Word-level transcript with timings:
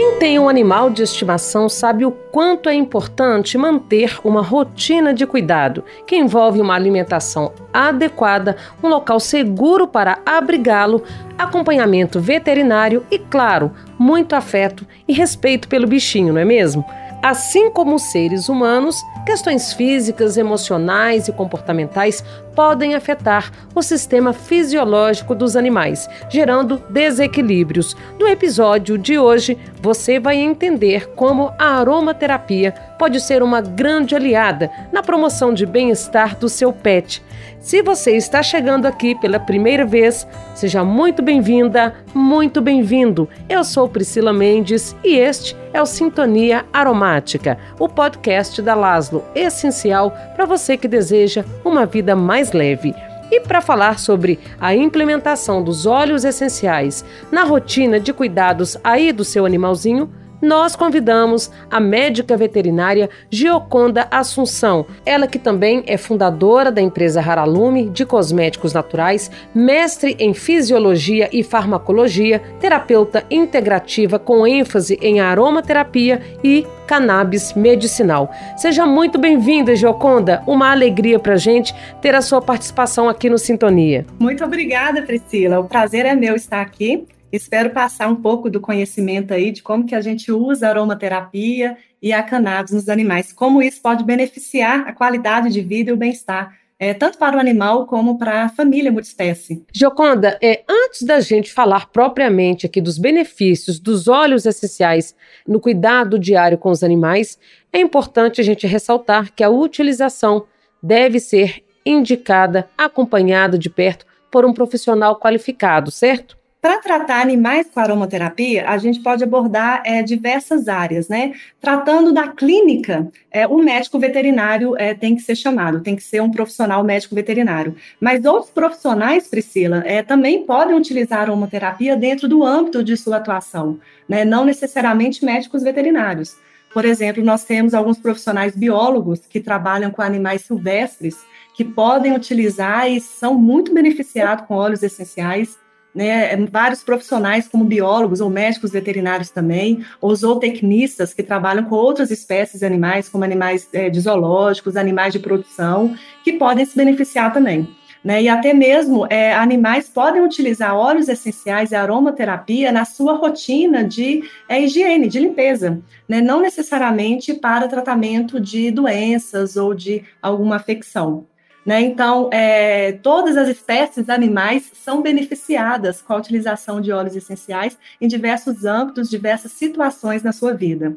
Quem 0.00 0.18
tem 0.18 0.38
um 0.38 0.48
animal 0.48 0.88
de 0.88 1.02
estimação 1.02 1.68
sabe 1.68 2.06
o 2.06 2.10
quanto 2.10 2.70
é 2.70 2.74
importante 2.74 3.58
manter 3.58 4.18
uma 4.24 4.40
rotina 4.40 5.12
de 5.12 5.26
cuidado, 5.26 5.84
que 6.06 6.16
envolve 6.16 6.58
uma 6.58 6.74
alimentação 6.74 7.52
adequada, 7.70 8.56
um 8.82 8.88
local 8.88 9.20
seguro 9.20 9.86
para 9.86 10.18
abrigá-lo, 10.24 11.02
acompanhamento 11.36 12.18
veterinário 12.18 13.04
e, 13.10 13.18
claro, 13.18 13.72
muito 13.98 14.34
afeto 14.34 14.86
e 15.06 15.12
respeito 15.12 15.68
pelo 15.68 15.86
bichinho, 15.86 16.32
não 16.32 16.40
é 16.40 16.46
mesmo? 16.46 16.82
Assim 17.22 17.70
como 17.70 17.96
os 17.96 18.04
seres 18.04 18.48
humanos, 18.48 18.96
questões 19.24 19.72
físicas, 19.72 20.36
emocionais 20.36 21.28
e 21.28 21.32
comportamentais 21.32 22.24
podem 22.54 22.94
afetar 22.94 23.50
o 23.74 23.82
sistema 23.82 24.32
fisiológico 24.32 25.34
dos 25.34 25.56
animais, 25.56 26.08
gerando 26.28 26.82
desequilíbrios. 26.90 27.96
No 28.18 28.26
episódio 28.26 28.98
de 28.98 29.18
hoje, 29.18 29.58
você 29.80 30.18
vai 30.18 30.36
entender 30.36 31.10
como 31.14 31.52
a 31.58 31.78
aromaterapia 31.78 32.72
pode 32.98 33.20
ser 33.20 33.42
uma 33.42 33.60
grande 33.60 34.14
aliada 34.14 34.70
na 34.92 35.02
promoção 35.02 35.54
de 35.54 35.64
bem-estar 35.64 36.36
do 36.36 36.48
seu 36.48 36.72
pet. 36.72 37.22
Se 37.58 37.82
você 37.82 38.16
está 38.16 38.42
chegando 38.42 38.86
aqui 38.86 39.14
pela 39.14 39.38
primeira 39.38 39.84
vez, 39.84 40.26
seja 40.54 40.82
muito 40.84 41.22
bem-vinda, 41.22 41.94
muito 42.14 42.60
bem-vindo. 42.60 43.28
Eu 43.48 43.62
sou 43.64 43.88
Priscila 43.88 44.32
Mendes 44.32 44.96
e 45.04 45.16
este 45.16 45.56
é 45.72 45.80
o 45.80 45.86
Sintonia 45.86 46.64
Aromática, 46.72 47.58
o 47.78 47.88
podcast 47.88 48.60
da 48.62 48.74
Laszlo, 48.74 49.24
essencial 49.34 50.10
para 50.34 50.46
você 50.46 50.76
que 50.76 50.88
deseja 50.88 51.44
uma 51.64 51.86
vida 51.86 52.16
mais 52.16 52.52
leve. 52.52 52.94
E 53.30 53.40
para 53.40 53.60
falar 53.60 53.98
sobre 53.98 54.40
a 54.60 54.74
implementação 54.74 55.62
dos 55.62 55.86
óleos 55.86 56.24
essenciais 56.24 57.04
na 57.30 57.44
rotina 57.44 58.00
de 58.00 58.12
cuidados 58.12 58.76
aí 58.82 59.12
do 59.12 59.24
seu 59.24 59.46
animalzinho, 59.46 60.10
nós 60.40 60.74
convidamos 60.74 61.50
a 61.70 61.78
médica 61.78 62.36
veterinária 62.36 63.10
Gioconda 63.30 64.06
Assunção, 64.10 64.86
ela 65.04 65.26
que 65.26 65.38
também 65.38 65.82
é 65.86 65.96
fundadora 65.96 66.72
da 66.72 66.80
empresa 66.80 67.20
Haralume 67.20 67.88
de 67.88 68.04
cosméticos 68.04 68.72
naturais, 68.72 69.30
mestre 69.54 70.16
em 70.18 70.32
fisiologia 70.34 71.28
e 71.32 71.42
farmacologia, 71.42 72.40
terapeuta 72.58 73.24
integrativa 73.30 74.18
com 74.18 74.46
ênfase 74.46 74.98
em 75.02 75.20
aromaterapia 75.20 76.20
e 76.42 76.66
cannabis 76.86 77.54
medicinal. 77.54 78.30
Seja 78.56 78.84
muito 78.84 79.18
bem-vinda, 79.18 79.76
Gioconda. 79.76 80.42
Uma 80.46 80.72
alegria 80.72 81.18
para 81.18 81.36
gente 81.36 81.74
ter 82.02 82.14
a 82.14 82.22
sua 82.22 82.42
participação 82.42 83.08
aqui 83.08 83.30
no 83.30 83.38
Sintonia. 83.38 84.04
Muito 84.18 84.44
obrigada, 84.44 85.02
Priscila. 85.02 85.60
O 85.60 85.64
prazer 85.64 86.04
é 86.06 86.14
meu 86.14 86.34
estar 86.34 86.60
aqui 86.60 87.06
Espero 87.32 87.70
passar 87.70 88.08
um 88.08 88.16
pouco 88.16 88.50
do 88.50 88.60
conhecimento 88.60 89.32
aí 89.32 89.52
de 89.52 89.62
como 89.62 89.86
que 89.86 89.94
a 89.94 90.00
gente 90.00 90.32
usa 90.32 90.66
a 90.66 90.70
aromaterapia 90.70 91.76
e 92.02 92.12
a 92.12 92.22
cannabis 92.22 92.72
nos 92.72 92.88
animais, 92.88 93.32
como 93.32 93.62
isso 93.62 93.80
pode 93.80 94.04
beneficiar 94.04 94.88
a 94.88 94.92
qualidade 94.92 95.50
de 95.50 95.60
vida 95.60 95.90
e 95.90 95.92
o 95.92 95.96
bem-estar, 95.96 96.58
é, 96.78 96.94
tanto 96.94 97.18
para 97.18 97.36
o 97.36 97.40
animal 97.40 97.86
como 97.86 98.18
para 98.18 98.44
a 98.44 98.48
família 98.48 98.90
multiespécie. 98.90 99.62
Gioconda, 99.72 100.38
é, 100.42 100.64
antes 100.68 101.02
da 101.02 101.20
gente 101.20 101.52
falar 101.52 101.90
propriamente 101.90 102.64
aqui 102.64 102.80
dos 102.80 102.96
benefícios 102.96 103.78
dos 103.78 104.08
óleos 104.08 104.46
essenciais 104.46 105.14
no 105.46 105.60
cuidado 105.60 106.18
diário 106.18 106.56
com 106.56 106.70
os 106.70 106.82
animais, 106.82 107.38
é 107.70 107.78
importante 107.78 108.40
a 108.40 108.44
gente 108.44 108.66
ressaltar 108.66 109.30
que 109.32 109.44
a 109.44 109.50
utilização 109.50 110.46
deve 110.82 111.20
ser 111.20 111.62
indicada, 111.84 112.68
acompanhada 112.76 113.58
de 113.58 113.68
perto 113.68 114.06
por 114.30 114.44
um 114.44 114.54
profissional 114.54 115.18
qualificado, 115.18 115.90
certo? 115.90 116.39
Para 116.60 116.76
tratar 116.76 117.22
animais 117.22 117.68
com 117.72 117.80
aromaterapia, 117.80 118.68
a 118.68 118.76
gente 118.76 119.00
pode 119.00 119.24
abordar 119.24 119.82
é, 119.82 120.02
diversas 120.02 120.68
áreas, 120.68 121.08
né? 121.08 121.32
Tratando 121.58 122.12
da 122.12 122.28
clínica, 122.28 123.08
é, 123.30 123.48
médico 123.48 123.98
veterinário 123.98 124.76
é, 124.76 124.92
tem 124.92 125.16
que 125.16 125.22
ser 125.22 125.36
chamado, 125.36 125.80
tem 125.80 125.96
que 125.96 126.02
ser 126.02 126.20
um 126.20 126.30
profissional 126.30 126.84
médico 126.84 127.14
veterinário. 127.14 127.74
Mas 127.98 128.26
outros 128.26 128.50
profissionais, 128.50 129.26
Priscila, 129.26 129.82
é, 129.86 130.02
também 130.02 130.44
podem 130.44 130.76
utilizar 130.76 131.20
aromaterapia 131.20 131.96
dentro 131.96 132.28
do 132.28 132.44
âmbito 132.44 132.84
de 132.84 132.94
sua 132.94 133.16
atuação, 133.16 133.80
né? 134.06 134.22
Não 134.26 134.44
necessariamente 134.44 135.24
médicos 135.24 135.62
veterinários. 135.62 136.36
Por 136.74 136.84
exemplo, 136.84 137.24
nós 137.24 137.42
temos 137.42 137.72
alguns 137.72 137.98
profissionais 137.98 138.54
biólogos 138.54 139.20
que 139.20 139.40
trabalham 139.40 139.90
com 139.90 140.02
animais 140.02 140.42
silvestres 140.42 141.16
que 141.56 141.64
podem 141.64 142.14
utilizar 142.14 142.86
e 142.90 143.00
são 143.00 143.32
muito 143.34 143.72
beneficiados 143.72 144.44
com 144.46 144.54
óleos 144.56 144.82
essenciais 144.82 145.58
né, 145.94 146.36
vários 146.50 146.82
profissionais, 146.82 147.48
como 147.48 147.64
biólogos 147.64 148.20
ou 148.20 148.30
médicos 148.30 148.70
veterinários 148.70 149.30
também, 149.30 149.84
ou 150.00 150.14
zootecnistas 150.14 151.12
que 151.12 151.22
trabalham 151.22 151.64
com 151.64 151.74
outras 151.74 152.10
espécies 152.10 152.60
de 152.60 152.66
animais, 152.66 153.08
como 153.08 153.24
animais 153.24 153.68
é, 153.72 153.90
de 153.90 154.00
zoológicos, 154.00 154.76
animais 154.76 155.12
de 155.12 155.18
produção, 155.18 155.94
que 156.24 156.34
podem 156.34 156.64
se 156.64 156.76
beneficiar 156.76 157.32
também. 157.32 157.68
Né, 158.02 158.22
e 158.22 158.28
até 158.30 158.54
mesmo 158.54 159.06
é, 159.10 159.34
animais 159.34 159.86
podem 159.86 160.22
utilizar 160.22 160.74
óleos 160.74 161.06
essenciais 161.06 161.70
e 161.70 161.74
aromaterapia 161.74 162.72
na 162.72 162.86
sua 162.86 163.12
rotina 163.12 163.84
de 163.84 164.22
é, 164.48 164.58
higiene, 164.58 165.06
de 165.06 165.18
limpeza, 165.18 165.82
né, 166.08 166.22
não 166.22 166.40
necessariamente 166.40 167.34
para 167.34 167.68
tratamento 167.68 168.40
de 168.40 168.70
doenças 168.70 169.54
ou 169.54 169.74
de 169.74 170.02
alguma 170.22 170.56
afecção. 170.56 171.26
Né? 171.64 171.82
Então, 171.82 172.30
é, 172.32 172.92
todas 172.92 173.36
as 173.36 173.48
espécies 173.48 174.08
animais 174.08 174.70
são 174.74 175.02
beneficiadas 175.02 176.00
com 176.00 176.14
a 176.14 176.16
utilização 176.16 176.80
de 176.80 176.90
óleos 176.90 177.14
essenciais 177.14 177.78
em 178.00 178.08
diversos 178.08 178.64
âmbitos, 178.64 179.10
diversas 179.10 179.52
situações 179.52 180.22
na 180.22 180.32
sua 180.32 180.54
vida. 180.54 180.96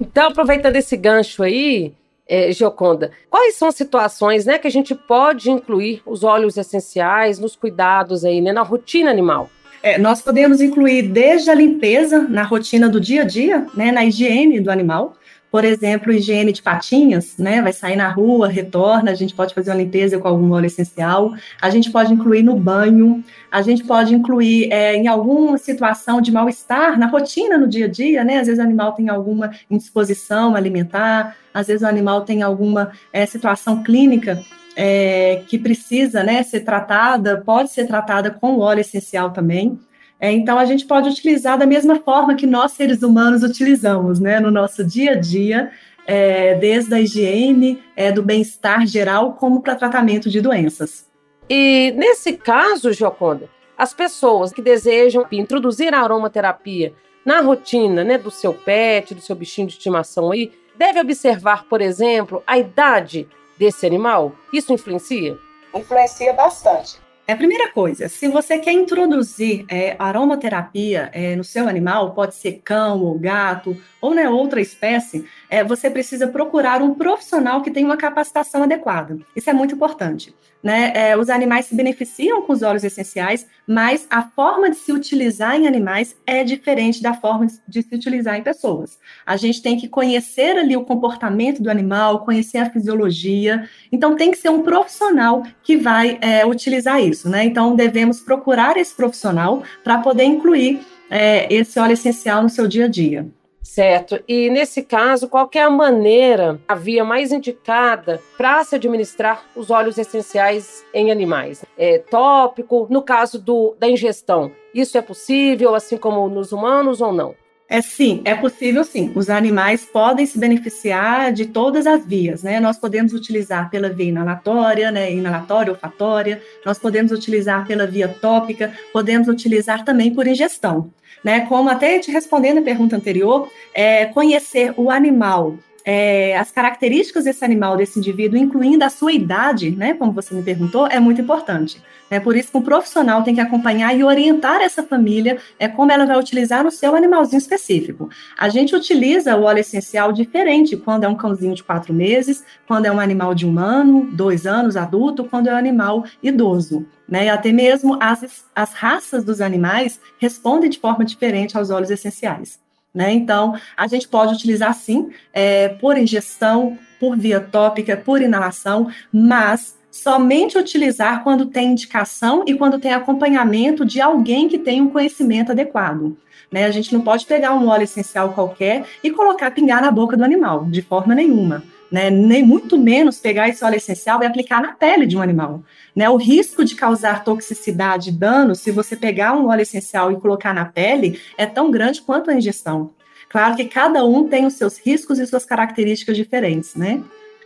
Então, 0.00 0.28
aproveitando 0.28 0.74
esse 0.74 0.96
gancho 0.96 1.42
aí, 1.42 1.94
é, 2.26 2.50
Gioconda, 2.50 3.12
quais 3.30 3.54
são 3.54 3.68
as 3.68 3.74
situações 3.74 4.44
né, 4.44 4.58
que 4.58 4.66
a 4.66 4.70
gente 4.70 4.94
pode 4.94 5.50
incluir 5.50 6.02
os 6.04 6.24
óleos 6.24 6.56
essenciais 6.56 7.38
nos 7.38 7.54
cuidados 7.54 8.24
aí, 8.24 8.40
né, 8.40 8.52
na 8.52 8.62
rotina 8.62 9.10
animal? 9.10 9.50
É, 9.82 9.98
nós 9.98 10.22
podemos 10.22 10.60
incluir 10.60 11.02
desde 11.02 11.50
a 11.50 11.54
limpeza 11.54 12.20
na 12.20 12.44
rotina 12.44 12.88
do 12.88 13.00
dia 13.00 13.22
a 13.22 13.24
dia, 13.24 13.66
né, 13.74 13.90
na 13.90 14.04
higiene 14.04 14.60
do 14.60 14.70
animal, 14.70 15.14
por 15.52 15.66
exemplo, 15.66 16.10
higiene 16.10 16.50
de 16.50 16.62
patinhas, 16.62 17.36
né? 17.36 17.60
Vai 17.60 17.74
sair 17.74 17.94
na 17.94 18.08
rua, 18.08 18.48
retorna, 18.48 19.10
a 19.10 19.14
gente 19.14 19.34
pode 19.34 19.54
fazer 19.54 19.70
uma 19.70 19.76
limpeza 19.76 20.18
com 20.18 20.26
algum 20.26 20.50
óleo 20.50 20.64
essencial, 20.64 21.34
a 21.60 21.68
gente 21.68 21.90
pode 21.90 22.10
incluir 22.10 22.42
no 22.42 22.56
banho, 22.56 23.22
a 23.50 23.60
gente 23.60 23.84
pode 23.84 24.14
incluir 24.14 24.72
é, 24.72 24.96
em 24.96 25.08
alguma 25.08 25.58
situação 25.58 26.22
de 26.22 26.32
mal-estar 26.32 26.98
na 26.98 27.06
rotina, 27.06 27.58
no 27.58 27.68
dia 27.68 27.84
a 27.84 27.88
dia, 27.88 28.24
né? 28.24 28.38
Às 28.38 28.46
vezes 28.46 28.58
o 28.58 28.66
animal 28.66 28.92
tem 28.92 29.10
alguma 29.10 29.50
indisposição 29.70 30.56
alimentar, 30.56 31.36
às 31.52 31.66
vezes 31.66 31.82
o 31.82 31.86
animal 31.86 32.22
tem 32.22 32.42
alguma 32.42 32.90
é, 33.12 33.26
situação 33.26 33.82
clínica 33.82 34.42
é, 34.74 35.42
que 35.48 35.58
precisa 35.58 36.22
né, 36.22 36.42
ser 36.42 36.60
tratada, 36.60 37.42
pode 37.44 37.70
ser 37.70 37.86
tratada 37.86 38.30
com 38.30 38.58
óleo 38.58 38.80
essencial 38.80 39.30
também. 39.32 39.78
É, 40.22 40.30
então, 40.30 40.56
a 40.56 40.64
gente 40.64 40.86
pode 40.86 41.08
utilizar 41.08 41.58
da 41.58 41.66
mesma 41.66 41.98
forma 41.98 42.36
que 42.36 42.46
nós, 42.46 42.70
seres 42.70 43.02
humanos, 43.02 43.42
utilizamos 43.42 44.20
né, 44.20 44.38
no 44.38 44.52
nosso 44.52 44.84
dia 44.84 45.10
a 45.10 45.14
dia, 45.16 45.72
é, 46.06 46.54
desde 46.54 46.94
a 46.94 47.00
higiene, 47.00 47.82
é, 47.96 48.12
do 48.12 48.22
bem-estar 48.22 48.86
geral, 48.86 49.32
como 49.32 49.60
para 49.60 49.74
tratamento 49.74 50.30
de 50.30 50.40
doenças. 50.40 51.10
E 51.50 51.92
nesse 51.96 52.34
caso, 52.34 52.92
Joconda, 52.92 53.50
as 53.76 53.92
pessoas 53.92 54.52
que 54.52 54.62
desejam 54.62 55.26
introduzir 55.32 55.92
a 55.92 56.00
aromaterapia 56.00 56.94
na 57.26 57.40
rotina 57.40 58.04
né, 58.04 58.16
do 58.16 58.30
seu 58.30 58.54
pet, 58.54 59.16
do 59.16 59.20
seu 59.20 59.34
bichinho 59.34 59.66
de 59.66 59.72
estimação 59.72 60.30
aí, 60.30 60.52
deve 60.76 61.00
observar, 61.00 61.64
por 61.64 61.80
exemplo, 61.80 62.44
a 62.46 62.56
idade 62.56 63.28
desse 63.58 63.84
animal? 63.84 64.36
Isso 64.52 64.72
influencia? 64.72 65.36
Influencia 65.74 66.32
bastante. 66.32 67.01
É 67.26 67.34
a 67.34 67.36
primeira 67.36 67.70
coisa, 67.70 68.08
se 68.08 68.26
você 68.26 68.58
quer 68.58 68.72
introduzir 68.72 69.64
é, 69.68 69.94
aromaterapia 69.98 71.08
é, 71.12 71.36
no 71.36 71.44
seu 71.44 71.68
animal, 71.68 72.14
pode 72.14 72.34
ser 72.34 72.60
cão 72.64 73.00
ou 73.00 73.16
gato 73.16 73.76
ou 74.02 74.14
né, 74.14 74.28
outra 74.28 74.60
espécie, 74.60 75.24
é, 75.48 75.62
você 75.62 75.88
precisa 75.88 76.26
procurar 76.26 76.82
um 76.82 76.92
profissional 76.92 77.62
que 77.62 77.70
tenha 77.70 77.86
uma 77.86 77.96
capacitação 77.96 78.64
adequada. 78.64 79.16
Isso 79.34 79.48
é 79.48 79.52
muito 79.52 79.76
importante. 79.76 80.34
Né? 80.60 80.92
É, 80.94 81.16
os 81.16 81.30
animais 81.30 81.66
se 81.66 81.74
beneficiam 81.74 82.42
com 82.42 82.52
os 82.52 82.62
óleos 82.62 82.84
essenciais, 82.84 83.46
mas 83.66 84.06
a 84.10 84.22
forma 84.22 84.70
de 84.70 84.76
se 84.76 84.92
utilizar 84.92 85.56
em 85.56 85.66
animais 85.66 86.16
é 86.26 86.42
diferente 86.42 87.02
da 87.02 87.14
forma 87.14 87.46
de 87.66 87.82
se 87.82 87.94
utilizar 87.94 88.36
em 88.36 88.42
pessoas. 88.42 88.98
A 89.24 89.36
gente 89.36 89.62
tem 89.62 89.76
que 89.78 89.88
conhecer 89.88 90.56
ali 90.56 90.76
o 90.76 90.84
comportamento 90.84 91.62
do 91.62 91.70
animal, 91.70 92.24
conhecer 92.24 92.58
a 92.58 92.70
fisiologia. 92.70 93.68
Então, 93.90 94.16
tem 94.16 94.30
que 94.30 94.36
ser 94.36 94.50
um 94.50 94.62
profissional 94.62 95.44
que 95.62 95.76
vai 95.76 96.18
é, 96.20 96.44
utilizar 96.44 97.00
isso. 97.00 97.28
Né? 97.28 97.44
Então, 97.44 97.76
devemos 97.76 98.20
procurar 98.20 98.76
esse 98.76 98.94
profissional 98.94 99.62
para 99.82 99.98
poder 99.98 100.24
incluir 100.24 100.80
é, 101.10 101.52
esse 101.52 101.78
óleo 101.78 101.92
essencial 101.92 102.42
no 102.42 102.48
seu 102.48 102.66
dia 102.66 102.86
a 102.86 102.88
dia. 102.88 103.28
Certo. 103.62 104.22
E 104.28 104.50
nesse 104.50 104.82
caso, 104.82 105.28
qual 105.28 105.48
é 105.54 105.60
a 105.60 105.70
maneira, 105.70 106.60
a 106.68 106.74
via 106.74 107.04
mais 107.04 107.32
indicada 107.32 108.20
para 108.36 108.62
se 108.64 108.74
administrar 108.74 109.44
os 109.54 109.70
óleos 109.70 109.96
essenciais 109.96 110.84
em 110.92 111.10
animais? 111.10 111.64
É 111.78 111.98
tópico, 111.98 112.86
no 112.90 113.02
caso 113.02 113.38
do, 113.38 113.74
da 113.78 113.88
ingestão, 113.88 114.52
isso 114.74 114.98
é 114.98 115.02
possível, 115.02 115.74
assim 115.74 115.96
como 115.96 116.28
nos 116.28 116.52
humanos 116.52 117.00
ou 117.00 117.12
não? 117.12 117.34
É 117.68 117.80
sim, 117.80 118.20
é 118.24 118.34
possível 118.34 118.84
sim. 118.84 119.10
Os 119.14 119.30
animais 119.30 119.84
podem 119.84 120.26
se 120.26 120.38
beneficiar 120.38 121.32
de 121.32 121.46
todas 121.46 121.86
as 121.86 122.04
vias, 122.04 122.42
né? 122.42 122.60
Nós 122.60 122.76
podemos 122.76 123.14
utilizar 123.14 123.70
pela 123.70 123.88
via 123.88 124.10
inalatória, 124.10 124.90
né? 124.90 125.10
Inalatória, 125.10 125.72
olfatória, 125.72 126.42
nós 126.66 126.78
podemos 126.78 127.12
utilizar 127.12 127.66
pela 127.66 127.86
via 127.86 128.08
tópica, 128.08 128.72
podemos 128.92 129.26
utilizar 129.26 129.84
também 129.84 130.14
por 130.14 130.26
ingestão, 130.26 130.92
né? 131.24 131.46
Como 131.46 131.70
até 131.70 131.98
te 131.98 132.10
respondendo 132.10 132.58
a 132.58 132.62
pergunta 132.62 132.96
anterior, 132.96 133.50
é, 133.72 134.04
conhecer 134.06 134.74
o 134.76 134.90
animal 134.90 135.56
é, 135.84 136.36
as 136.36 136.50
características 136.50 137.24
desse 137.24 137.44
animal, 137.44 137.76
desse 137.76 137.98
indivíduo, 137.98 138.38
incluindo 138.38 138.84
a 138.84 138.90
sua 138.90 139.12
idade, 139.12 139.70
né, 139.70 139.94
como 139.94 140.12
você 140.12 140.34
me 140.34 140.42
perguntou, 140.42 140.86
é 140.86 141.00
muito 141.00 141.20
importante. 141.20 141.82
É 142.10 142.20
por 142.20 142.36
isso 142.36 142.50
que 142.50 142.58
um 142.58 142.62
profissional 142.62 143.22
tem 143.22 143.34
que 143.34 143.40
acompanhar 143.40 143.96
e 143.96 144.04
orientar 144.04 144.60
essa 144.60 144.82
família 144.82 145.38
é 145.58 145.66
como 145.66 145.90
ela 145.90 146.04
vai 146.04 146.18
utilizar 146.18 146.66
o 146.66 146.70
seu 146.70 146.94
animalzinho 146.94 147.38
específico. 147.38 148.10
A 148.36 148.50
gente 148.50 148.76
utiliza 148.76 149.34
o 149.34 149.44
óleo 149.44 149.60
essencial 149.60 150.12
diferente 150.12 150.76
quando 150.76 151.04
é 151.04 151.08
um 151.08 151.14
cãozinho 151.14 151.54
de 151.54 151.64
quatro 151.64 151.94
meses, 151.94 152.44
quando 152.66 152.84
é 152.84 152.92
um 152.92 153.00
animal 153.00 153.34
de 153.34 153.46
um 153.46 153.58
ano, 153.58 154.10
dois 154.12 154.46
anos, 154.46 154.76
adulto, 154.76 155.24
quando 155.24 155.48
é 155.48 155.54
um 155.54 155.56
animal 155.56 156.04
idoso. 156.22 156.86
Né? 157.08 157.26
E 157.26 157.28
até 157.30 157.50
mesmo 157.50 157.96
as, 157.98 158.44
as 158.54 158.72
raças 158.74 159.24
dos 159.24 159.40
animais 159.40 159.98
respondem 160.18 160.68
de 160.68 160.78
forma 160.78 161.04
diferente 161.04 161.56
aos 161.56 161.70
óleos 161.70 161.90
essenciais. 161.90 162.61
Né? 162.94 163.12
Então, 163.12 163.58
a 163.76 163.86
gente 163.86 164.06
pode 164.06 164.34
utilizar 164.34 164.74
sim, 164.74 165.10
é, 165.32 165.68
por 165.68 165.96
ingestão, 165.96 166.78
por 167.00 167.16
via 167.16 167.40
tópica, 167.40 167.96
por 167.96 168.20
inalação, 168.20 168.90
mas 169.10 169.76
somente 169.90 170.58
utilizar 170.58 171.22
quando 171.22 171.46
tem 171.46 171.72
indicação 171.72 172.44
e 172.46 172.54
quando 172.54 172.78
tem 172.78 172.92
acompanhamento 172.92 173.84
de 173.84 174.00
alguém 174.00 174.48
que 174.48 174.58
tem 174.58 174.80
um 174.80 174.88
conhecimento 174.88 175.52
adequado. 175.52 176.16
Né? 176.50 176.64
A 176.64 176.70
gente 176.70 176.92
não 176.92 177.00
pode 177.00 177.24
pegar 177.26 177.54
um 177.54 177.68
óleo 177.68 177.84
essencial 177.84 178.32
qualquer 178.32 178.84
e 179.02 179.10
colocar, 179.10 179.50
pingar 179.50 179.80
na 179.80 179.90
boca 179.90 180.16
do 180.16 180.24
animal, 180.24 180.66
de 180.66 180.82
forma 180.82 181.14
nenhuma. 181.14 181.62
Né? 181.92 182.08
Nem 182.08 182.42
muito 182.42 182.78
menos 182.78 183.20
pegar 183.20 183.50
esse 183.50 183.62
óleo 183.62 183.76
essencial 183.76 184.22
e 184.22 184.26
aplicar 184.26 184.62
na 184.62 184.72
pele 184.72 185.06
de 185.06 185.14
um 185.14 185.20
animal. 185.20 185.62
Né? 185.94 186.08
O 186.08 186.16
risco 186.16 186.64
de 186.64 186.74
causar 186.74 187.22
toxicidade 187.22 188.08
e 188.08 188.12
dano, 188.12 188.54
se 188.54 188.70
você 188.70 188.96
pegar 188.96 189.34
um 189.34 189.48
óleo 189.48 189.60
essencial 189.60 190.10
e 190.10 190.16
colocar 190.16 190.54
na 190.54 190.64
pele, 190.64 191.20
é 191.36 191.44
tão 191.44 191.70
grande 191.70 192.00
quanto 192.00 192.30
a 192.30 192.34
ingestão. 192.34 192.90
Claro 193.28 193.56
que 193.56 193.66
cada 193.66 194.04
um 194.04 194.26
tem 194.26 194.46
os 194.46 194.54
seus 194.54 194.78
riscos 194.78 195.18
e 195.18 195.26
suas 195.26 195.44
características 195.44 196.16
diferentes, 196.16 196.74
né? 196.74 197.02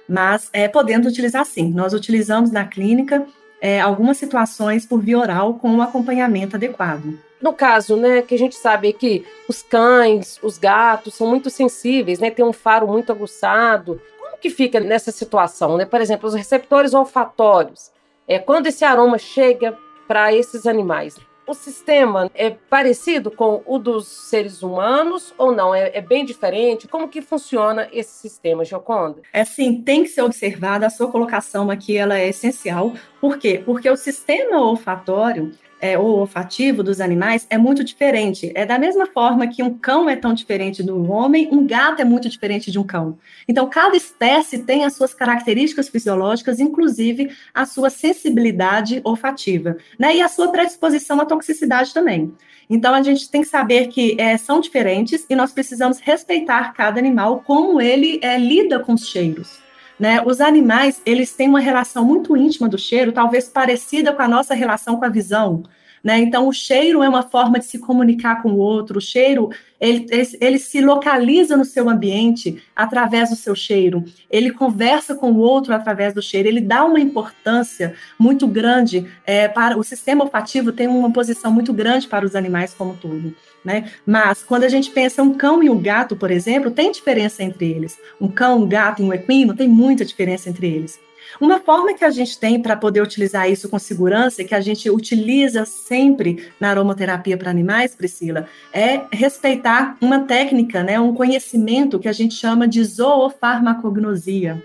Mas 0.09 0.49
é, 0.53 0.69
podemos 0.69 1.07
utilizar 1.07 1.45
sim. 1.45 1.71
Nós 1.73 1.93
utilizamos 1.93 2.51
na 2.51 2.65
clínica 2.65 3.27
é, 3.61 3.81
algumas 3.81 4.17
situações 4.17 4.87
por 4.87 5.01
via 5.01 5.19
oral 5.19 5.55
com 5.55 5.71
um 5.71 5.83
acompanhamento 5.83 6.57
adequado. 6.57 7.19
No 7.41 7.53
caso, 7.53 7.97
né, 7.97 8.23
que 8.23 8.35
a 8.35 8.39
gente 8.39 8.57
sabe 8.57 8.93
que 8.93 9.25
os 9.49 9.63
cães, 9.63 10.39
os 10.43 10.57
gatos 10.57 11.15
são 11.15 11.27
muito 11.27 11.51
sensíveis, 11.51 12.19
né, 12.19 12.31
tem 12.31 12.45
um 12.45 12.53
faro 12.53 12.89
muito 12.89 13.13
aguçado. 13.13 14.01
Que 14.47 14.51
fica 14.51 14.79
nessa 14.79 15.11
situação, 15.11 15.77
né? 15.77 15.85
Por 15.85 16.01
exemplo, 16.01 16.29
os 16.29 16.35
receptores 16.37 16.95
olfatórios. 16.95 17.91
É 18.29 18.39
quando 18.39 18.69
esse 18.69 18.85
aroma 18.85 19.19
chega 19.19 19.77
para 20.07 20.33
esses 20.33 20.69
animais. 20.69 21.17
O 21.49 21.53
sistema 21.53 22.31
é 22.33 22.51
parecido 22.51 23.29
com 23.29 23.61
o 23.67 23.77
dos 23.77 24.07
seres 24.07 24.63
humanos 24.63 25.35
ou 25.37 25.51
não? 25.51 25.75
É, 25.75 25.91
é, 25.93 26.01
bem 26.01 26.25
diferente? 26.25 26.87
Como 26.87 27.09
que 27.09 27.21
funciona 27.21 27.89
esse 27.93 28.13
sistema, 28.13 28.65
Joconda? 28.65 29.21
É 29.33 29.45
sim, 29.45 29.83
tem 29.83 30.05
que 30.05 30.11
ser 30.11 30.23
observada. 30.23 30.87
A 30.87 30.91
sua 30.91 31.11
colocação 31.11 31.69
aqui 31.69 31.97
ela 31.97 32.17
é 32.17 32.29
essencial. 32.29 32.93
Por 33.21 33.39
quê? 33.39 33.61
Porque 33.67 33.91
o 33.91 33.97
sistema 33.97 34.61
olfatório 34.61 35.51
é, 35.81 35.99
ou 35.99 36.21
olfativo 36.21 36.83
dos 36.83 37.01
animais 37.01 37.47
é 37.51 37.59
muito 37.59 37.85
diferente. 37.85 38.51
É 38.55 38.65
da 38.65 38.79
mesma 38.79 39.07
forma 39.07 39.47
que 39.47 39.63
um 39.63 39.77
cão 39.77 40.09
é 40.09 40.17
tão 40.17 40.33
diferente 40.33 40.83
do 40.83 41.11
homem, 41.11 41.49
um 41.53 41.67
gato 41.67 42.01
é 42.01 42.05
muito 42.05 42.29
diferente 42.29 42.71
de 42.71 42.79
um 42.79 42.85
cão. 42.85 43.19
Então, 43.47 43.69
cada 43.69 43.97
espécie 43.97 44.65
tem 44.65 44.85
as 44.85 44.95
suas 44.95 45.13
características 45.13 45.89
fisiológicas, 45.89 46.61
inclusive 46.61 47.31
a 47.53 47.67
sua 47.67 47.91
sensibilidade 47.91 49.01
olfativa, 49.05 49.77
né? 49.99 50.17
E 50.17 50.23
a 50.23 50.29
sua 50.29 50.49
predisposição 50.49 51.21
à 51.21 51.25
toxicidade 51.25 51.93
também. 51.93 52.33
Então, 52.69 52.95
a 52.95 53.03
gente 53.03 53.31
tem 53.31 53.43
que 53.43 53.49
saber 53.49 53.89
que 53.89 54.17
é, 54.19 54.37
são 54.37 54.61
diferentes 54.61 55.25
e 55.29 55.37
nós 55.37 55.53
precisamos 55.53 56.01
respeitar 56.01 56.73
cada 56.73 56.99
animal, 56.99 57.43
como 57.47 57.81
ele 57.81 58.19
é, 58.23 58.37
lida 58.39 58.81
com 58.81 58.95
os 58.95 59.07
cheiros. 59.07 59.66
Né? 59.99 60.23
Os 60.25 60.41
animais, 60.41 61.01
eles 61.07 61.33
têm 61.33 61.49
uma 61.49 61.61
relação 61.61 62.05
muito 62.05 62.37
íntima 62.37 62.69
do 62.69 62.79
cheiro, 62.79 63.13
talvez 63.13 63.49
parecida 63.49 64.13
com 64.13 64.23
a 64.23 64.29
nossa 64.29 64.55
relação 64.55 64.97
com 64.99 65.05
a 65.05 65.09
visão. 65.09 65.63
Né? 66.07 66.21
Então, 66.21 66.47
o 66.47 66.53
cheiro 66.53 67.03
é 67.03 67.09
uma 67.09 67.25
forma 67.25 67.59
de 67.59 67.65
se 67.65 67.81
comunicar 67.81 68.41
com 68.41 68.53
o 68.53 68.59
outro. 68.59 68.99
O 68.99 69.01
cheiro, 69.01 69.51
ele, 69.81 70.07
ele, 70.09 70.39
ele, 70.41 70.59
se 70.61 70.81
localiza 70.81 71.57
no 71.57 71.65
seu 71.65 71.91
ambiente 71.91 72.63
através 72.77 73.31
do 73.31 73.35
seu 73.35 73.57
cheiro. 73.57 74.05
Ele 74.31 74.53
conversa 74.53 75.17
com 75.17 75.33
o 75.33 75.39
outro 75.39 75.75
através 75.75 76.15
do 76.15 76.23
cheiro. 76.23 76.47
Ele 76.47 76.61
dá 76.61 76.85
uma 76.85 77.01
importância 77.01 77.93
muito 78.17 78.47
grande 78.47 79.05
é, 79.27 79.49
para 79.49 79.77
o 79.77 79.83
sistema 79.83 80.23
olfativo 80.23 80.71
tem 80.71 80.87
uma 80.87 81.11
posição 81.11 81.51
muito 81.51 81.73
grande 81.73 82.07
para 82.07 82.25
os 82.25 82.37
animais 82.37 82.73
como 82.73 82.95
tudo. 82.95 83.35
Né? 83.65 83.91
Mas 84.07 84.45
quando 84.45 84.63
a 84.63 84.69
gente 84.69 84.93
pensa 84.93 85.25
um 85.25 85.35
cão 85.35 85.61
e 85.61 85.69
um 85.69 85.83
gato, 85.83 86.15
por 86.15 86.31
exemplo, 86.31 86.71
tem 86.71 86.93
diferença 86.93 87.43
entre 87.43 87.69
eles. 87.69 87.99
Um 88.21 88.29
cão, 88.29 88.63
um 88.63 88.69
gato 88.69 89.03
e 89.03 89.05
um 89.05 89.13
equino 89.13 89.57
tem 89.57 89.67
muita 89.67 90.05
diferença 90.05 90.49
entre 90.49 90.69
eles. 90.69 91.01
Uma 91.41 91.61
forma 91.61 91.95
que 91.95 92.05
a 92.05 92.11
gente 92.11 92.39
tem 92.39 92.61
para 92.61 92.77
poder 92.77 93.03
utilizar 93.03 93.51
isso 93.51 93.69
com 93.69 93.79
segurança, 93.79 94.45
que 94.45 94.55
a 94.55 94.61
gente 94.61 94.91
utiliza 94.91 95.65
sempre 95.65 96.49
na 96.61 96.71
aromaterapia 96.71 97.37
para 97.37 97.51
animais, 97.51 97.95
Priscila, 97.95 98.47
é 98.73 99.03
respeitar 99.13 99.97
uma 100.01 100.21
técnica, 100.21 100.83
né, 100.83 100.99
um 100.99 101.15
conhecimento 101.15 101.99
que 101.99 102.09
a 102.09 102.13
gente 102.13 102.35
chama 102.35 102.67
de 102.67 102.83
zoofarmacognosia 102.85 104.63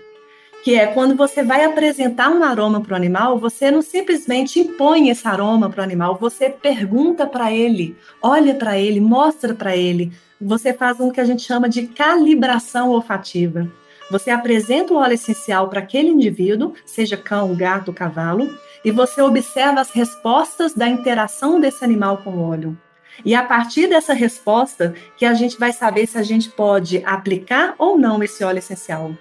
que 0.62 0.76
é 0.76 0.86
quando 0.86 1.16
você 1.16 1.42
vai 1.42 1.64
apresentar 1.64 2.30
um 2.30 2.42
aroma 2.42 2.80
para 2.80 2.92
o 2.92 2.96
animal, 2.96 3.36
você 3.38 3.70
não 3.70 3.82
simplesmente 3.82 4.60
impõe 4.60 5.08
esse 5.08 5.26
aroma 5.26 5.68
para 5.68 5.80
o 5.80 5.84
animal, 5.84 6.16
você 6.16 6.48
pergunta 6.48 7.26
para 7.26 7.52
ele, 7.52 7.96
olha 8.22 8.54
para 8.54 8.78
ele, 8.78 9.00
mostra 9.00 9.54
para 9.54 9.76
ele. 9.76 10.12
Você 10.40 10.72
faz 10.72 11.00
um 11.00 11.10
que 11.10 11.20
a 11.20 11.24
gente 11.24 11.42
chama 11.42 11.68
de 11.68 11.86
calibração 11.88 12.90
olfativa. 12.90 13.68
Você 14.12 14.30
apresenta 14.30 14.92
o 14.92 14.98
óleo 14.98 15.14
essencial 15.14 15.70
para 15.70 15.80
aquele 15.80 16.08
indivíduo, 16.10 16.74
seja 16.84 17.16
cão, 17.16 17.54
gato, 17.54 17.94
cavalo, 17.94 18.54
e 18.84 18.90
você 18.90 19.22
observa 19.22 19.80
as 19.80 19.90
respostas 19.90 20.74
da 20.74 20.86
interação 20.86 21.58
desse 21.58 21.82
animal 21.82 22.18
com 22.18 22.28
o 22.32 22.46
óleo. 22.46 22.78
E 23.24 23.34
a 23.34 23.42
partir 23.42 23.86
dessa 23.86 24.12
resposta 24.12 24.94
que 25.16 25.24
a 25.24 25.32
gente 25.32 25.58
vai 25.58 25.72
saber 25.72 26.06
se 26.06 26.18
a 26.18 26.22
gente 26.22 26.50
pode 26.50 27.02
aplicar 27.06 27.74
ou 27.78 27.96
não 27.96 28.22
esse 28.22 28.44
óleo 28.44 28.58
essencial. 28.58 29.16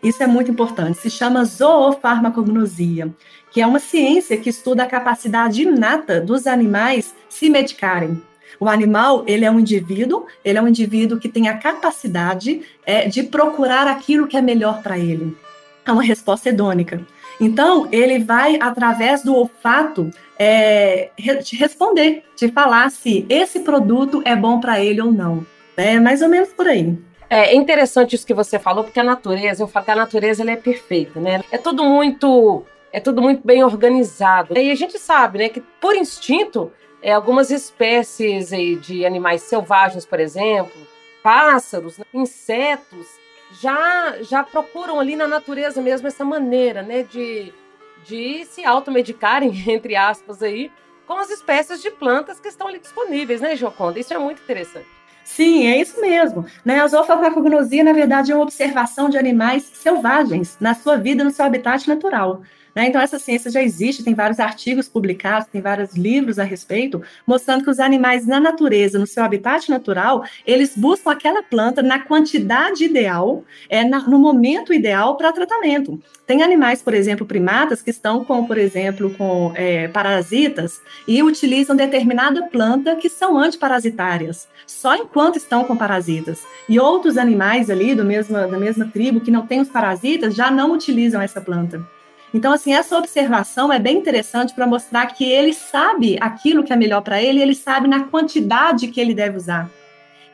Isso 0.00 0.22
é 0.22 0.28
muito 0.28 0.48
importante. 0.48 0.98
Se 0.98 1.10
chama 1.10 1.44
zoofarmacognosia, 1.44 3.12
que 3.50 3.60
é 3.60 3.66
uma 3.66 3.80
ciência 3.80 4.36
que 4.36 4.50
estuda 4.50 4.84
a 4.84 4.86
capacidade 4.86 5.62
inata 5.62 6.20
dos 6.20 6.46
animais 6.46 7.16
se 7.28 7.50
medicarem. 7.50 8.22
O 8.58 8.68
animal, 8.68 9.24
ele 9.26 9.44
é 9.44 9.50
um 9.50 9.60
indivíduo, 9.60 10.26
ele 10.44 10.58
é 10.58 10.62
um 10.62 10.68
indivíduo 10.68 11.18
que 11.18 11.28
tem 11.28 11.48
a 11.48 11.58
capacidade 11.58 12.62
é, 12.84 13.08
de 13.08 13.22
procurar 13.22 13.86
aquilo 13.86 14.26
que 14.26 14.36
é 14.36 14.42
melhor 14.42 14.82
para 14.82 14.98
ele. 14.98 15.36
É 15.84 15.92
uma 15.92 16.02
resposta 16.02 16.48
hedônica. 16.48 17.00
Então, 17.40 17.86
ele 17.92 18.18
vai, 18.18 18.58
através 18.60 19.22
do 19.22 19.34
olfato, 19.34 20.10
é, 20.38 21.10
te 21.42 21.56
responder, 21.56 22.24
te 22.34 22.48
falar 22.48 22.90
se 22.90 23.26
esse 23.28 23.60
produto 23.60 24.22
é 24.24 24.34
bom 24.34 24.58
para 24.58 24.80
ele 24.80 25.00
ou 25.00 25.12
não. 25.12 25.46
É 25.76 26.00
mais 26.00 26.22
ou 26.22 26.28
menos 26.28 26.48
por 26.48 26.66
aí. 26.66 26.96
É 27.28 27.54
interessante 27.54 28.14
isso 28.14 28.26
que 28.26 28.32
você 28.32 28.58
falou, 28.58 28.84
porque 28.84 29.00
a 29.00 29.04
natureza, 29.04 29.62
eu 29.62 29.68
falo 29.68 29.84
que 29.84 29.90
a 29.90 29.96
natureza 29.96 30.42
ela 30.42 30.52
é 30.52 30.56
perfeita, 30.56 31.20
né? 31.20 31.42
É 31.50 31.58
tudo 31.58 31.84
muito, 31.84 32.64
é 32.92 33.00
tudo 33.00 33.20
muito 33.20 33.44
bem 33.44 33.64
organizado. 33.64 34.56
E 34.56 34.70
a 34.70 34.74
gente 34.74 34.98
sabe, 34.98 35.38
né, 35.38 35.48
que 35.48 35.60
por 35.80 35.96
instinto 35.96 36.72
é, 37.02 37.12
algumas 37.12 37.50
espécies 37.50 38.48
de 38.80 39.04
animais 39.04 39.42
selvagens, 39.42 40.04
por 40.04 40.20
exemplo, 40.20 40.74
pássaros, 41.22 41.98
né, 41.98 42.04
insetos, 42.14 43.06
já, 43.60 44.16
já 44.22 44.42
procuram 44.42 44.98
ali 45.00 45.16
na 45.16 45.26
natureza 45.26 45.80
mesmo 45.80 46.06
essa 46.06 46.24
maneira 46.24 46.82
né, 46.82 47.02
de, 47.02 47.52
de 48.04 48.44
se 48.44 48.64
automedicarem, 48.64 49.52
entre 49.70 49.96
aspas, 49.96 50.42
aí, 50.42 50.70
com 51.06 51.14
as 51.14 51.30
espécies 51.30 51.80
de 51.80 51.90
plantas 51.90 52.40
que 52.40 52.48
estão 52.48 52.66
ali 52.66 52.78
disponíveis, 52.78 53.40
né, 53.40 53.54
Joconda? 53.54 54.00
Isso 54.00 54.12
é 54.12 54.18
muito 54.18 54.42
interessante. 54.42 54.86
Sim, 55.24 55.66
é 55.66 55.80
isso 55.80 56.00
mesmo. 56.00 56.46
Né? 56.64 56.80
A 56.80 56.86
zoofarmacognosia, 56.86 57.82
na 57.82 57.92
verdade, 57.92 58.30
é 58.30 58.34
uma 58.34 58.44
observação 58.44 59.08
de 59.08 59.18
animais 59.18 59.64
selvagens 59.64 60.56
na 60.60 60.72
sua 60.72 60.96
vida, 60.96 61.24
no 61.24 61.32
seu 61.32 61.44
habitat 61.44 61.88
natural. 61.88 62.42
Né? 62.76 62.88
Então, 62.88 63.00
essa 63.00 63.18
ciência 63.18 63.50
já 63.50 63.62
existe, 63.62 64.04
tem 64.04 64.12
vários 64.12 64.38
artigos 64.38 64.86
publicados, 64.86 65.48
tem 65.48 65.62
vários 65.62 65.94
livros 65.94 66.38
a 66.38 66.44
respeito, 66.44 67.02
mostrando 67.26 67.64
que 67.64 67.70
os 67.70 67.80
animais 67.80 68.26
na 68.26 68.38
natureza, 68.38 68.98
no 68.98 69.06
seu 69.06 69.24
habitat 69.24 69.70
natural, 69.70 70.22
eles 70.46 70.76
buscam 70.76 71.10
aquela 71.10 71.42
planta 71.42 71.82
na 71.82 71.98
quantidade 71.98 72.84
ideal, 72.84 73.42
é, 73.70 73.82
na, 73.82 74.00
no 74.00 74.18
momento 74.18 74.74
ideal 74.74 75.16
para 75.16 75.32
tratamento. 75.32 75.98
Tem 76.26 76.42
animais, 76.42 76.82
por 76.82 76.92
exemplo, 76.92 77.24
primatas, 77.24 77.80
que 77.80 77.88
estão 77.88 78.22
com, 78.22 78.44
por 78.46 78.58
exemplo, 78.58 79.08
com 79.16 79.52
é, 79.54 79.88
parasitas 79.88 80.82
e 81.08 81.22
utilizam 81.22 81.74
determinada 81.74 82.42
planta 82.48 82.94
que 82.96 83.08
são 83.08 83.38
antiparasitárias, 83.38 84.46
só 84.66 84.94
enquanto 84.94 85.36
estão 85.36 85.64
com 85.64 85.74
parasitas. 85.74 86.42
E 86.68 86.78
outros 86.78 87.16
animais 87.16 87.70
ali 87.70 87.94
do 87.94 88.04
mesmo, 88.04 88.34
da 88.34 88.58
mesma 88.58 88.84
tribo 88.86 89.20
que 89.20 89.30
não 89.30 89.46
têm 89.46 89.62
os 89.62 89.68
parasitas 89.70 90.34
já 90.34 90.50
não 90.50 90.72
utilizam 90.72 91.22
essa 91.22 91.40
planta. 91.40 91.95
Então, 92.34 92.52
assim, 92.52 92.74
essa 92.74 92.98
observação 92.98 93.72
é 93.72 93.78
bem 93.78 93.98
interessante 93.98 94.54
para 94.54 94.66
mostrar 94.66 95.06
que 95.06 95.24
ele 95.24 95.52
sabe 95.52 96.18
aquilo 96.20 96.64
que 96.64 96.72
é 96.72 96.76
melhor 96.76 97.00
para 97.00 97.22
ele, 97.22 97.40
ele 97.40 97.54
sabe 97.54 97.88
na 97.88 98.04
quantidade 98.04 98.88
que 98.88 99.00
ele 99.00 99.14
deve 99.14 99.36
usar. 99.36 99.70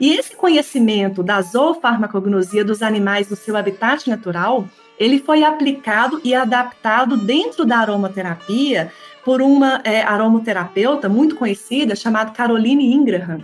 E 0.00 0.14
esse 0.14 0.34
conhecimento 0.34 1.22
da 1.22 1.40
zoofarmacognosia 1.40 2.64
dos 2.64 2.82
animais 2.82 3.28
no 3.28 3.36
seu 3.36 3.56
habitat 3.56 4.08
natural, 4.08 4.66
ele 4.98 5.20
foi 5.20 5.44
aplicado 5.44 6.20
e 6.24 6.34
adaptado 6.34 7.16
dentro 7.16 7.64
da 7.64 7.78
aromaterapia 7.78 8.90
por 9.24 9.40
uma 9.40 9.80
é, 9.84 10.02
aromaterapeuta 10.02 11.08
muito 11.08 11.36
conhecida 11.36 11.94
chamada 11.94 12.32
Caroline 12.32 12.92
Ingraham 12.92 13.42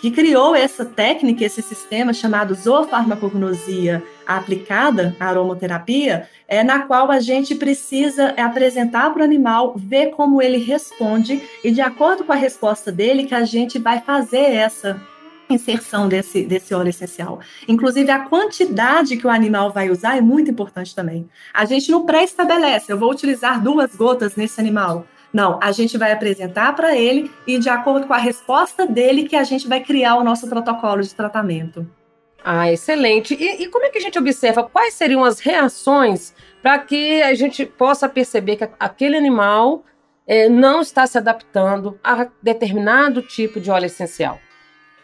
que 0.00 0.10
criou 0.10 0.54
essa 0.54 0.84
técnica, 0.84 1.44
esse 1.44 1.60
sistema 1.60 2.12
chamado 2.12 2.54
zoofarmacognosia 2.54 4.02
aplicada 4.36 5.16
à 5.18 5.26
aromaterapia, 5.26 6.28
é, 6.46 6.62
na 6.62 6.80
qual 6.80 7.10
a 7.10 7.18
gente 7.18 7.54
precisa 7.54 8.34
apresentar 8.36 9.10
para 9.10 9.22
o 9.22 9.24
animal, 9.24 9.74
ver 9.76 10.10
como 10.10 10.42
ele 10.42 10.58
responde, 10.58 11.42
e 11.64 11.70
de 11.70 11.80
acordo 11.80 12.24
com 12.24 12.32
a 12.32 12.36
resposta 12.36 12.92
dele, 12.92 13.24
que 13.24 13.34
a 13.34 13.44
gente 13.44 13.78
vai 13.78 14.00
fazer 14.00 14.52
essa 14.52 15.00
inserção 15.48 16.08
desse, 16.08 16.44
desse 16.44 16.74
óleo 16.74 16.90
essencial. 16.90 17.40
Inclusive, 17.66 18.10
a 18.10 18.18
quantidade 18.18 19.16
que 19.16 19.26
o 19.26 19.30
animal 19.30 19.72
vai 19.72 19.88
usar 19.88 20.18
é 20.18 20.20
muito 20.20 20.50
importante 20.50 20.94
também. 20.94 21.26
A 21.54 21.64
gente 21.64 21.90
não 21.90 22.04
pré-estabelece, 22.04 22.92
eu 22.92 22.98
vou 22.98 23.10
utilizar 23.10 23.62
duas 23.62 23.96
gotas 23.96 24.36
nesse 24.36 24.60
animal. 24.60 25.06
Não, 25.32 25.58
a 25.62 25.72
gente 25.72 25.96
vai 25.96 26.12
apresentar 26.12 26.74
para 26.74 26.96
ele 26.96 27.30
e, 27.46 27.58
de 27.58 27.68
acordo 27.68 28.06
com 28.06 28.14
a 28.14 28.18
resposta 28.18 28.86
dele, 28.86 29.28
que 29.28 29.36
a 29.36 29.44
gente 29.44 29.66
vai 29.66 29.80
criar 29.80 30.16
o 30.16 30.24
nosso 30.24 30.48
protocolo 30.48 31.02
de 31.02 31.14
tratamento. 31.14 31.86
Ah, 32.44 32.70
excelente. 32.72 33.34
E, 33.34 33.62
e 33.62 33.68
como 33.68 33.84
é 33.84 33.90
que 33.90 33.98
a 33.98 34.00
gente 34.00 34.18
observa 34.18 34.62
quais 34.62 34.94
seriam 34.94 35.24
as 35.24 35.40
reações 35.40 36.34
para 36.62 36.78
que 36.78 37.22
a 37.22 37.34
gente 37.34 37.66
possa 37.66 38.08
perceber 38.08 38.56
que 38.56 38.68
aquele 38.78 39.16
animal 39.16 39.84
é, 40.26 40.48
não 40.48 40.80
está 40.80 41.06
se 41.06 41.18
adaptando 41.18 41.98
a 42.02 42.28
determinado 42.42 43.22
tipo 43.22 43.60
de 43.60 43.70
óleo 43.70 43.86
essencial? 43.86 44.38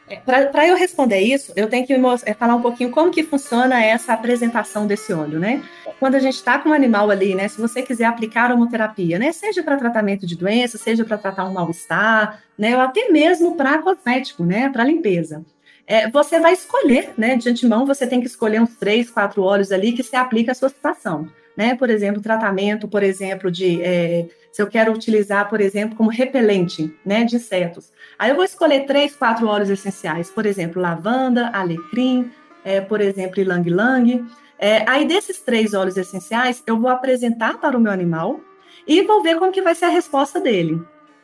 É, 0.06 0.16
Para 0.16 0.68
eu 0.68 0.76
responder 0.76 1.20
isso, 1.20 1.52
eu 1.56 1.66
tenho 1.66 1.86
que 1.86 1.94
é, 2.26 2.34
falar 2.34 2.56
um 2.56 2.60
pouquinho 2.60 2.90
como 2.90 3.10
que 3.10 3.22
funciona 3.22 3.82
essa 3.82 4.12
apresentação 4.12 4.86
desse 4.86 5.12
óleo, 5.14 5.40
né? 5.40 5.62
Quando 5.98 6.14
a 6.14 6.18
gente 6.18 6.34
está 6.34 6.58
com 6.58 6.68
um 6.68 6.72
animal 6.74 7.10
ali, 7.10 7.34
né? 7.34 7.48
Se 7.48 7.58
você 7.58 7.82
quiser 7.82 8.04
aplicar 8.04 8.52
homoterapia, 8.52 9.18
né? 9.18 9.32
Seja 9.32 9.62
para 9.62 9.78
tratamento 9.78 10.26
de 10.26 10.36
doença, 10.36 10.76
seja 10.76 11.04
para 11.04 11.16
tratar 11.16 11.46
um 11.46 11.54
mal-estar, 11.54 12.42
né? 12.58 12.76
Ou 12.76 12.82
até 12.82 13.08
mesmo 13.08 13.56
para 13.56 13.78
cosmético, 13.78 14.44
né? 14.44 14.68
Para 14.68 14.84
limpeza. 14.84 15.42
É, 15.86 16.10
você 16.10 16.40
vai 16.40 16.52
escolher, 16.52 17.12
né? 17.16 17.36
De 17.36 17.48
antemão, 17.48 17.86
você 17.86 18.06
tem 18.06 18.20
que 18.20 18.26
escolher 18.26 18.60
uns 18.60 18.76
três, 18.76 19.10
quatro 19.10 19.42
óleos 19.42 19.70
ali 19.70 19.92
que 19.92 20.02
se 20.02 20.16
aplica 20.16 20.52
à 20.52 20.54
sua 20.54 20.68
situação 20.68 21.28
né? 21.56 21.74
Por 21.74 21.90
exemplo, 21.90 22.20
tratamento, 22.20 22.88
por 22.88 23.02
exemplo, 23.02 23.50
de 23.50 23.82
é, 23.82 24.26
se 24.50 24.60
eu 24.60 24.66
quero 24.66 24.92
utilizar, 24.92 25.48
por 25.48 25.60
exemplo, 25.60 25.96
como 25.96 26.10
repelente, 26.10 26.94
né, 27.04 27.24
de 27.24 27.36
insetos. 27.36 27.92
Aí 28.18 28.30
eu 28.30 28.36
vou 28.36 28.44
escolher 28.44 28.86
três, 28.86 29.14
quatro 29.16 29.46
óleos 29.46 29.70
essenciais, 29.70 30.30
por 30.30 30.46
exemplo, 30.46 30.80
lavanda, 30.80 31.48
alecrim, 31.48 32.30
é, 32.64 32.80
por 32.80 33.00
exemplo, 33.00 33.40
ylang-ylang. 33.40 34.24
É, 34.58 34.88
aí 34.88 35.06
desses 35.06 35.40
três 35.40 35.74
óleos 35.74 35.96
essenciais, 35.96 36.62
eu 36.66 36.78
vou 36.78 36.90
apresentar 36.90 37.58
para 37.58 37.76
o 37.76 37.80
meu 37.80 37.92
animal 37.92 38.40
e 38.86 39.02
vou 39.02 39.22
ver 39.22 39.38
como 39.38 39.52
que 39.52 39.62
vai 39.62 39.74
ser 39.74 39.86
a 39.86 39.90
resposta 39.90 40.40
dele. 40.40 40.80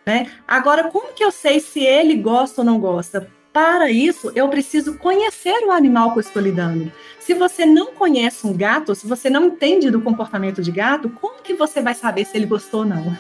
Né? 0.07 0.31
Agora, 0.47 0.90
como 0.90 1.12
que 1.12 1.23
eu 1.23 1.31
sei 1.31 1.61
se 1.61 1.85
ele 1.85 2.17
gosta 2.17 2.62
ou 2.62 2.64
não 2.64 2.81
gosta? 2.81 3.29
Para 3.52 3.90
isso, 3.90 4.30
eu 4.35 4.49
preciso 4.49 4.97
conhecer 4.97 5.64
o 5.66 5.73
animal 5.73 6.12
que 6.12 6.19
eu 6.19 6.21
estou 6.21 6.40
lidando. 6.40 6.90
Se 7.19 7.35
você 7.35 7.66
não 7.66 7.92
conhece 7.92 8.47
um 8.47 8.57
gato, 8.57 8.95
se 8.95 9.07
você 9.09 9.28
não 9.28 9.47
entende 9.47 9.90
do 9.90 10.00
comportamento 10.00 10.62
de 10.62 10.71
gato, 10.71 11.11
como 11.21 11.42
que 11.42 11.54
você 11.54 11.83
vai 11.83 11.95
saber 11.95 12.25
se 12.25 12.37
ele 12.37 12.47
gostou 12.47 12.80
ou 12.80 12.87
não? 12.87 13.16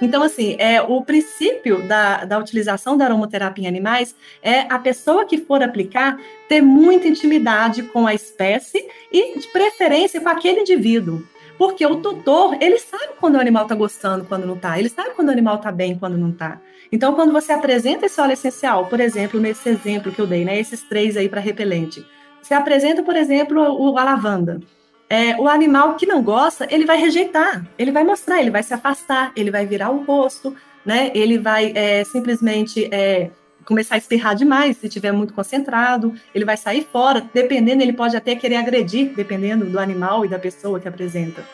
Então, 0.00 0.22
assim, 0.22 0.56
é, 0.58 0.82
o 0.82 1.02
princípio 1.02 1.86
da, 1.86 2.24
da 2.24 2.38
utilização 2.38 2.96
da 2.96 3.04
aromaterapia 3.04 3.64
em 3.64 3.68
animais 3.68 4.14
é 4.42 4.60
a 4.72 4.78
pessoa 4.78 5.24
que 5.24 5.38
for 5.38 5.62
aplicar 5.62 6.18
ter 6.48 6.60
muita 6.60 7.06
intimidade 7.06 7.84
com 7.84 8.06
a 8.06 8.14
espécie 8.14 8.84
e, 9.12 9.38
de 9.38 9.46
preferência, 9.48 10.20
com 10.20 10.28
aquele 10.28 10.60
indivíduo. 10.60 11.22
Porque 11.56 11.86
o 11.86 11.96
tutor, 11.96 12.56
ele 12.60 12.78
sabe 12.78 13.12
quando 13.20 13.36
o 13.36 13.40
animal 13.40 13.62
está 13.62 13.74
gostando, 13.76 14.24
quando 14.24 14.44
não 14.44 14.54
está. 14.54 14.76
Ele 14.76 14.88
sabe 14.88 15.10
quando 15.10 15.28
o 15.28 15.32
animal 15.32 15.56
está 15.56 15.70
bem, 15.70 15.96
quando 15.96 16.18
não 16.18 16.30
está. 16.30 16.60
Então, 16.92 17.14
quando 17.14 17.32
você 17.32 17.52
apresenta 17.52 18.04
esse 18.04 18.20
óleo 18.20 18.34
essencial, 18.34 18.84
por 18.86 19.00
exemplo, 19.00 19.40
nesse 19.40 19.66
exemplo 19.66 20.12
que 20.12 20.20
eu 20.20 20.26
dei, 20.26 20.44
né, 20.44 20.60
esses 20.60 20.82
três 20.82 21.16
aí 21.16 21.26
para 21.26 21.40
repelente, 21.40 22.06
você 22.42 22.52
apresenta, 22.52 23.02
por 23.02 23.16
exemplo, 23.16 23.60
o, 23.62 23.96
a 23.96 24.04
lavanda. 24.04 24.60
É, 25.08 25.34
o 25.36 25.48
animal 25.48 25.94
que 25.94 26.06
não 26.06 26.22
gosta, 26.22 26.66
ele 26.70 26.84
vai 26.84 26.98
rejeitar, 26.98 27.66
ele 27.78 27.90
vai 27.90 28.04
mostrar, 28.04 28.40
ele 28.40 28.50
vai 28.50 28.62
se 28.62 28.74
afastar, 28.74 29.32
ele 29.34 29.50
vai 29.50 29.64
virar 29.64 29.90
o 29.90 30.04
rosto, 30.04 30.54
né? 30.84 31.10
Ele 31.14 31.38
vai 31.38 31.72
é, 31.74 32.04
simplesmente 32.04 32.88
é, 32.92 33.30
começar 33.64 33.94
a 33.94 33.98
espirrar 33.98 34.34
demais, 34.34 34.76
se 34.76 34.86
estiver 34.86 35.12
muito 35.12 35.32
concentrado, 35.32 36.14
ele 36.34 36.44
vai 36.44 36.56
sair 36.56 36.86
fora, 36.90 37.26
dependendo, 37.32 37.82
ele 37.82 37.92
pode 37.92 38.16
até 38.16 38.34
querer 38.34 38.56
agredir, 38.56 39.14
dependendo 39.14 39.66
do 39.66 39.78
animal 39.78 40.24
e 40.24 40.28
da 40.28 40.38
pessoa 40.38 40.80
que 40.80 40.88
apresenta. 40.88 41.44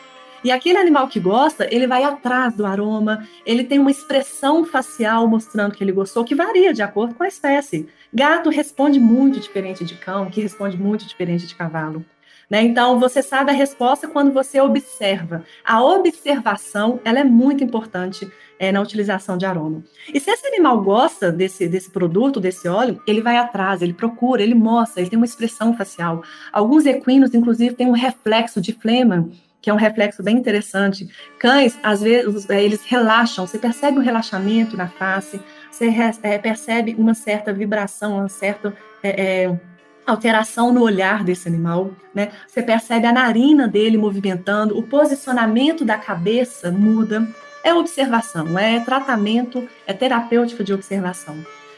E 0.43 0.51
aquele 0.51 0.77
animal 0.77 1.07
que 1.07 1.19
gosta, 1.19 1.67
ele 1.73 1.87
vai 1.87 2.03
atrás 2.03 2.53
do 2.53 2.65
aroma, 2.65 3.27
ele 3.45 3.63
tem 3.63 3.79
uma 3.79 3.91
expressão 3.91 4.65
facial 4.65 5.27
mostrando 5.27 5.73
que 5.73 5.83
ele 5.83 5.91
gostou, 5.91 6.23
que 6.23 6.35
varia 6.35 6.73
de 6.73 6.81
acordo 6.81 7.15
com 7.15 7.23
a 7.23 7.27
espécie. 7.27 7.87
Gato 8.13 8.49
responde 8.49 8.99
muito 8.99 9.39
diferente 9.39 9.83
de 9.85 9.95
cão, 9.95 10.29
que 10.29 10.41
responde 10.41 10.77
muito 10.77 11.05
diferente 11.05 11.45
de 11.45 11.55
cavalo. 11.55 12.05
Né? 12.49 12.63
Então, 12.63 12.99
você 12.99 13.21
sabe 13.21 13.51
a 13.51 13.53
resposta 13.53 14.07
quando 14.07 14.31
você 14.31 14.59
observa. 14.59 15.43
A 15.63 15.83
observação 15.83 16.99
ela 17.05 17.19
é 17.19 17.23
muito 17.23 17.63
importante 17.63 18.27
é, 18.57 18.71
na 18.71 18.81
utilização 18.81 19.37
de 19.37 19.45
aroma. 19.45 19.83
E 20.11 20.19
se 20.19 20.31
esse 20.31 20.47
animal 20.47 20.81
gosta 20.81 21.31
desse, 21.31 21.67
desse 21.67 21.91
produto, 21.91 22.39
desse 22.39 22.67
óleo, 22.67 23.01
ele 23.05 23.21
vai 23.21 23.37
atrás, 23.37 23.81
ele 23.81 23.93
procura, 23.93 24.41
ele 24.41 24.55
mostra, 24.55 25.01
ele 25.01 25.09
tem 25.09 25.17
uma 25.17 25.25
expressão 25.25 25.77
facial. 25.77 26.23
Alguns 26.51 26.85
equinos, 26.85 27.33
inclusive, 27.33 27.75
têm 27.75 27.87
um 27.87 27.91
reflexo 27.91 28.59
de 28.59 28.73
flema, 28.73 29.29
que 29.61 29.69
é 29.69 29.73
um 29.73 29.77
reflexo 29.77 30.23
bem 30.23 30.37
interessante. 30.37 31.09
Cães, 31.37 31.77
às 31.83 32.01
vezes, 32.01 32.49
é, 32.49 32.63
eles 32.63 32.81
relaxam, 32.85 33.45
você 33.45 33.57
percebe 33.57 33.99
um 33.99 34.01
relaxamento 34.01 34.77
na 34.77 34.87
face, 34.87 35.39
você 35.71 35.93
é, 36.23 36.37
percebe 36.37 36.95
uma 36.97 37.13
certa 37.13 37.51
vibração, 37.51 38.17
uma 38.17 38.29
certa 38.29 38.73
é, 39.03 39.43
é, 39.43 39.59
alteração 40.05 40.73
no 40.73 40.81
olhar 40.81 41.23
desse 41.23 41.47
animal, 41.47 41.91
né? 42.13 42.29
Você 42.47 42.61
percebe 42.61 43.05
a 43.05 43.13
narina 43.13 43.67
dele 43.67 43.97
movimentando, 43.97 44.77
o 44.77 44.83
posicionamento 44.83 45.85
da 45.85 45.97
cabeça 45.97 46.71
muda. 46.71 47.27
É 47.61 47.73
observação, 47.73 48.57
é 48.57 48.79
tratamento, 48.79 49.67
é 49.85 49.91
terapêutico 49.91 50.63
de 50.63 50.73
observação. 50.73 51.35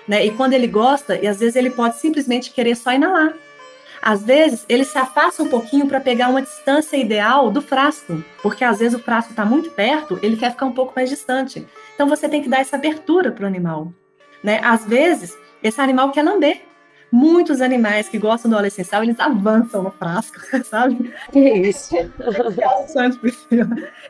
Né? 0.08 0.26
E 0.26 0.32
quando 0.32 0.54
ele 0.54 0.68
gosta, 0.68 1.16
e 1.16 1.28
às 1.28 1.40
vezes 1.40 1.56
ele 1.56 1.72
pode 1.72 1.98
simplesmente 1.98 2.52
querer 2.52 2.76
só 2.76 2.94
inalar. 2.94 3.34
Às 4.02 4.24
vezes 4.24 4.66
ele 4.68 4.84
se 4.84 4.98
afasta 4.98 5.44
um 5.44 5.48
pouquinho 5.48 5.88
para 5.88 6.00
pegar 6.00 6.30
uma 6.30 6.42
distância 6.42 6.98
ideal 6.98 7.52
do 7.52 7.62
frasco, 7.62 8.24
porque 8.42 8.64
às 8.64 8.80
vezes 8.80 8.98
o 8.98 9.04
frasco 9.04 9.32
está 9.32 9.46
muito 9.46 9.70
perto, 9.72 10.20
ele 10.24 10.38
quer 10.38 10.52
ficar 10.52 10.66
um 10.66 10.72
pouco 10.72 10.94
mais 10.96 11.10
distante. 11.10 11.68
Então 11.94 12.08
você 12.08 12.28
tem 12.28 12.42
que 12.42 12.50
dar 12.50 12.60
essa 12.60 12.76
abertura 12.76 13.32
para 13.32 13.44
o 13.44 13.48
animal. 13.48 13.94
Né? 14.44 14.60
Às 14.64 14.86
vezes, 14.86 15.38
esse 15.62 15.80
animal 15.80 16.12
quer 16.12 16.24
lamber, 16.24 16.62
muitos 17.12 17.62
animais 17.62 18.08
que 18.08 18.18
gostam 18.18 18.50
do 18.50 18.58
óleo 18.58 18.68
essencial, 18.68 19.04
eles 19.04 19.20
avançam 19.20 19.84
no 19.84 19.92
frasco, 19.92 20.40
sabe? 20.64 21.14
Que 21.32 21.40
isso? 21.40 21.94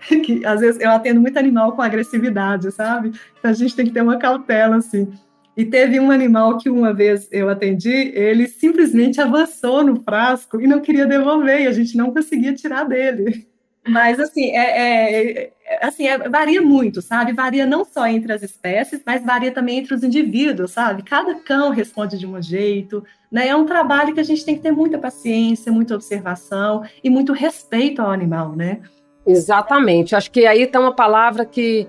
que, 0.24 0.46
às 0.46 0.62
vezes 0.62 0.80
eu 0.80 0.92
atendo 0.92 1.20
muito 1.20 1.38
animal 1.38 1.74
com 1.74 1.82
agressividade, 1.82 2.72
sabe? 2.72 3.12
Então 3.40 3.52
a 3.52 3.54
gente 3.54 3.76
tem 3.76 3.86
que 3.86 3.92
ter 3.92 4.02
uma 4.02 4.18
cautela, 4.18 4.78
assim. 4.78 5.12
E 5.56 5.66
teve 5.66 6.00
um 6.00 6.12
animal 6.12 6.58
que 6.58 6.70
uma 6.70 6.94
vez 6.94 7.28
eu 7.32 7.50
atendi, 7.50 8.12
ele 8.16 8.48
simplesmente 8.48 9.20
avançou 9.20 9.84
no 9.84 10.02
frasco 10.02 10.62
e 10.62 10.68
não 10.68 10.80
queria 10.80 11.06
devolver, 11.06 11.62
e 11.62 11.68
a 11.68 11.72
gente 11.72 11.98
não 11.98 12.12
conseguia 12.12 12.54
tirar 12.54 12.86
dele. 12.86 13.48
Mas, 13.88 14.20
assim, 14.20 14.52
é, 14.56 15.50
é, 15.50 15.54
assim 15.82 16.08
é, 16.08 16.30
varia 16.30 16.62
muito, 16.62 17.02
sabe? 17.02 17.34
Varia 17.34 17.66
não 17.66 17.84
só 17.84 18.06
entre 18.08 18.32
as 18.32 18.44
espécies, 18.44 19.02
mas 19.06 19.26
varia 19.26 19.52
também 19.52 19.80
entre 19.80 19.96
os 19.96 20.04
indivíduos, 20.04 20.72
sabe? 20.72 21.02
Cada 21.02 21.36
cão 21.36 21.72
responde 21.72 22.18
de 22.18 22.28
um 22.28 22.40
jeito, 22.42 23.04
né? 23.32 23.48
É 23.48 23.56
um 23.56 23.66
trabalho 23.66 24.14
que 24.14 24.20
a 24.20 24.24
gente 24.24 24.46
tem 24.46 24.56
que 24.56 24.62
ter 24.62 24.72
muita 24.72 25.00
paciência, 25.00 25.72
muita 25.72 25.96
observação 25.96 26.84
e 27.04 27.10
muito 27.10 27.34
respeito 27.34 28.02
ao 28.02 28.12
animal, 28.12 28.56
né? 28.56 28.82
Exatamente. 29.26 30.16
Acho 30.16 30.30
que 30.30 30.46
aí 30.46 30.62
está 30.62 30.80
uma 30.80 30.96
palavra 30.96 31.44
que, 31.44 31.88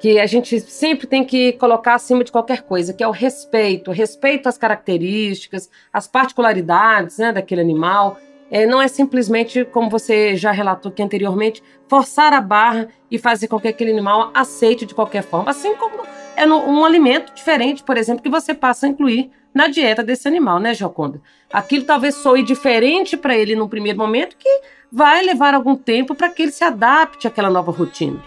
que 0.00 0.18
a 0.18 0.26
gente 0.26 0.58
sempre 0.60 1.06
tem 1.06 1.22
que 1.22 1.52
colocar 1.52 1.94
acima 1.94 2.24
de 2.24 2.32
qualquer 2.32 2.62
coisa, 2.62 2.94
que 2.94 3.04
é 3.04 3.06
o 3.06 3.10
respeito. 3.10 3.90
Respeito 3.90 4.48
às 4.48 4.56
características, 4.56 5.70
às 5.92 6.08
particularidades 6.08 7.18
né, 7.18 7.32
daquele 7.32 7.60
animal. 7.60 8.18
É, 8.50 8.66
não 8.66 8.80
é 8.80 8.88
simplesmente, 8.88 9.64
como 9.66 9.90
você 9.90 10.34
já 10.36 10.50
relatou 10.50 10.90
aqui 10.90 11.02
anteriormente, 11.02 11.62
forçar 11.86 12.32
a 12.32 12.40
barra 12.40 12.88
e 13.10 13.18
fazer 13.18 13.46
com 13.46 13.60
que 13.60 13.68
aquele 13.68 13.92
animal 13.92 14.30
aceite 14.32 14.86
de 14.86 14.94
qualquer 14.94 15.22
forma. 15.22 15.50
Assim 15.50 15.76
como 15.76 16.02
é 16.34 16.46
no, 16.46 16.56
um 16.56 16.82
alimento 16.82 17.34
diferente, 17.34 17.82
por 17.82 17.98
exemplo, 17.98 18.22
que 18.22 18.30
você 18.30 18.54
passa 18.54 18.86
a 18.86 18.88
incluir 18.88 19.30
na 19.52 19.68
dieta 19.68 20.02
desse 20.02 20.26
animal, 20.26 20.58
né, 20.58 20.72
Joconda? 20.72 21.20
Aquilo 21.52 21.84
talvez 21.84 22.14
soe 22.14 22.42
diferente 22.42 23.18
para 23.18 23.36
ele 23.36 23.54
no 23.54 23.68
primeiro 23.68 23.98
momento, 23.98 24.36
que 24.38 24.62
vai 24.90 25.22
levar 25.22 25.52
algum 25.52 25.76
tempo 25.76 26.14
para 26.14 26.30
que 26.30 26.42
ele 26.42 26.52
se 26.52 26.64
adapte 26.64 27.26
àquela 27.26 27.50
nova 27.50 27.70
rotina. 27.70 28.20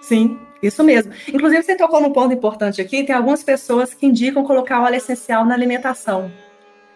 Sim, 0.00 0.38
isso 0.62 0.84
mesmo. 0.84 1.12
Inclusive, 1.28 1.62
você 1.62 1.76
tocou 1.76 2.00
num 2.00 2.12
ponto 2.12 2.34
importante 2.34 2.80
aqui: 2.80 3.04
tem 3.04 3.14
algumas 3.14 3.42
pessoas 3.42 3.94
que 3.94 4.06
indicam 4.06 4.44
colocar 4.44 4.82
óleo 4.82 4.96
essencial 4.96 5.44
na 5.44 5.54
alimentação. 5.54 6.30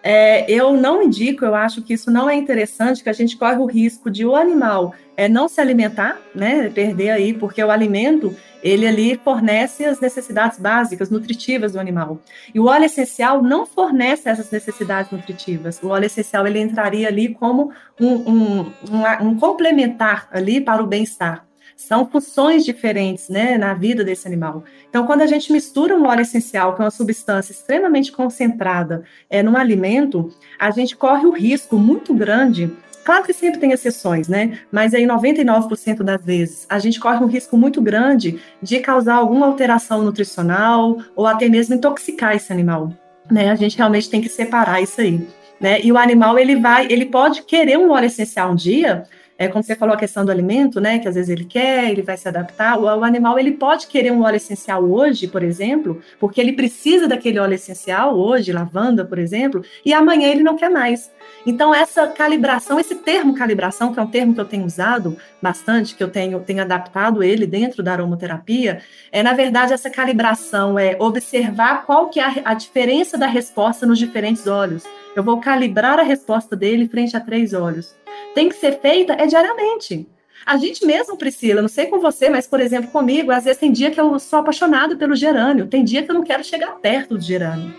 É, 0.06 0.50
eu 0.50 0.74
não 0.74 1.02
indico, 1.02 1.46
eu 1.46 1.54
acho 1.54 1.80
que 1.80 1.94
isso 1.94 2.10
não 2.10 2.28
é 2.28 2.34
interessante, 2.34 3.02
que 3.02 3.08
a 3.08 3.12
gente 3.14 3.38
corre 3.38 3.56
o 3.56 3.64
risco 3.64 4.10
de 4.10 4.26
o 4.26 4.36
animal 4.36 4.94
é, 5.16 5.28
não 5.28 5.48
se 5.48 5.60
alimentar, 5.60 6.18
né, 6.34 6.68
perder 6.68 7.10
aí, 7.10 7.32
porque 7.32 7.62
o 7.62 7.70
alimento, 7.70 8.36
ele 8.62 8.86
ali 8.86 9.18
fornece 9.22 9.84
as 9.84 10.00
necessidades 10.00 10.58
básicas, 10.58 11.08
nutritivas 11.08 11.72
do 11.72 11.80
animal. 11.80 12.20
E 12.54 12.60
o 12.60 12.66
óleo 12.66 12.84
essencial 12.84 13.42
não 13.42 13.64
fornece 13.64 14.28
essas 14.28 14.50
necessidades 14.50 15.10
nutritivas. 15.10 15.80
O 15.82 15.88
óleo 15.88 16.06
essencial, 16.06 16.46
ele 16.46 16.60
entraria 16.60 17.08
ali 17.08 17.34
como 17.34 17.72
um, 18.00 18.14
um, 18.14 18.60
um, 18.60 19.28
um 19.28 19.38
complementar 19.38 20.28
ali 20.30 20.60
para 20.60 20.82
o 20.82 20.86
bem-estar 20.86 21.46
são 21.76 22.06
funções 22.06 22.64
diferentes 22.64 23.28
né, 23.28 23.58
na 23.58 23.74
vida 23.74 24.04
desse 24.04 24.26
animal. 24.26 24.64
Então, 24.88 25.06
quando 25.06 25.22
a 25.22 25.26
gente 25.26 25.52
mistura 25.52 25.96
um 25.96 26.06
óleo 26.06 26.22
essencial, 26.22 26.74
que 26.74 26.82
é 26.82 26.84
uma 26.84 26.90
substância 26.90 27.52
extremamente 27.52 28.12
concentrada 28.12 29.04
é, 29.28 29.42
num 29.42 29.56
alimento, 29.56 30.32
a 30.58 30.70
gente 30.70 30.96
corre 30.96 31.26
o 31.26 31.32
risco 31.32 31.76
muito 31.76 32.14
grande 32.14 32.70
Claro 33.04 33.22
que 33.22 33.34
sempre 33.34 33.60
tem 33.60 33.70
exceções, 33.70 34.28
né? 34.28 34.58
Mas 34.72 34.94
aí 34.94 35.04
99% 35.04 36.02
das 36.02 36.24
vezes 36.24 36.66
a 36.70 36.78
gente 36.78 36.98
corre 36.98 37.22
um 37.22 37.26
risco 37.26 37.56
muito 37.56 37.82
grande 37.82 38.40
de 38.62 38.80
causar 38.80 39.16
alguma 39.16 39.46
alteração 39.46 40.02
nutricional 40.02 40.96
ou 41.14 41.26
até 41.26 41.46
mesmo 41.46 41.74
intoxicar 41.74 42.34
esse 42.34 42.50
animal, 42.50 42.94
né? 43.30 43.50
A 43.50 43.54
gente 43.54 43.76
realmente 43.76 44.08
tem 44.08 44.22
que 44.22 44.28
separar 44.30 44.80
isso 44.80 45.02
aí, 45.02 45.28
né? 45.64 45.80
E 45.82 45.90
o 45.90 45.96
animal 45.96 46.38
ele 46.38 46.56
vai, 46.56 46.86
ele 46.90 47.06
pode 47.06 47.40
querer 47.40 47.78
um 47.78 47.90
óleo 47.90 48.04
essencial 48.04 48.52
um 48.52 48.54
dia, 48.54 49.04
é, 49.38 49.48
como 49.48 49.64
você 49.64 49.74
falou 49.74 49.94
a 49.94 49.98
questão 49.98 50.22
do 50.22 50.30
alimento, 50.30 50.78
né? 50.78 50.98
Que 50.98 51.08
às 51.08 51.14
vezes 51.14 51.30
ele 51.30 51.46
quer, 51.46 51.90
ele 51.90 52.02
vai 52.02 52.18
se 52.18 52.28
adaptar. 52.28 52.78
O, 52.78 52.82
o, 52.82 53.02
animal 53.02 53.38
ele 53.38 53.52
pode 53.52 53.86
querer 53.86 54.12
um 54.12 54.24
óleo 54.24 54.36
essencial 54.36 54.84
hoje, 54.84 55.26
por 55.26 55.42
exemplo, 55.42 56.02
porque 56.20 56.38
ele 56.38 56.52
precisa 56.52 57.08
daquele 57.08 57.38
óleo 57.38 57.54
essencial 57.54 58.14
hoje, 58.14 58.52
lavanda, 58.52 59.06
por 59.06 59.18
exemplo, 59.18 59.64
e 59.86 59.94
amanhã 59.94 60.28
ele 60.28 60.42
não 60.42 60.54
quer 60.54 60.68
mais. 60.68 61.10
Então, 61.46 61.74
essa 61.74 62.08
calibração, 62.08 62.78
esse 62.78 62.96
termo 62.96 63.34
calibração, 63.34 63.90
que 63.90 63.98
é 63.98 64.02
um 64.02 64.06
termo 64.06 64.34
que 64.34 64.40
eu 64.42 64.44
tenho 64.44 64.66
usado 64.66 65.16
bastante, 65.40 65.94
que 65.94 66.04
eu 66.04 66.10
tenho, 66.10 66.40
tenho 66.40 66.60
adaptado 66.60 67.22
ele 67.22 67.46
dentro 67.46 67.82
da 67.82 67.92
aromaterapia, 67.92 68.82
é, 69.10 69.22
na 69.22 69.32
verdade, 69.32 69.72
essa 69.72 69.88
calibração 69.88 70.78
é 70.78 70.94
observar 71.00 71.86
qual 71.86 72.10
que 72.10 72.20
é 72.20 72.24
a, 72.24 72.50
a 72.50 72.54
diferença 72.54 73.16
da 73.16 73.26
resposta 73.26 73.86
nos 73.86 73.98
diferentes 73.98 74.46
olhos. 74.46 74.84
Eu 75.16 75.22
vou 75.22 75.40
calibrar 75.40 75.98
a 75.98 76.02
resposta 76.02 76.56
dele 76.56 76.88
frente 76.88 77.16
a 77.16 77.20
três 77.20 77.54
olhos. 77.54 77.94
Tem 78.34 78.48
que 78.48 78.56
ser 78.56 78.80
feita 78.80 79.12
é 79.12 79.26
diariamente. 79.26 80.08
A 80.44 80.56
gente 80.56 80.84
mesmo, 80.84 81.16
Priscila, 81.16 81.62
não 81.62 81.68
sei 81.68 81.86
com 81.86 82.00
você, 82.00 82.28
mas, 82.28 82.46
por 82.46 82.60
exemplo, 82.60 82.90
comigo, 82.90 83.30
às 83.30 83.44
vezes 83.44 83.60
tem 83.60 83.72
dia 83.72 83.90
que 83.90 84.00
eu 84.00 84.18
sou 84.18 84.40
apaixonado 84.40 84.96
pelo 84.96 85.14
gerânio, 85.14 85.66
tem 85.66 85.84
dia 85.84 86.02
que 86.02 86.10
eu 86.10 86.14
não 86.14 86.22
quero 86.24 86.44
chegar 86.44 86.72
perto 86.72 87.14
do 87.14 87.20
gerânio. 87.20 87.72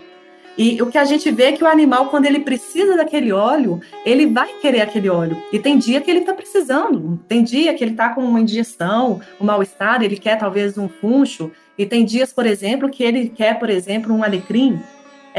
E 0.58 0.80
o 0.80 0.86
que 0.86 0.96
a 0.96 1.04
gente 1.04 1.30
vê 1.30 1.44
é 1.44 1.52
que 1.52 1.62
o 1.62 1.66
animal, 1.66 2.08
quando 2.08 2.24
ele 2.24 2.40
precisa 2.40 2.96
daquele 2.96 3.30
óleo, 3.30 3.78
ele 4.06 4.24
vai 4.24 4.48
querer 4.54 4.80
aquele 4.80 5.08
óleo. 5.08 5.36
E 5.52 5.58
tem 5.58 5.76
dia 5.76 6.00
que 6.00 6.10
ele 6.10 6.20
está 6.20 6.32
precisando. 6.32 7.20
Tem 7.28 7.44
dia 7.44 7.74
que 7.74 7.84
ele 7.84 7.90
está 7.90 8.08
com 8.08 8.24
uma 8.24 8.40
indigestão, 8.40 9.20
um 9.38 9.44
mal-estar, 9.44 10.02
ele 10.02 10.16
quer 10.16 10.38
talvez 10.38 10.78
um 10.78 10.88
funcho. 10.88 11.52
E 11.76 11.84
tem 11.84 12.06
dias, 12.06 12.32
por 12.32 12.46
exemplo, 12.46 12.88
que 12.88 13.04
ele 13.04 13.28
quer, 13.28 13.58
por 13.58 13.68
exemplo, 13.68 14.14
um 14.14 14.24
alecrim. 14.24 14.80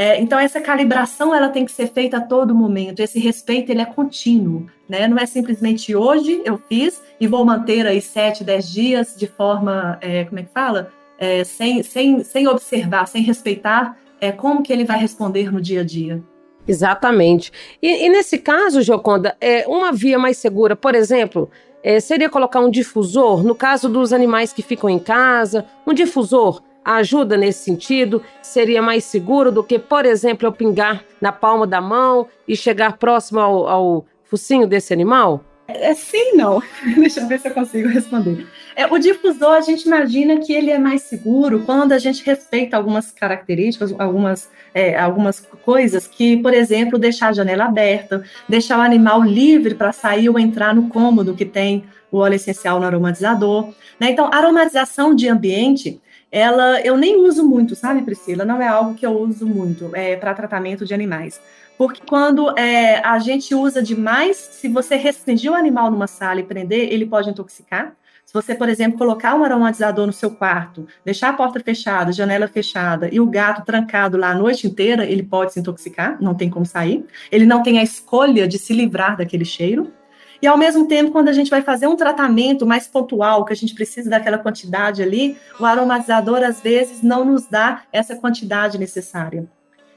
É, 0.00 0.20
então 0.20 0.38
essa 0.38 0.60
calibração 0.60 1.34
ela 1.34 1.48
tem 1.48 1.64
que 1.64 1.72
ser 1.72 1.88
feita 1.88 2.18
a 2.18 2.20
todo 2.20 2.54
momento. 2.54 3.00
Esse 3.00 3.18
respeito 3.18 3.72
ele 3.72 3.82
é 3.82 3.84
contínuo, 3.84 4.68
né? 4.88 5.08
Não 5.08 5.18
é 5.18 5.26
simplesmente 5.26 5.92
hoje 5.96 6.40
eu 6.44 6.56
fiz 6.56 7.02
e 7.20 7.26
vou 7.26 7.44
manter 7.44 7.84
aí 7.84 8.00
sete, 8.00 8.44
dez 8.44 8.70
dias 8.70 9.16
de 9.18 9.26
forma, 9.26 9.98
é, 10.00 10.24
como 10.24 10.38
é 10.38 10.44
que 10.44 10.52
fala, 10.52 10.92
é, 11.18 11.42
sem, 11.42 11.82
sem, 11.82 12.22
sem 12.22 12.46
observar, 12.46 13.08
sem 13.08 13.24
respeitar 13.24 13.98
é, 14.20 14.30
como 14.30 14.62
que 14.62 14.72
ele 14.72 14.84
vai 14.84 15.00
responder 15.00 15.52
no 15.52 15.60
dia 15.60 15.80
a 15.80 15.84
dia. 15.84 16.22
Exatamente. 16.68 17.50
E, 17.82 18.06
e 18.06 18.08
nesse 18.08 18.38
caso, 18.38 18.82
Joconda, 18.82 19.36
é 19.40 19.66
uma 19.66 19.90
via 19.90 20.16
mais 20.16 20.36
segura, 20.36 20.76
por 20.76 20.94
exemplo, 20.94 21.50
é, 21.82 21.98
seria 21.98 22.30
colocar 22.30 22.60
um 22.60 22.70
difusor, 22.70 23.42
no 23.42 23.54
caso 23.54 23.88
dos 23.88 24.12
animais 24.12 24.52
que 24.52 24.62
ficam 24.62 24.88
em 24.88 25.00
casa, 25.00 25.64
um 25.84 25.92
difusor 25.92 26.62
ajuda 26.84 27.36
nesse 27.36 27.64
sentido? 27.64 28.22
Seria 28.42 28.80
mais 28.80 29.04
seguro 29.04 29.52
do 29.52 29.62
que, 29.62 29.78
por 29.78 30.06
exemplo, 30.06 30.46
eu 30.46 30.52
pingar 30.52 31.04
na 31.20 31.32
palma 31.32 31.66
da 31.66 31.80
mão 31.80 32.26
e 32.46 32.56
chegar 32.56 32.96
próximo 32.96 33.40
ao, 33.40 33.68
ao 33.68 34.06
focinho 34.24 34.66
desse 34.66 34.92
animal? 34.92 35.44
É, 35.68 35.92
sim, 35.92 36.32
não. 36.34 36.62
Deixa 36.96 37.20
eu 37.20 37.28
ver 37.28 37.38
se 37.38 37.48
eu 37.48 37.52
consigo 37.52 37.88
responder. 37.88 38.46
É, 38.74 38.86
o 38.86 38.98
difusor, 38.98 39.52
a 39.52 39.60
gente 39.60 39.84
imagina 39.84 40.38
que 40.38 40.50
ele 40.50 40.70
é 40.70 40.78
mais 40.78 41.02
seguro 41.02 41.62
quando 41.66 41.92
a 41.92 41.98
gente 41.98 42.24
respeita 42.24 42.74
algumas 42.74 43.10
características, 43.10 43.94
algumas, 43.98 44.48
é, 44.72 44.98
algumas 44.98 45.40
coisas 45.62 46.06
que, 46.06 46.38
por 46.38 46.54
exemplo, 46.54 46.98
deixar 46.98 47.28
a 47.28 47.32
janela 47.32 47.66
aberta, 47.66 48.24
deixar 48.48 48.78
o 48.78 48.82
animal 48.82 49.22
livre 49.22 49.74
para 49.74 49.92
sair 49.92 50.30
ou 50.30 50.38
entrar 50.38 50.74
no 50.74 50.88
cômodo 50.88 51.34
que 51.34 51.44
tem 51.44 51.84
o 52.10 52.16
óleo 52.16 52.36
essencial 52.36 52.80
no 52.80 52.86
aromatizador. 52.86 53.68
Né? 54.00 54.10
Então, 54.10 54.30
aromatização 54.32 55.14
de 55.14 55.28
ambiente, 55.28 56.00
ela 56.30 56.80
eu 56.80 56.96
nem 56.96 57.16
uso 57.16 57.46
muito, 57.46 57.74
sabe, 57.74 58.02
Priscila? 58.02 58.44
Não 58.44 58.60
é 58.60 58.68
algo 58.68 58.94
que 58.94 59.06
eu 59.06 59.18
uso 59.18 59.46
muito 59.46 59.90
é, 59.94 60.16
para 60.16 60.34
tratamento 60.34 60.84
de 60.84 60.94
animais. 60.94 61.40
Porque 61.76 62.00
quando 62.06 62.58
é, 62.58 62.98
a 63.06 63.18
gente 63.18 63.54
usa 63.54 63.80
demais, 63.82 64.36
se 64.36 64.68
você 64.68 64.96
restringir 64.96 65.52
o 65.52 65.54
animal 65.54 65.90
numa 65.90 66.08
sala 66.08 66.40
e 66.40 66.42
prender, 66.42 66.92
ele 66.92 67.06
pode 67.06 67.30
intoxicar. 67.30 67.94
Se 68.28 68.34
você, 68.34 68.54
por 68.54 68.68
exemplo, 68.68 68.98
colocar 68.98 69.34
um 69.34 69.42
aromatizador 69.42 70.06
no 70.06 70.12
seu 70.12 70.30
quarto, 70.30 70.86
deixar 71.02 71.30
a 71.30 71.32
porta 71.32 71.60
fechada, 71.60 72.12
janela 72.12 72.46
fechada 72.46 73.08
e 73.10 73.18
o 73.18 73.26
gato 73.26 73.64
trancado 73.64 74.18
lá 74.18 74.32
a 74.32 74.34
noite 74.34 74.66
inteira, 74.66 75.06
ele 75.06 75.22
pode 75.22 75.54
se 75.54 75.60
intoxicar, 75.60 76.20
não 76.20 76.34
tem 76.34 76.50
como 76.50 76.66
sair. 76.66 77.06
Ele 77.32 77.46
não 77.46 77.62
tem 77.62 77.78
a 77.78 77.82
escolha 77.82 78.46
de 78.46 78.58
se 78.58 78.74
livrar 78.74 79.16
daquele 79.16 79.46
cheiro. 79.46 79.90
E 80.40 80.46
ao 80.46 80.56
mesmo 80.56 80.86
tempo, 80.86 81.10
quando 81.10 81.28
a 81.28 81.32
gente 81.32 81.50
vai 81.50 81.62
fazer 81.62 81.86
um 81.86 81.96
tratamento 81.96 82.66
mais 82.66 82.86
pontual, 82.86 83.44
que 83.44 83.52
a 83.52 83.56
gente 83.56 83.74
precisa 83.74 84.08
daquela 84.08 84.38
quantidade 84.38 85.02
ali, 85.02 85.36
o 85.58 85.64
aromatizador 85.64 86.42
às 86.42 86.60
vezes 86.60 87.02
não 87.02 87.24
nos 87.24 87.46
dá 87.46 87.82
essa 87.92 88.14
quantidade 88.14 88.78
necessária. 88.78 89.46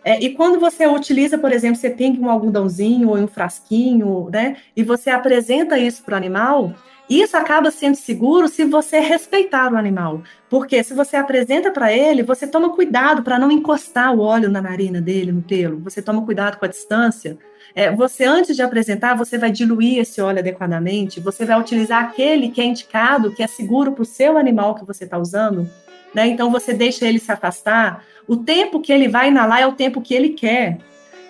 É, 0.04 0.19
e 0.19 0.34
quando 0.34 0.60
você 0.60 0.88
utiliza, 0.88 1.38
por 1.38 1.51
exemplo, 1.51 1.75
você 1.75 1.89
tem 1.89 2.19
um 2.19 2.30
algodãozinho 2.30 3.10
ou 3.10 3.17
um 3.17 3.27
frasquinho, 3.27 4.30
né? 4.32 4.58
E 4.75 4.84
você 4.84 5.12
apresenta 5.12 5.77
isso 5.77 6.04
para 6.04 6.15
o 6.15 6.17
animal, 6.17 6.73
isso 7.19 7.36
acaba 7.36 7.71
sendo 7.71 7.95
seguro 7.95 8.47
se 8.47 8.63
você 8.63 9.00
respeitar 9.00 9.74
o 9.74 9.78
animal. 9.78 10.21
Porque 10.50 10.84
se 10.84 10.93
você 10.93 11.15
apresenta 11.15 11.71
para 11.71 11.91
ele, 11.91 12.24
você 12.24 12.45
toma 12.45 12.69
cuidado 12.69 13.24
para 13.24 13.39
não 13.39 13.52
encostar 13.52 14.13
o 14.13 14.19
óleo 14.19 14.50
na 14.50 14.62
narina 14.62 15.02
dele, 15.02 15.32
no 15.32 15.41
pelo. 15.41 15.80
Você 15.80 16.02
toma 16.02 16.24
cuidado 16.24 16.58
com 16.58 16.65
a 16.65 16.69
distância. 16.69 17.38
É, 17.74 17.89
você, 17.91 18.26
antes 18.26 18.56
de 18.56 18.62
apresentar, 18.62 19.15
você 19.15 19.38
vai 19.38 19.52
diluir 19.52 20.00
esse 20.00 20.21
óleo 20.21 20.39
adequadamente. 20.39 21.19
Você 21.19 21.45
vai 21.45 21.60
utilizar 21.60 22.04
aquele 22.04 22.50
que 22.50 22.62
é 22.62 22.65
indicado, 22.65 23.34
que 23.34 23.41
é 23.41 23.47
seguro 23.47 23.93
para 23.93 24.04
o 24.04 24.06
seu 24.06 24.38
animal 24.38 24.76
que 24.76 24.86
você 24.86 25.06
está 25.06 25.17
usando. 25.17 25.69
Né? 26.13 26.28
Então, 26.28 26.52
você 26.52 26.74
deixa 26.74 27.06
ele 27.06 27.19
se 27.19 27.32
afastar 27.32 28.04
o 28.28 28.38
tempo 28.38 28.80
que 28.80 28.93
ele 28.93 29.08
vai 29.08 29.28
inalar 29.28 29.60
é 29.60 29.67
o 29.67 29.74
tempo 29.74 30.02
que 30.02 30.13
ele 30.13 30.30
quer. 30.30 30.78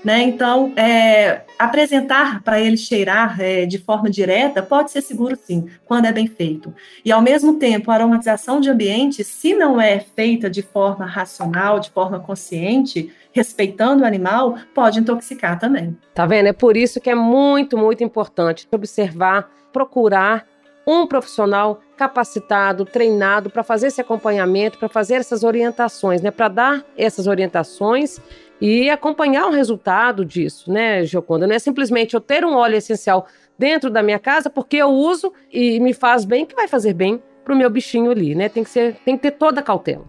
Né? 0.04 0.24
Então, 0.24 0.74
é, 0.76 1.42
apresentar 1.60 2.42
para 2.42 2.60
ele 2.60 2.76
cheirar 2.76 3.40
é, 3.40 3.68
de 3.68 3.78
forma 3.78 4.10
direta 4.10 4.64
pode 4.64 4.90
ser 4.90 5.02
seguro 5.02 5.36
sim, 5.36 5.68
quando 5.86 6.06
é 6.06 6.12
bem 6.12 6.26
feito. 6.26 6.74
E, 7.06 7.12
ao 7.12 7.22
mesmo 7.22 7.60
tempo, 7.60 7.92
a 7.92 7.96
aromatização 7.96 8.60
de 8.60 8.70
ambiente, 8.70 9.24
se 9.24 9.54
não 9.54 9.80
é 9.80 10.00
feita 10.00 10.50
de 10.50 10.64
forma 10.64 11.06
racional, 11.06 11.80
de 11.80 11.92
forma 11.92 12.20
consciente, 12.20 13.14
respeitando 13.32 14.04
o 14.04 14.06
animal, 14.06 14.58
pode 14.74 15.00
intoxicar 15.00 15.60
também. 15.60 15.96
Tá 16.16 16.26
vendo? 16.26 16.48
É 16.48 16.54
por 16.54 16.76
isso 16.76 17.00
que 17.00 17.10
é 17.10 17.16
muito, 17.16 17.78
muito 17.78 18.04
importante 18.04 18.68
observar, 18.72 19.50
procurar 19.72 20.48
um 20.86 21.06
profissional 21.06 21.80
capacitado, 21.96 22.86
treinado 22.86 23.52
para 23.52 23.64
fazer 23.64 23.88
esse 23.88 24.02
acompanhamento, 24.02 24.80
para 24.80 24.90
fazer 24.90 25.16
essas 25.16 25.44
orientações, 25.44 26.24
né? 26.24 26.32
Para 26.32 26.48
dar 26.48 26.86
essas 26.98 27.28
orientações 27.28 28.20
e 28.62 28.90
acompanhar 28.90 29.48
o 29.48 29.52
resultado 29.52 30.24
disso, 30.24 30.72
né, 30.72 31.04
Gioconda? 31.04 31.48
Não 31.48 31.56
é 31.56 31.60
simplesmente 31.60 32.14
eu 32.14 32.22
ter 32.22 32.46
um 32.46 32.54
óleo 32.54 32.76
essencial 32.76 33.28
dentro 33.58 33.90
da 33.90 34.04
minha 34.04 34.20
casa 34.20 34.50
porque 34.50 34.78
eu 34.78 34.90
uso 34.90 35.34
e 35.52 35.80
me 35.80 35.94
faz 35.94 36.24
bem, 36.24 36.46
que 36.46 36.56
vai 36.56 36.68
fazer 36.68 36.94
bem 36.94 37.22
para 37.44 37.54
o 37.54 37.58
meu 37.58 37.70
bichinho 37.70 38.12
ali, 38.12 38.36
né? 38.36 38.48
Tem 38.48 38.64
que, 38.64 38.70
ser, 38.70 38.96
tem 39.04 39.18
que 39.18 39.24
ter 39.24 39.32
toda 39.32 39.62
a 39.62 39.64
cautela. 39.64 40.06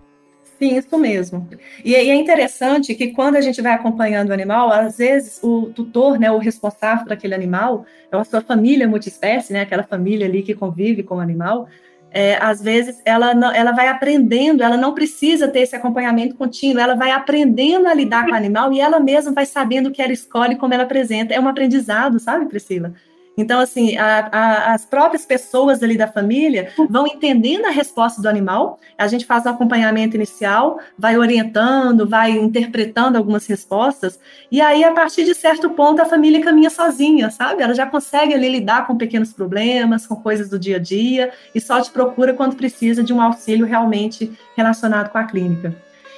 Sim, 0.58 0.76
isso 0.76 0.96
mesmo. 0.96 1.48
E, 1.84 1.90
e, 1.90 1.94
é 1.94 2.14
interessante 2.14 2.94
que 2.94 3.08
quando 3.08 3.34
a 3.34 3.40
gente 3.40 3.60
vai 3.60 3.72
acompanhando 3.72 4.30
o 4.30 4.32
animal, 4.32 4.70
às 4.70 4.98
vezes 4.98 5.40
o 5.42 5.72
tutor, 5.74 6.20
né, 6.20 6.30
o 6.30 6.38
responsável 6.38 7.02
por 7.02 7.12
aquele 7.12 7.34
animal, 7.34 7.84
é 8.12 8.16
a 8.16 8.22
sua 8.22 8.40
família 8.40 8.86
multiespécie, 8.86 9.52
né, 9.52 9.62
aquela 9.62 9.82
família 9.82 10.24
ali 10.24 10.40
que 10.40 10.54
convive 10.54 11.02
com 11.02 11.16
o 11.16 11.20
animal, 11.20 11.68
é, 12.12 12.37
às 12.40 12.61
vezes 12.61 13.01
ela, 13.05 13.35
não, 13.35 13.53
ela 13.53 13.72
vai 13.72 13.88
aprendendo, 13.88 14.62
ela 14.62 14.77
não 14.77 14.94
precisa 14.94 15.48
ter 15.48 15.61
esse 15.61 15.75
acompanhamento 15.75 16.35
contínuo, 16.35 16.81
ela 16.81 16.94
vai 16.94 17.11
aprendendo 17.11 17.88
a 17.88 17.94
lidar 17.94 18.27
com 18.27 18.33
o 18.33 18.35
animal 18.35 18.72
e 18.72 18.81
ela 18.81 19.01
mesma 19.01 19.33
vai 19.33 19.46
sabendo 19.46 19.88
o 19.88 19.90
que 19.90 20.03
ela 20.03 20.12
escolhe, 20.12 20.57
como 20.57 20.75
ela 20.75 20.83
apresenta. 20.83 21.33
É 21.33 21.40
um 21.40 21.48
aprendizado, 21.48 22.18
sabe, 22.20 22.46
Priscila? 22.46 22.92
Então, 23.37 23.61
assim, 23.61 23.97
a, 23.97 24.29
a, 24.31 24.75
as 24.75 24.85
próprias 24.85 25.25
pessoas 25.25 25.83
ali 25.83 25.97
da 25.97 26.07
família 26.07 26.71
vão 26.90 27.07
entendendo 27.07 27.64
a 27.64 27.71
resposta 27.71 28.21
do 28.21 28.29
animal. 28.29 28.79
A 28.99 29.07
gente 29.07 29.25
faz 29.25 29.47
um 29.47 29.51
acompanhamento 29.51 30.16
inicial, 30.16 30.79
vai 30.99 31.16
orientando, 31.16 32.07
vai 32.07 32.33
interpretando 32.33 33.16
algumas 33.16 33.47
respostas, 33.47 34.21
e 34.51 34.61
aí, 34.61 34.85
a 34.85 34.92
partir 34.92 35.25
de 35.25 35.35
certo 35.35 35.71
ponto, 35.71 36.03
a 36.03 36.05
família 36.05 36.42
caminha 36.42 36.68
sozinha, 36.68 37.31
sabe? 37.31 37.62
Ela 37.62 37.75
já 37.75 37.87
consegue 37.87 38.35
ali 38.35 38.49
lidar 38.49 38.87
com 38.87 38.97
pequenos 38.97 39.33
problemas, 39.33 40.07
com 40.07 40.16
coisas 40.16 40.51
do 40.51 40.59
dia 40.59 40.77
a 40.77 40.81
dia, 40.81 41.33
e 41.55 41.61
só 41.61 41.81
te 41.81 41.90
procura 41.90 42.35
quando 42.35 42.57
precisa 42.57 43.03
de 43.03 43.12
um 43.12 43.21
auxílio 43.21 43.66
realmente 43.66 44.31
relacionado 44.55 45.11
com 45.11 45.18
a 45.18 45.25
clínica. 45.25 45.75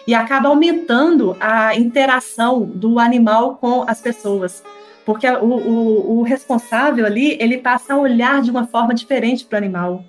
E 0.07 0.15
acaba 0.15 0.49
aumentando 0.49 1.37
a 1.41 1.75
interação 1.75 2.63
do 2.63 2.99
animal 2.99 3.57
com 3.57 3.85
as 3.87 4.01
pessoas 4.01 4.63
porque 5.05 5.29
o, 5.29 5.45
o, 5.45 6.19
o 6.19 6.23
responsável 6.23 7.05
ali, 7.05 7.37
ele 7.41 7.59
passa 7.59 7.95
a 7.95 7.99
olhar 7.99 8.41
de 8.43 8.51
uma 8.51 8.67
forma 8.67 8.95
diferente 8.95 9.45
para 9.45 9.57
o 9.57 9.59
animal. 9.59 10.05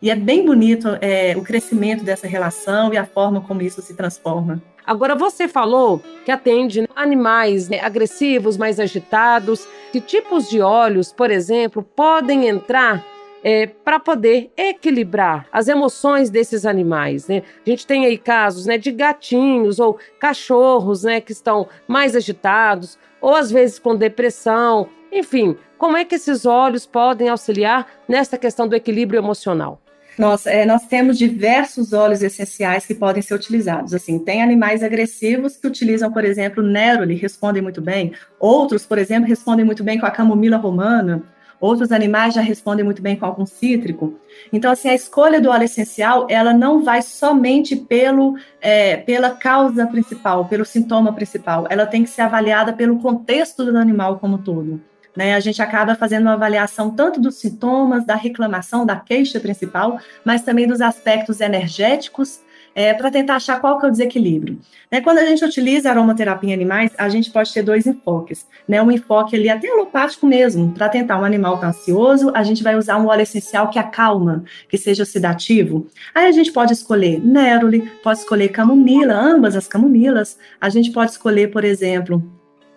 E 0.00 0.10
é 0.10 0.14
bem 0.14 0.44
bonito 0.44 0.88
é, 1.00 1.34
o 1.36 1.42
crescimento 1.42 2.04
dessa 2.04 2.26
relação 2.26 2.92
e 2.92 2.96
a 2.96 3.04
forma 3.04 3.40
como 3.40 3.62
isso 3.62 3.80
se 3.82 3.94
transforma. 3.94 4.62
Agora, 4.86 5.16
você 5.16 5.48
falou 5.48 6.00
que 6.24 6.30
atende 6.30 6.88
animais 6.94 7.68
né, 7.68 7.80
agressivos, 7.80 8.56
mais 8.56 8.78
agitados. 8.78 9.66
Que 9.90 10.00
tipos 10.00 10.48
de 10.48 10.60
óleos, 10.60 11.12
por 11.12 11.30
exemplo, 11.30 11.82
podem 11.82 12.46
entrar 12.46 13.04
é, 13.42 13.66
para 13.66 14.00
poder 14.00 14.50
equilibrar 14.56 15.46
as 15.52 15.68
emoções 15.68 16.30
desses 16.30 16.66
animais. 16.66 17.28
Né? 17.28 17.42
A 17.64 17.70
gente 17.70 17.86
tem 17.86 18.06
aí 18.06 18.18
casos 18.18 18.66
né, 18.66 18.78
de 18.78 18.90
gatinhos 18.90 19.78
ou 19.78 19.98
cachorros 20.18 21.04
né, 21.04 21.20
que 21.20 21.32
estão 21.32 21.68
mais 21.86 22.16
agitados, 22.16 22.98
ou 23.20 23.34
às 23.34 23.50
vezes 23.50 23.78
com 23.78 23.94
depressão. 23.96 24.88
Enfim, 25.12 25.56
como 25.78 25.96
é 25.96 26.04
que 26.04 26.14
esses 26.14 26.46
óleos 26.46 26.86
podem 26.86 27.28
auxiliar 27.28 27.86
nessa 28.08 28.38
questão 28.38 28.66
do 28.66 28.74
equilíbrio 28.74 29.18
emocional? 29.18 29.80
Nós, 30.18 30.46
é, 30.46 30.64
nós 30.64 30.86
temos 30.86 31.18
diversos 31.18 31.92
óleos 31.92 32.22
essenciais 32.22 32.86
que 32.86 32.94
podem 32.94 33.22
ser 33.22 33.34
utilizados. 33.34 33.92
Assim, 33.92 34.18
tem 34.18 34.42
animais 34.42 34.82
agressivos 34.82 35.56
que 35.56 35.66
utilizam, 35.66 36.10
por 36.10 36.24
exemplo, 36.24 36.62
Neroli, 36.62 37.14
respondem 37.14 37.62
muito 37.62 37.82
bem. 37.82 38.12
Outros, 38.40 38.86
por 38.86 38.96
exemplo, 38.96 39.28
respondem 39.28 39.64
muito 39.64 39.84
bem 39.84 39.98
com 40.00 40.06
a 40.06 40.10
camomila 40.10 40.56
romana. 40.56 41.22
Outros 41.60 41.90
animais 41.90 42.34
já 42.34 42.40
respondem 42.40 42.84
muito 42.84 43.00
bem 43.00 43.16
com 43.16 43.24
algum 43.24 43.46
cítrico. 43.46 44.14
Então, 44.52 44.70
assim, 44.70 44.88
a 44.88 44.94
escolha 44.94 45.40
do 45.40 45.48
óleo 45.48 45.64
essencial, 45.64 46.26
ela 46.28 46.52
não 46.52 46.82
vai 46.82 47.00
somente 47.02 47.74
pelo, 47.74 48.36
é, 48.60 48.96
pela 48.98 49.30
causa 49.30 49.86
principal, 49.86 50.44
pelo 50.44 50.64
sintoma 50.64 51.12
principal. 51.12 51.66
Ela 51.70 51.86
tem 51.86 52.04
que 52.04 52.10
ser 52.10 52.22
avaliada 52.22 52.72
pelo 52.72 52.98
contexto 53.00 53.64
do 53.64 53.76
animal 53.76 54.18
como 54.18 54.36
um 54.36 54.42
todo. 54.42 54.80
Né? 55.16 55.34
A 55.34 55.40
gente 55.40 55.62
acaba 55.62 55.94
fazendo 55.94 56.22
uma 56.22 56.34
avaliação 56.34 56.90
tanto 56.90 57.18
dos 57.18 57.36
sintomas, 57.36 58.04
da 58.04 58.14
reclamação, 58.14 58.84
da 58.84 58.96
queixa 58.96 59.40
principal, 59.40 59.98
mas 60.22 60.42
também 60.42 60.68
dos 60.68 60.82
aspectos 60.82 61.40
energéticos 61.40 62.40
é, 62.76 62.92
para 62.92 63.10
tentar 63.10 63.36
achar 63.36 63.58
qual 63.58 63.80
que 63.80 63.86
é 63.86 63.88
o 63.88 63.90
desequilíbrio. 63.90 64.58
Né, 64.92 65.00
quando 65.00 65.16
a 65.16 65.24
gente 65.24 65.42
utiliza 65.42 65.88
aromaterapia 65.88 66.50
em 66.50 66.52
animais, 66.52 66.92
a 66.98 67.08
gente 67.08 67.30
pode 67.30 67.50
ter 67.50 67.62
dois 67.62 67.86
enfoques. 67.86 68.46
Né, 68.68 68.82
um 68.82 68.90
enfoque 68.90 69.34
ali 69.34 69.48
até 69.48 69.66
alopático 69.66 70.26
mesmo, 70.26 70.72
para 70.72 70.90
tentar 70.90 71.18
um 71.18 71.24
animal 71.24 71.56
tá 71.56 71.68
ansioso, 71.68 72.30
a 72.34 72.42
gente 72.42 72.62
vai 72.62 72.76
usar 72.76 72.98
um 72.98 73.06
óleo 73.06 73.22
essencial 73.22 73.70
que 73.70 73.78
acalma, 73.78 74.44
que 74.68 74.76
seja 74.76 75.06
sedativo. 75.06 75.86
Aí 76.14 76.26
a 76.26 76.32
gente 76.32 76.52
pode 76.52 76.74
escolher 76.74 77.18
Neroli, 77.18 77.90
pode 78.02 78.18
escolher 78.18 78.50
camomila, 78.50 79.14
ambas 79.14 79.56
as 79.56 79.66
camomilas. 79.66 80.38
A 80.60 80.68
gente 80.68 80.92
pode 80.92 81.12
escolher, 81.12 81.50
por 81.50 81.64
exemplo, 81.64 82.22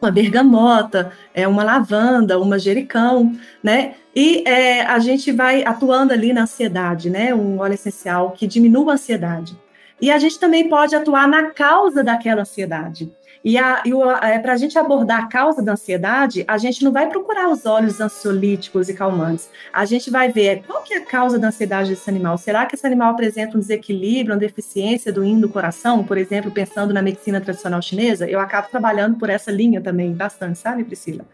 uma 0.01 0.09
bergamota, 0.09 1.12
é 1.33 1.45
uma 1.45 1.62
lavanda, 1.62 2.38
uma 2.38 2.51
manjericão, 2.51 3.35
né? 3.62 3.95
E 4.15 4.47
é, 4.47 4.81
a 4.81 4.97
gente 4.99 5.29
vai 5.29 5.65
atuando 5.65 6.13
ali 6.13 6.31
na 6.31 6.43
ansiedade, 6.43 7.09
né? 7.09 7.35
Um 7.35 7.59
óleo 7.59 7.73
essencial 7.73 8.31
que 8.31 8.47
diminua 8.47 8.93
a 8.93 8.95
ansiedade. 8.95 9.57
E 10.01 10.12
a 10.12 10.17
gente 10.17 10.39
também 10.39 10.69
pode 10.69 10.95
atuar 10.95 11.27
na 11.27 11.51
causa 11.51 12.03
daquela 12.03 12.41
ansiedade. 12.41 13.12
E, 13.43 13.57
é, 13.57 14.39
para 14.39 14.53
a 14.53 14.57
gente 14.57 14.77
abordar 14.77 15.23
a 15.23 15.27
causa 15.27 15.62
da 15.62 15.71
ansiedade, 15.73 16.43
a 16.47 16.57
gente 16.57 16.83
não 16.83 16.91
vai 16.91 17.07
procurar 17.07 17.49
os 17.49 17.65
óleos 17.65 18.01
ansiolíticos 18.01 18.89
e 18.89 18.93
calmantes. 18.93 19.49
A 19.71 19.85
gente 19.85 20.12
vai 20.12 20.29
ver 20.31 20.63
qual 20.67 20.83
que 20.83 20.93
é 20.93 20.97
a 20.97 21.05
causa 21.05 21.39
da 21.39 21.47
ansiedade 21.47 21.89
desse 21.89 22.09
animal. 22.09 22.38
Será 22.38 22.65
que 22.65 22.75
esse 22.75 22.85
animal 22.85 23.12
apresenta 23.12 23.55
um 23.55 23.59
desequilíbrio, 23.59 24.33
uma 24.33 24.39
deficiência 24.39 25.12
do 25.12 25.23
yin 25.23 25.39
do 25.39 25.47
coração? 25.47 26.03
Por 26.03 26.17
exemplo, 26.17 26.51
pensando 26.51 26.93
na 26.93 27.01
medicina 27.01 27.39
tradicional 27.39 27.81
chinesa, 27.81 28.29
eu 28.29 28.39
acabo 28.39 28.67
trabalhando 28.69 29.17
por 29.17 29.29
essa 29.29 29.51
linha 29.51 29.79
também 29.79 30.13
bastante, 30.13 30.59
sabe, 30.59 30.83
Priscila? 30.83 31.25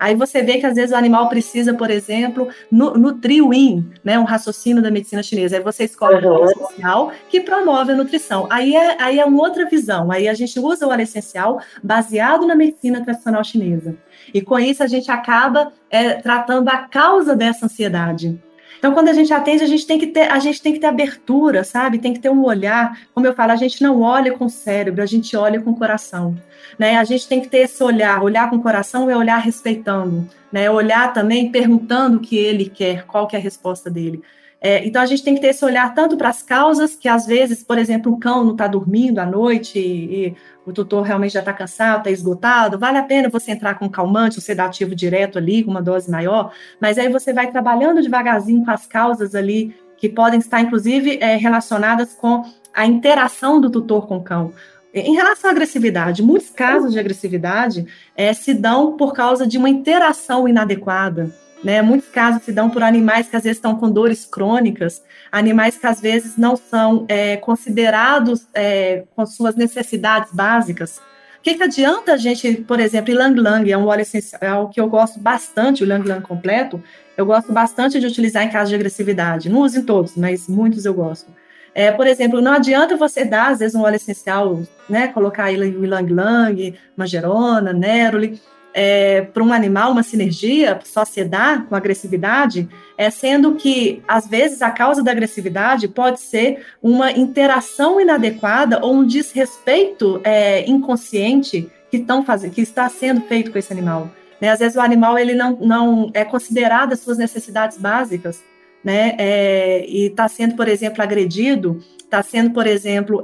Aí 0.00 0.14
você 0.14 0.42
vê 0.42 0.56
que 0.56 0.64
às 0.64 0.74
vezes 0.74 0.92
o 0.92 0.96
animal 0.96 1.28
precisa, 1.28 1.74
por 1.74 1.90
exemplo, 1.90 2.48
nutrir 2.72 3.46
o 3.46 3.52
yin, 3.52 3.92
né, 4.02 4.18
um 4.18 4.24
raciocínio 4.24 4.82
da 4.82 4.90
medicina 4.90 5.22
chinesa. 5.22 5.58
Aí 5.58 5.62
você 5.62 5.84
escolhe 5.84 6.24
uhum. 6.24 6.32
o 6.32 6.34
óleo 6.36 6.52
essencial 6.52 7.12
que 7.28 7.40
promove 7.40 7.92
a 7.92 7.94
nutrição. 7.94 8.46
Aí 8.48 8.74
é, 8.74 8.96
aí 8.98 9.20
é 9.20 9.24
uma 9.26 9.42
outra 9.42 9.68
visão. 9.68 10.10
Aí 10.10 10.26
a 10.26 10.32
gente 10.32 10.58
usa 10.58 10.86
o 10.86 10.90
óleo 10.90 11.02
essencial 11.02 11.60
baseado 11.82 12.46
na 12.46 12.54
medicina 12.54 13.04
tradicional 13.04 13.44
chinesa. 13.44 13.94
E 14.32 14.40
com 14.40 14.58
isso 14.58 14.82
a 14.82 14.86
gente 14.86 15.10
acaba 15.10 15.70
é, 15.90 16.14
tratando 16.14 16.70
a 16.70 16.78
causa 16.78 17.36
dessa 17.36 17.66
ansiedade. 17.66 18.40
Então, 18.80 18.94
quando 18.94 19.10
a 19.10 19.12
gente 19.12 19.30
atende, 19.30 19.62
a 19.62 19.66
gente 19.66 19.86
tem 19.86 19.98
que 19.98 20.06
ter, 20.06 20.32
a 20.32 20.38
gente 20.38 20.62
tem 20.62 20.72
que 20.72 20.78
ter 20.78 20.86
abertura, 20.86 21.62
sabe? 21.64 21.98
Tem 21.98 22.14
que 22.14 22.18
ter 22.18 22.30
um 22.30 22.42
olhar. 22.42 22.98
Como 23.14 23.26
eu 23.26 23.34
falo, 23.34 23.52
a 23.52 23.56
gente 23.56 23.82
não 23.82 24.00
olha 24.00 24.32
com 24.32 24.46
o 24.46 24.50
cérebro, 24.50 25.02
a 25.02 25.06
gente 25.06 25.36
olha 25.36 25.60
com 25.60 25.70
o 25.70 25.76
coração. 25.76 26.34
Né? 26.78 26.96
A 26.96 27.04
gente 27.04 27.28
tem 27.28 27.42
que 27.42 27.48
ter 27.48 27.58
esse 27.58 27.84
olhar. 27.84 28.22
Olhar 28.22 28.48
com 28.48 28.56
o 28.56 28.62
coração 28.62 29.10
é 29.10 29.14
olhar 29.14 29.36
respeitando, 29.36 30.26
né? 30.50 30.70
Olhar 30.70 31.12
também 31.12 31.52
perguntando 31.52 32.16
o 32.16 32.20
que 32.20 32.38
ele 32.38 32.70
quer, 32.70 33.04
qual 33.04 33.26
que 33.26 33.36
é 33.36 33.38
a 33.38 33.42
resposta 33.42 33.90
dele. 33.90 34.22
É, 34.60 34.86
então 34.86 35.00
a 35.00 35.06
gente 35.06 35.22
tem 35.22 35.34
que 35.34 35.40
ter 35.40 35.48
esse 35.48 35.64
olhar 35.64 35.94
tanto 35.94 36.18
para 36.18 36.28
as 36.28 36.42
causas, 36.42 36.94
que 36.94 37.08
às 37.08 37.26
vezes, 37.26 37.64
por 37.64 37.78
exemplo, 37.78 38.12
o 38.12 38.18
cão 38.18 38.44
não 38.44 38.52
está 38.52 38.66
dormindo 38.66 39.18
à 39.18 39.24
noite 39.24 39.78
e, 39.78 40.26
e, 40.26 40.36
o 40.66 40.72
tutor 40.72 41.02
realmente 41.02 41.32
já 41.32 41.40
está 41.40 41.52
cansado, 41.52 42.00
está 42.00 42.10
esgotado, 42.10 42.78
vale 42.78 42.98
a 42.98 43.02
pena 43.02 43.30
você 43.30 43.52
entrar 43.52 43.78
com 43.78 43.86
um 43.86 43.88
calmante, 43.88 44.38
um 44.38 44.42
sedativo 44.42 44.94
direto 44.94 45.38
ali, 45.38 45.64
com 45.64 45.70
uma 45.70 45.80
dose 45.80 46.10
maior, 46.10 46.52
mas 46.78 46.98
aí 46.98 47.08
você 47.08 47.32
vai 47.32 47.50
trabalhando 47.50 48.02
devagarzinho 48.02 48.62
com 48.62 48.70
as 48.70 48.86
causas 48.86 49.34
ali, 49.34 49.74
que 49.96 50.08
podem 50.08 50.38
estar, 50.38 50.60
inclusive, 50.60 51.18
é, 51.20 51.36
relacionadas 51.36 52.14
com 52.14 52.44
a 52.74 52.86
interação 52.86 53.60
do 53.60 53.70
tutor 53.70 54.06
com 54.06 54.18
o 54.18 54.22
cão. 54.22 54.52
Em 54.92 55.14
relação 55.14 55.50
à 55.50 55.52
agressividade, 55.52 56.22
muitos 56.22 56.50
casos 56.50 56.92
de 56.92 56.98
agressividade 56.98 57.86
é, 58.16 58.32
se 58.32 58.52
dão 58.52 58.96
por 58.96 59.12
causa 59.12 59.46
de 59.46 59.56
uma 59.56 59.68
interação 59.68 60.48
inadequada. 60.48 61.32
Né? 61.62 61.82
Muitos 61.82 62.08
casos 62.08 62.42
se 62.42 62.52
dão 62.52 62.70
por 62.70 62.82
animais 62.82 63.28
que 63.28 63.36
às 63.36 63.42
vezes 63.42 63.58
estão 63.58 63.76
com 63.76 63.90
dores 63.90 64.24
crônicas, 64.24 65.02
animais 65.30 65.76
que 65.76 65.86
às 65.86 66.00
vezes 66.00 66.36
não 66.36 66.56
são 66.56 67.04
é, 67.08 67.36
considerados 67.36 68.46
é, 68.54 69.04
com 69.14 69.26
suas 69.26 69.54
necessidades 69.54 70.32
básicas. 70.32 71.00
O 71.38 71.42
que, 71.42 71.54
que 71.54 71.62
adianta 71.62 72.12
a 72.12 72.16
gente, 72.18 72.52
por 72.66 72.80
exemplo, 72.80 73.14
Lang 73.14 73.38
Lang 73.40 73.72
é 73.72 73.76
um 73.76 73.86
óleo 73.86 74.02
essencial 74.02 74.68
que 74.68 74.78
eu 74.78 74.88
gosto 74.88 75.18
bastante, 75.18 75.82
o 75.82 75.86
Lang 75.86 76.06
Lang 76.06 76.22
completo, 76.22 76.82
eu 77.16 77.24
gosto 77.24 77.52
bastante 77.52 77.98
de 77.98 78.06
utilizar 78.06 78.42
em 78.44 78.50
casos 78.50 78.68
de 78.68 78.74
agressividade. 78.74 79.48
Não 79.48 79.60
uso 79.60 79.78
em 79.78 79.82
todos, 79.82 80.16
mas 80.16 80.48
muitos 80.48 80.84
eu 80.84 80.94
gosto. 80.94 81.30
É, 81.74 81.90
por 81.92 82.06
exemplo, 82.06 82.40
não 82.40 82.52
adianta 82.52 82.96
você 82.96 83.24
dar, 83.24 83.52
às 83.52 83.60
vezes, 83.60 83.74
um 83.74 83.82
óleo 83.82 83.96
essencial, 83.96 84.60
né, 84.88 85.08
colocar 85.08 85.44
aí 85.44 85.56
o 85.56 85.86
Lang 85.86 86.12
Lang, 86.12 86.74
Mangerona, 86.96 87.72
Neroli, 87.72 88.40
é, 88.72 89.22
para 89.22 89.42
um 89.42 89.52
animal 89.52 89.92
uma 89.92 90.02
sinergia 90.02 90.78
só 90.84 91.04
se 91.04 91.24
dá 91.24 91.64
com 91.68 91.74
agressividade, 91.74 92.68
é, 92.96 93.10
sendo 93.10 93.54
que, 93.54 94.02
às 94.06 94.26
vezes, 94.26 94.62
a 94.62 94.70
causa 94.70 95.02
da 95.02 95.10
agressividade 95.10 95.88
pode 95.88 96.20
ser 96.20 96.64
uma 96.82 97.10
interação 97.12 98.00
inadequada 98.00 98.80
ou 98.82 98.94
um 98.94 99.06
desrespeito 99.06 100.20
é, 100.24 100.68
inconsciente 100.68 101.70
que, 101.90 101.96
estão 101.96 102.24
fazendo, 102.24 102.52
que 102.52 102.60
está 102.60 102.88
sendo 102.88 103.22
feito 103.22 103.50
com 103.50 103.58
esse 103.58 103.72
animal. 103.72 104.10
Né? 104.40 104.48
Às 104.48 104.60
vezes, 104.60 104.76
o 104.76 104.80
animal 104.80 105.18
ele 105.18 105.34
não, 105.34 105.56
não 105.56 106.10
é 106.14 106.24
considerado 106.24 106.92
as 106.92 107.00
suas 107.00 107.18
necessidades 107.18 107.76
básicas, 107.76 108.42
né? 108.82 109.14
É, 109.18 109.84
e 109.86 110.06
está 110.06 110.26
sendo, 110.26 110.56
por 110.56 110.66
exemplo, 110.66 111.02
agredido, 111.02 111.84
está 111.98 112.22
sendo, 112.22 112.50
por 112.50 112.66
exemplo, 112.66 113.22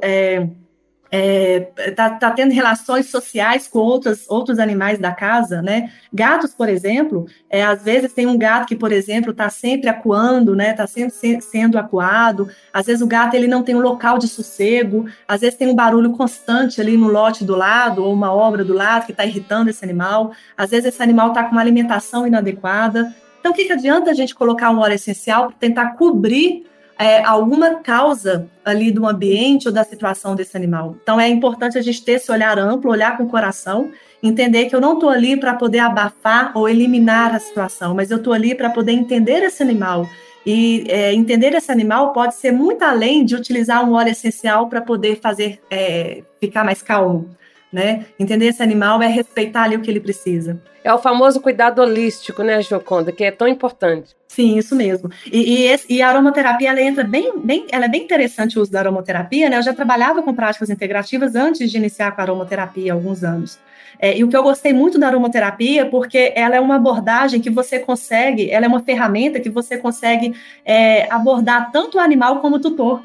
é, 1.10 1.68
é, 1.76 1.90
tá, 1.92 2.10
tá, 2.10 2.30
tendo 2.30 2.52
relações 2.52 3.06
sociais 3.06 3.68
com 3.68 3.78
outros, 3.78 4.24
outros 4.28 4.58
animais 4.58 4.98
da 4.98 5.12
casa, 5.12 5.62
né? 5.62 5.90
Gatos, 6.12 6.52
por 6.52 6.68
exemplo, 6.68 7.26
é, 7.48 7.62
às 7.62 7.82
vezes 7.82 8.12
tem 8.12 8.26
um 8.26 8.36
gato 8.36 8.66
que, 8.66 8.74
por 8.74 8.90
exemplo, 8.90 9.30
está 9.30 9.48
sempre 9.48 9.88
acuando, 9.88 10.56
né? 10.56 10.70
Está 10.70 10.86
sempre 10.86 11.12
se, 11.12 11.40
sendo 11.40 11.78
acuado. 11.78 12.48
Às 12.72 12.86
vezes 12.86 13.02
o 13.02 13.06
gato 13.06 13.34
ele 13.34 13.46
não 13.46 13.62
tem 13.62 13.74
um 13.74 13.80
local 13.80 14.18
de 14.18 14.26
sossego. 14.26 15.06
Às 15.28 15.42
vezes 15.42 15.56
tem 15.56 15.68
um 15.68 15.74
barulho 15.74 16.10
constante 16.12 16.80
ali 16.80 16.96
no 16.96 17.08
lote 17.08 17.44
do 17.44 17.54
lado 17.54 18.04
ou 18.04 18.12
uma 18.12 18.32
obra 18.32 18.64
do 18.64 18.72
lado 18.72 19.06
que 19.06 19.12
está 19.12 19.24
irritando 19.24 19.70
esse 19.70 19.84
animal. 19.84 20.32
Às 20.56 20.70
vezes 20.70 20.86
esse 20.86 21.02
animal 21.02 21.28
está 21.28 21.44
com 21.44 21.52
uma 21.52 21.60
alimentação 21.60 22.26
inadequada. 22.26 23.14
Então, 23.38 23.52
o 23.52 23.54
que, 23.54 23.64
que 23.64 23.72
adianta 23.72 24.10
a 24.10 24.14
gente 24.14 24.34
colocar 24.34 24.70
um 24.70 24.78
óleo 24.78 24.94
essencial 24.94 25.46
para 25.46 25.56
tentar 25.56 25.90
cobrir 25.90 26.66
é, 26.98 27.22
alguma 27.22 27.76
causa 27.76 28.48
ali 28.64 28.90
do 28.90 29.06
ambiente 29.06 29.68
ou 29.68 29.74
da 29.74 29.84
situação 29.84 30.34
desse 30.34 30.56
animal. 30.56 30.96
Então 31.02 31.20
é 31.20 31.28
importante 31.28 31.78
a 31.78 31.82
gente 31.82 32.04
ter 32.04 32.12
esse 32.12 32.30
olhar 32.30 32.58
amplo, 32.58 32.90
olhar 32.90 33.16
com 33.16 33.24
o 33.24 33.28
coração, 33.28 33.90
entender 34.22 34.66
que 34.66 34.74
eu 34.74 34.80
não 34.80 34.94
estou 34.94 35.10
ali 35.10 35.38
para 35.38 35.54
poder 35.54 35.80
abafar 35.80 36.52
ou 36.54 36.68
eliminar 36.68 37.34
a 37.34 37.38
situação, 37.38 37.94
mas 37.94 38.10
eu 38.10 38.16
estou 38.16 38.32
ali 38.32 38.54
para 38.54 38.70
poder 38.70 38.92
entender 38.92 39.42
esse 39.42 39.62
animal. 39.62 40.06
E 40.44 40.84
é, 40.88 41.12
entender 41.12 41.52
esse 41.54 41.72
animal 41.72 42.12
pode 42.12 42.36
ser 42.36 42.52
muito 42.52 42.82
além 42.82 43.24
de 43.24 43.34
utilizar 43.34 43.84
um 43.84 43.94
óleo 43.94 44.10
essencial 44.10 44.68
para 44.68 44.80
poder 44.80 45.18
fazer 45.20 45.60
é, 45.70 46.22
ficar 46.40 46.64
mais 46.64 46.80
calmo 46.80 47.36
né? 47.76 48.06
Entender 48.18 48.46
esse 48.46 48.62
animal 48.62 49.02
é 49.02 49.06
respeitar 49.06 49.64
ali 49.64 49.76
o 49.76 49.82
que 49.82 49.90
ele 49.90 50.00
precisa. 50.00 50.58
É 50.82 50.90
o 50.94 50.98
famoso 50.98 51.42
cuidado 51.42 51.82
holístico, 51.82 52.42
né, 52.42 52.62
Joconda, 52.62 53.12
que 53.12 53.22
é 53.22 53.30
tão 53.30 53.46
importante. 53.46 54.16
Sim, 54.26 54.56
isso 54.56 54.74
mesmo. 54.74 55.10
E, 55.30 55.58
e, 55.58 55.66
esse, 55.66 55.84
e, 55.92 56.00
a 56.00 56.08
aromaterapia, 56.08 56.70
ela 56.70 56.80
entra 56.80 57.04
bem, 57.04 57.38
bem, 57.38 57.66
ela 57.70 57.84
é 57.84 57.88
bem 57.88 58.04
interessante 58.04 58.58
o 58.58 58.62
uso 58.62 58.72
da 58.72 58.78
aromaterapia, 58.78 59.50
né? 59.50 59.58
Eu 59.58 59.62
já 59.62 59.74
trabalhava 59.74 60.22
com 60.22 60.32
práticas 60.32 60.70
integrativas 60.70 61.34
antes 61.34 61.70
de 61.70 61.76
iniciar 61.76 62.12
com 62.12 62.22
a 62.22 62.24
aromaterapia 62.24 62.92
há 62.92 62.94
alguns 62.94 63.22
anos. 63.22 63.58
É, 63.98 64.16
e 64.16 64.24
o 64.24 64.28
que 64.28 64.36
eu 64.36 64.42
gostei 64.42 64.72
muito 64.72 64.98
da 64.98 65.08
aromaterapia, 65.08 65.84
porque 65.84 66.32
ela 66.34 66.56
é 66.56 66.60
uma 66.60 66.76
abordagem 66.76 67.42
que 67.42 67.50
você 67.50 67.78
consegue, 67.78 68.50
ela 68.50 68.64
é 68.64 68.68
uma 68.68 68.80
ferramenta 68.80 69.38
que 69.38 69.50
você 69.50 69.76
consegue 69.76 70.34
é, 70.64 71.12
abordar 71.12 71.70
tanto 71.70 71.98
o 71.98 72.00
animal 72.00 72.40
como 72.40 72.56
o 72.56 72.58
tutor. 72.58 73.02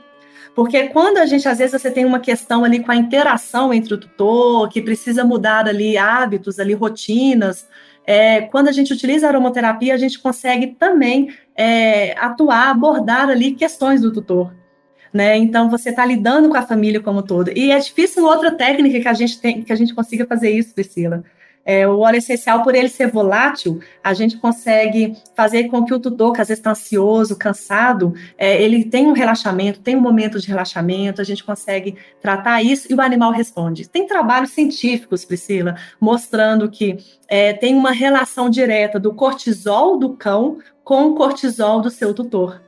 Porque 0.55 0.87
quando 0.89 1.17
a 1.17 1.25
gente, 1.25 1.47
às 1.47 1.59
vezes, 1.59 1.81
você 1.81 1.89
tem 1.89 2.03
uma 2.05 2.19
questão 2.19 2.63
ali 2.63 2.83
com 2.83 2.91
a 2.91 2.95
interação 2.95 3.73
entre 3.73 3.93
o 3.93 3.97
tutor, 3.97 4.69
que 4.69 4.81
precisa 4.81 5.23
mudar 5.23 5.67
ali 5.67 5.97
hábitos, 5.97 6.59
ali 6.59 6.73
rotinas, 6.73 7.67
é, 8.05 8.41
quando 8.41 8.67
a 8.67 8.71
gente 8.71 8.91
utiliza 8.91 9.27
a 9.27 9.29
aromaterapia, 9.29 9.93
a 9.93 9.97
gente 9.97 10.19
consegue 10.19 10.67
também 10.67 11.33
é, 11.55 12.13
atuar, 12.19 12.69
abordar 12.69 13.29
ali 13.29 13.53
questões 13.53 14.01
do 14.01 14.11
tutor. 14.11 14.53
Né? 15.13 15.37
Então 15.37 15.69
você 15.69 15.89
está 15.89 16.05
lidando 16.05 16.49
com 16.49 16.57
a 16.57 16.61
família 16.61 16.99
como 17.01 17.21
toda. 17.21 17.51
E 17.57 17.71
é 17.71 17.79
difícil 17.79 18.25
outra 18.25 18.51
técnica 18.51 18.99
que 18.99 19.07
a 19.07 19.13
gente 19.13 19.39
tem, 19.39 19.61
que 19.61 19.71
a 19.71 19.75
gente 19.75 19.93
consiga 19.93 20.25
fazer 20.25 20.51
isso, 20.51 20.73
Priscila. 20.73 21.23
É, 21.63 21.87
o 21.87 21.99
óleo 21.99 22.17
essencial, 22.17 22.63
por 22.63 22.73
ele 22.73 22.89
ser 22.89 23.07
volátil, 23.07 23.79
a 24.03 24.13
gente 24.13 24.37
consegue 24.37 25.15
fazer 25.35 25.65
com 25.65 25.85
que 25.85 25.93
o 25.93 25.99
tutor, 25.99 26.33
que 26.33 26.41
às 26.41 26.47
vezes 26.47 26.59
está 26.59 26.71
ansioso, 26.71 27.35
cansado, 27.35 28.13
é, 28.37 28.61
ele 28.61 28.85
tem 28.85 29.05
um 29.05 29.13
relaxamento, 29.13 29.79
tem 29.79 29.95
um 29.95 30.01
momento 30.01 30.39
de 30.39 30.47
relaxamento, 30.47 31.21
a 31.21 31.23
gente 31.23 31.43
consegue 31.43 31.95
tratar 32.19 32.63
isso 32.63 32.87
e 32.91 32.95
o 32.95 33.01
animal 33.01 33.31
responde. 33.31 33.87
Tem 33.87 34.07
trabalhos 34.07 34.51
científicos, 34.51 35.23
Priscila, 35.23 35.75
mostrando 35.99 36.69
que 36.69 36.97
é, 37.27 37.53
tem 37.53 37.75
uma 37.75 37.91
relação 37.91 38.49
direta 38.49 38.99
do 38.99 39.13
cortisol 39.13 39.97
do 39.97 40.15
cão 40.15 40.57
com 40.83 41.07
o 41.07 41.15
cortisol 41.15 41.79
do 41.81 41.91
seu 41.91 42.13
tutor. 42.13 42.61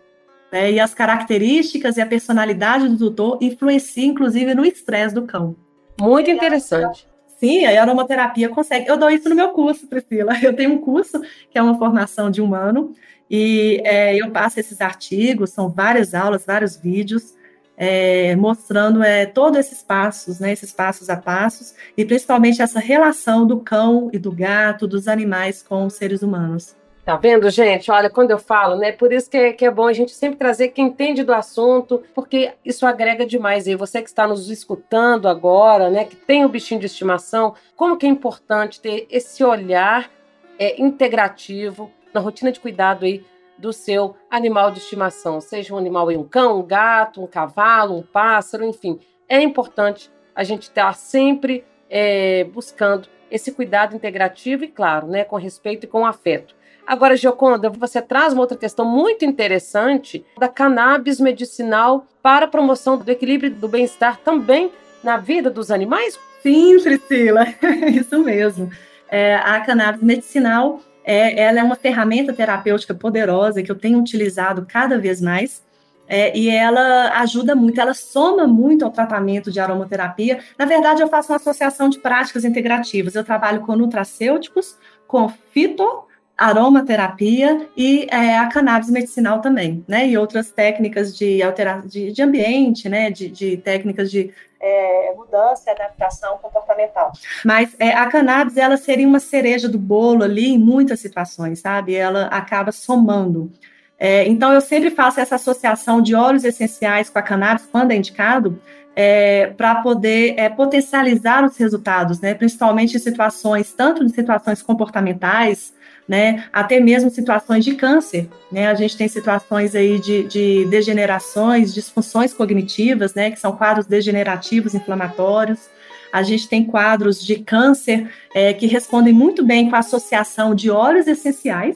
Né? 0.51 0.73
E 0.73 0.79
as 0.79 0.93
características 0.93 1.97
e 1.97 2.01
a 2.01 2.05
personalidade 2.05 2.87
do 2.87 2.97
tutor 2.97 3.39
influenciam, 3.41 4.11
inclusive, 4.11 4.53
no 4.53 4.63
estresse 4.63 5.15
do 5.15 5.23
cão. 5.23 5.55
Muito 5.99 6.29
interessante. 6.29 7.07
Sim, 7.43 7.65
a 7.65 7.81
aromaterapia 7.81 8.47
consegue. 8.47 8.87
Eu 8.89 8.95
dou 8.95 9.09
isso 9.09 9.27
no 9.27 9.35
meu 9.35 9.49
curso, 9.49 9.85
Priscila. 9.85 10.31
Eu 10.41 10.55
tenho 10.55 10.71
um 10.71 10.77
curso 10.77 11.19
que 11.51 11.57
é 11.57 11.61
uma 11.61 11.77
formação 11.77 12.31
de 12.31 12.41
um 12.41 12.55
ano 12.55 12.95
e 13.29 13.81
é, 13.83 14.15
eu 14.15 14.31
passo 14.31 14.59
esses 14.59 14.79
artigos, 14.79 15.49
são 15.49 15.67
várias 15.69 16.13
aulas, 16.13 16.45
vários 16.45 16.77
vídeos. 16.77 17.35
É, 17.75 18.35
mostrando 18.35 19.03
é, 19.03 19.25
todos 19.25 19.59
esses 19.59 19.81
passos, 19.81 20.39
né, 20.39 20.53
esses 20.53 20.71
passos 20.71 21.09
a 21.09 21.17
passos, 21.17 21.73
e 21.97 22.05
principalmente 22.05 22.61
essa 22.61 22.79
relação 22.79 23.47
do 23.47 23.59
cão 23.59 24.11
e 24.13 24.19
do 24.19 24.31
gato, 24.31 24.87
dos 24.87 25.07
animais 25.07 25.63
com 25.63 25.87
os 25.87 25.95
seres 25.95 26.21
humanos. 26.21 26.75
Tá 27.05 27.17
vendo, 27.17 27.49
gente? 27.49 27.91
Olha, 27.91 28.09
quando 28.09 28.31
eu 28.31 28.39
falo, 28.39 28.77
né? 28.77 28.93
Por 28.93 29.11
isso 29.11 29.29
que 29.29 29.35
é, 29.35 29.51
que 29.51 29.65
é 29.65 29.71
bom 29.71 29.87
a 29.87 29.93
gente 29.93 30.13
sempre 30.13 30.37
trazer 30.37 30.69
quem 30.69 30.85
entende 30.85 31.21
do 31.21 31.33
assunto, 31.33 32.01
porque 32.15 32.53
isso 32.63 32.85
agrega 32.85 33.25
demais. 33.25 33.67
E 33.67 33.75
você 33.75 34.01
que 34.01 34.07
está 34.07 34.25
nos 34.25 34.49
escutando 34.49 35.27
agora, 35.27 35.89
né? 35.89 36.05
Que 36.05 36.15
tem 36.15 36.45
o 36.45 36.49
bichinho 36.49 36.79
de 36.79 36.85
estimação, 36.85 37.55
como 37.75 37.97
que 37.97 38.05
é 38.05 38.09
importante 38.09 38.79
ter 38.79 39.05
esse 39.11 39.43
olhar 39.43 40.09
é, 40.57 40.81
integrativo 40.81 41.91
na 42.13 42.21
rotina 42.21 42.53
de 42.53 42.61
cuidado 42.61 43.03
aí 43.03 43.25
do 43.57 43.73
seu 43.73 44.15
animal 44.31 44.71
de 44.71 44.79
estimação, 44.79 45.41
seja 45.41 45.73
um 45.73 45.77
animal 45.77 46.07
aí, 46.07 46.15
um 46.15 46.23
cão, 46.23 46.59
um 46.59 46.63
gato, 46.63 47.21
um 47.21 47.27
cavalo, 47.27 47.97
um 47.97 48.01
pássaro, 48.01 48.63
enfim. 48.63 48.97
É 49.27 49.41
importante 49.41 50.09
a 50.33 50.43
gente 50.43 50.63
estar 50.63 50.87
tá 50.87 50.93
sempre 50.93 51.65
é, 51.89 52.45
buscando 52.45 53.09
esse 53.29 53.51
cuidado 53.51 53.93
integrativo 53.93 54.63
e, 54.63 54.69
claro, 54.69 55.07
né, 55.07 55.25
com 55.25 55.35
respeito 55.35 55.83
e 55.83 55.87
com 55.87 56.05
afeto. 56.05 56.55
Agora, 56.85 57.15
Gioconda, 57.15 57.69
você 57.69 58.01
traz 58.01 58.33
uma 58.33 58.41
outra 58.41 58.57
questão 58.57 58.85
muito 58.85 59.23
interessante 59.23 60.25
da 60.37 60.47
cannabis 60.47 61.19
medicinal 61.19 62.05
para 62.21 62.45
a 62.45 62.47
promoção 62.47 62.97
do 62.97 63.09
equilíbrio 63.09 63.51
do 63.51 63.67
bem-estar 63.67 64.17
também 64.17 64.71
na 65.03 65.17
vida 65.17 65.49
dos 65.49 65.71
animais? 65.71 66.19
Sim, 66.41 66.81
Priscila, 66.81 67.47
isso 67.89 68.19
mesmo. 68.19 68.69
É, 69.09 69.35
a 69.35 69.61
cannabis 69.61 70.01
medicinal 70.01 70.81
é, 71.05 71.41
ela 71.41 71.59
é 71.59 71.63
uma 71.63 71.75
ferramenta 71.75 72.33
terapêutica 72.33 72.93
poderosa 72.93 73.61
que 73.61 73.71
eu 73.71 73.75
tenho 73.75 73.99
utilizado 73.99 74.65
cada 74.67 74.97
vez 74.97 75.21
mais. 75.21 75.63
É, 76.05 76.37
e 76.37 76.49
ela 76.49 77.17
ajuda 77.21 77.55
muito, 77.55 77.79
ela 77.79 77.93
soma 77.93 78.45
muito 78.45 78.83
ao 78.83 78.91
tratamento 78.91 79.49
de 79.49 79.59
aromaterapia. 79.59 80.39
Na 80.57 80.65
verdade, 80.65 81.01
eu 81.01 81.07
faço 81.07 81.31
uma 81.31 81.37
associação 81.37 81.87
de 81.87 81.97
práticas 81.97 82.43
integrativas. 82.43 83.15
Eu 83.15 83.23
trabalho 83.23 83.61
com 83.61 83.75
nutracêuticos, 83.75 84.77
com 85.07 85.29
fito 85.29 86.05
aromaterapia 86.37 87.67
e 87.77 88.07
é, 88.09 88.37
a 88.37 88.47
cannabis 88.47 88.89
medicinal 88.89 89.39
também, 89.39 89.83
né? 89.87 90.07
E 90.07 90.17
outras 90.17 90.51
técnicas 90.51 91.15
de 91.15 91.41
alteração 91.43 91.87
de, 91.87 92.11
de, 92.11 92.21
ambiente, 92.21 92.89
né? 92.89 93.11
De, 93.11 93.29
de 93.29 93.57
técnicas 93.57 94.09
de 94.09 94.33
é, 94.59 95.13
mudança 95.15 95.71
adaptação 95.71 96.37
comportamental. 96.39 97.11
Mas 97.45 97.75
é, 97.79 97.93
a 97.93 98.07
cannabis, 98.07 98.57
ela 98.57 98.77
seria 98.77 99.07
uma 99.07 99.19
cereja 99.19 99.69
do 99.69 99.77
bolo 99.77 100.23
ali 100.23 100.49
em 100.49 100.57
muitas 100.57 100.99
situações, 100.99 101.59
sabe? 101.59 101.95
Ela 101.95 102.25
acaba 102.27 102.71
somando. 102.71 103.51
É, 103.99 104.27
então, 104.27 104.51
eu 104.51 104.61
sempre 104.61 104.89
faço 104.89 105.19
essa 105.19 105.35
associação 105.35 106.01
de 106.01 106.15
óleos 106.15 106.43
essenciais 106.43 107.09
com 107.09 107.19
a 107.19 107.21
cannabis, 107.21 107.67
quando 107.71 107.91
é 107.91 107.95
indicado, 107.95 108.59
é, 108.95 109.47
para 109.47 109.75
poder 109.75 110.35
é, 110.37 110.49
potencializar 110.49 111.43
os 111.45 111.57
resultados, 111.57 112.19
né? 112.19 112.33
principalmente 112.33 112.95
em 112.95 112.99
situações, 112.99 113.73
tanto 113.73 114.03
em 114.03 114.09
situações 114.09 114.61
comportamentais, 114.61 115.73
né, 116.07 116.45
até 116.51 116.79
mesmo 116.79 117.09
situações 117.09 117.63
de 117.63 117.75
câncer, 117.75 118.29
né, 118.51 118.67
a 118.67 118.73
gente 118.73 118.97
tem 118.97 119.07
situações 119.07 119.75
aí 119.75 119.99
de, 119.99 120.23
de 120.23 120.65
degenerações, 120.65 121.73
disfunções 121.73 122.33
cognitivas, 122.33 123.13
né, 123.13 123.31
que 123.31 123.39
são 123.39 123.55
quadros 123.55 123.85
degenerativos 123.85 124.73
inflamatórios, 124.73 125.69
a 126.11 126.21
gente 126.21 126.47
tem 126.47 126.63
quadros 126.63 127.25
de 127.25 127.37
câncer 127.39 128.07
é, 128.35 128.53
que 128.53 128.67
respondem 128.67 129.11
muito 129.11 129.43
bem 129.43 129.69
com 129.69 129.75
a 129.75 129.79
associação 129.79 130.53
de 130.53 130.69
óleos 130.69 131.07
essenciais, 131.07 131.75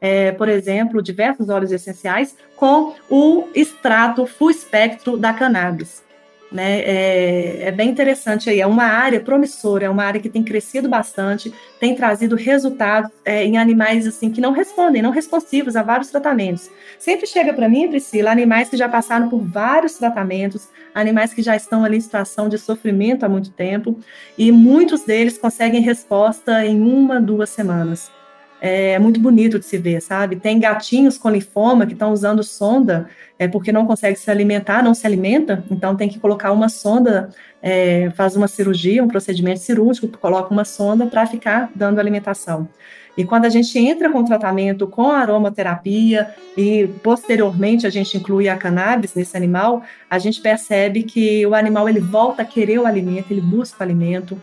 é, 0.00 0.32
por 0.32 0.48
exemplo, 0.48 1.00
diversos 1.00 1.48
óleos 1.48 1.70
essenciais, 1.70 2.36
com 2.56 2.94
o 3.08 3.44
extrato 3.54 4.26
full 4.26 4.50
espectro 4.50 5.16
da 5.16 5.32
cannabis. 5.32 6.02
Né? 6.50 6.80
É, 6.80 7.68
é, 7.68 7.72
bem 7.72 7.90
interessante 7.90 8.48
aí, 8.48 8.60
é 8.60 8.66
uma 8.66 8.84
área 8.84 9.20
promissora, 9.20 9.86
é 9.86 9.90
uma 9.90 10.04
área 10.04 10.20
que 10.20 10.28
tem 10.28 10.44
crescido 10.44 10.88
bastante, 10.88 11.52
tem 11.80 11.94
trazido 11.96 12.36
resultados 12.36 13.10
é, 13.24 13.44
em 13.44 13.58
animais 13.58 14.06
assim 14.06 14.30
que 14.30 14.40
não 14.40 14.52
respondem, 14.52 15.02
não 15.02 15.10
responsivos 15.10 15.74
a 15.74 15.82
vários 15.82 16.08
tratamentos. 16.08 16.70
Sempre 16.98 17.26
chega 17.26 17.52
para 17.52 17.68
mim, 17.68 17.88
Priscila, 17.88 18.30
animais 18.30 18.68
que 18.68 18.76
já 18.76 18.88
passaram 18.88 19.28
por 19.28 19.40
vários 19.40 19.94
tratamentos, 19.94 20.68
animais 20.94 21.34
que 21.34 21.42
já 21.42 21.56
estão 21.56 21.84
ali 21.84 21.96
em 21.96 22.00
situação 22.00 22.48
de 22.48 22.58
sofrimento 22.58 23.24
há 23.24 23.28
muito 23.28 23.50
tempo, 23.50 23.98
e 24.38 24.52
muitos 24.52 25.02
deles 25.02 25.36
conseguem 25.36 25.80
resposta 25.80 26.64
em 26.64 26.80
uma, 26.80 27.20
duas 27.20 27.50
semanas 27.50 28.15
é 28.60 28.98
muito 28.98 29.20
bonito 29.20 29.58
de 29.58 29.64
se 29.64 29.78
ver, 29.78 30.00
sabe? 30.00 30.36
Tem 30.36 30.58
gatinhos 30.58 31.18
com 31.18 31.30
linfoma 31.30 31.86
que 31.86 31.92
estão 31.92 32.12
usando 32.12 32.42
sonda 32.42 33.08
é, 33.38 33.46
porque 33.46 33.70
não 33.70 33.86
consegue 33.86 34.18
se 34.18 34.30
alimentar, 34.30 34.82
não 34.82 34.94
se 34.94 35.06
alimenta, 35.06 35.64
então 35.70 35.94
tem 35.94 36.08
que 36.08 36.18
colocar 36.18 36.52
uma 36.52 36.68
sonda, 36.68 37.30
é, 37.62 38.10
faz 38.16 38.34
uma 38.34 38.48
cirurgia, 38.48 39.02
um 39.02 39.08
procedimento 39.08 39.60
cirúrgico, 39.60 40.08
coloca 40.18 40.52
uma 40.52 40.64
sonda 40.64 41.06
para 41.06 41.26
ficar 41.26 41.70
dando 41.74 41.98
alimentação. 41.98 42.68
E 43.16 43.24
quando 43.24 43.46
a 43.46 43.48
gente 43.48 43.78
entra 43.78 44.10
com 44.10 44.22
tratamento 44.24 44.86
com 44.86 45.10
aromaterapia 45.10 46.34
e 46.56 46.86
posteriormente 47.02 47.86
a 47.86 47.90
gente 47.90 48.16
inclui 48.16 48.46
a 48.48 48.56
cannabis 48.56 49.14
nesse 49.14 49.34
animal, 49.36 49.82
a 50.10 50.18
gente 50.18 50.40
percebe 50.40 51.02
que 51.02 51.46
o 51.46 51.54
animal 51.54 51.88
ele 51.88 52.00
volta 52.00 52.42
a 52.42 52.44
querer 52.44 52.78
o 52.78 52.86
alimento, 52.86 53.30
ele 53.30 53.40
busca 53.40 53.78
o 53.80 53.82
alimento 53.82 54.40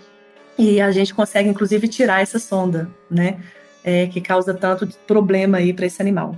e 0.57 0.81
a 0.81 0.91
gente 0.91 1.13
consegue 1.13 1.49
inclusive 1.49 1.87
tirar 1.87 2.21
essa 2.21 2.39
sonda, 2.39 2.89
né, 3.09 3.37
é, 3.83 4.07
que 4.07 4.21
causa 4.21 4.53
tanto 4.53 4.87
problema 5.05 5.57
aí 5.57 5.73
para 5.73 5.85
esse 5.85 6.01
animal. 6.01 6.37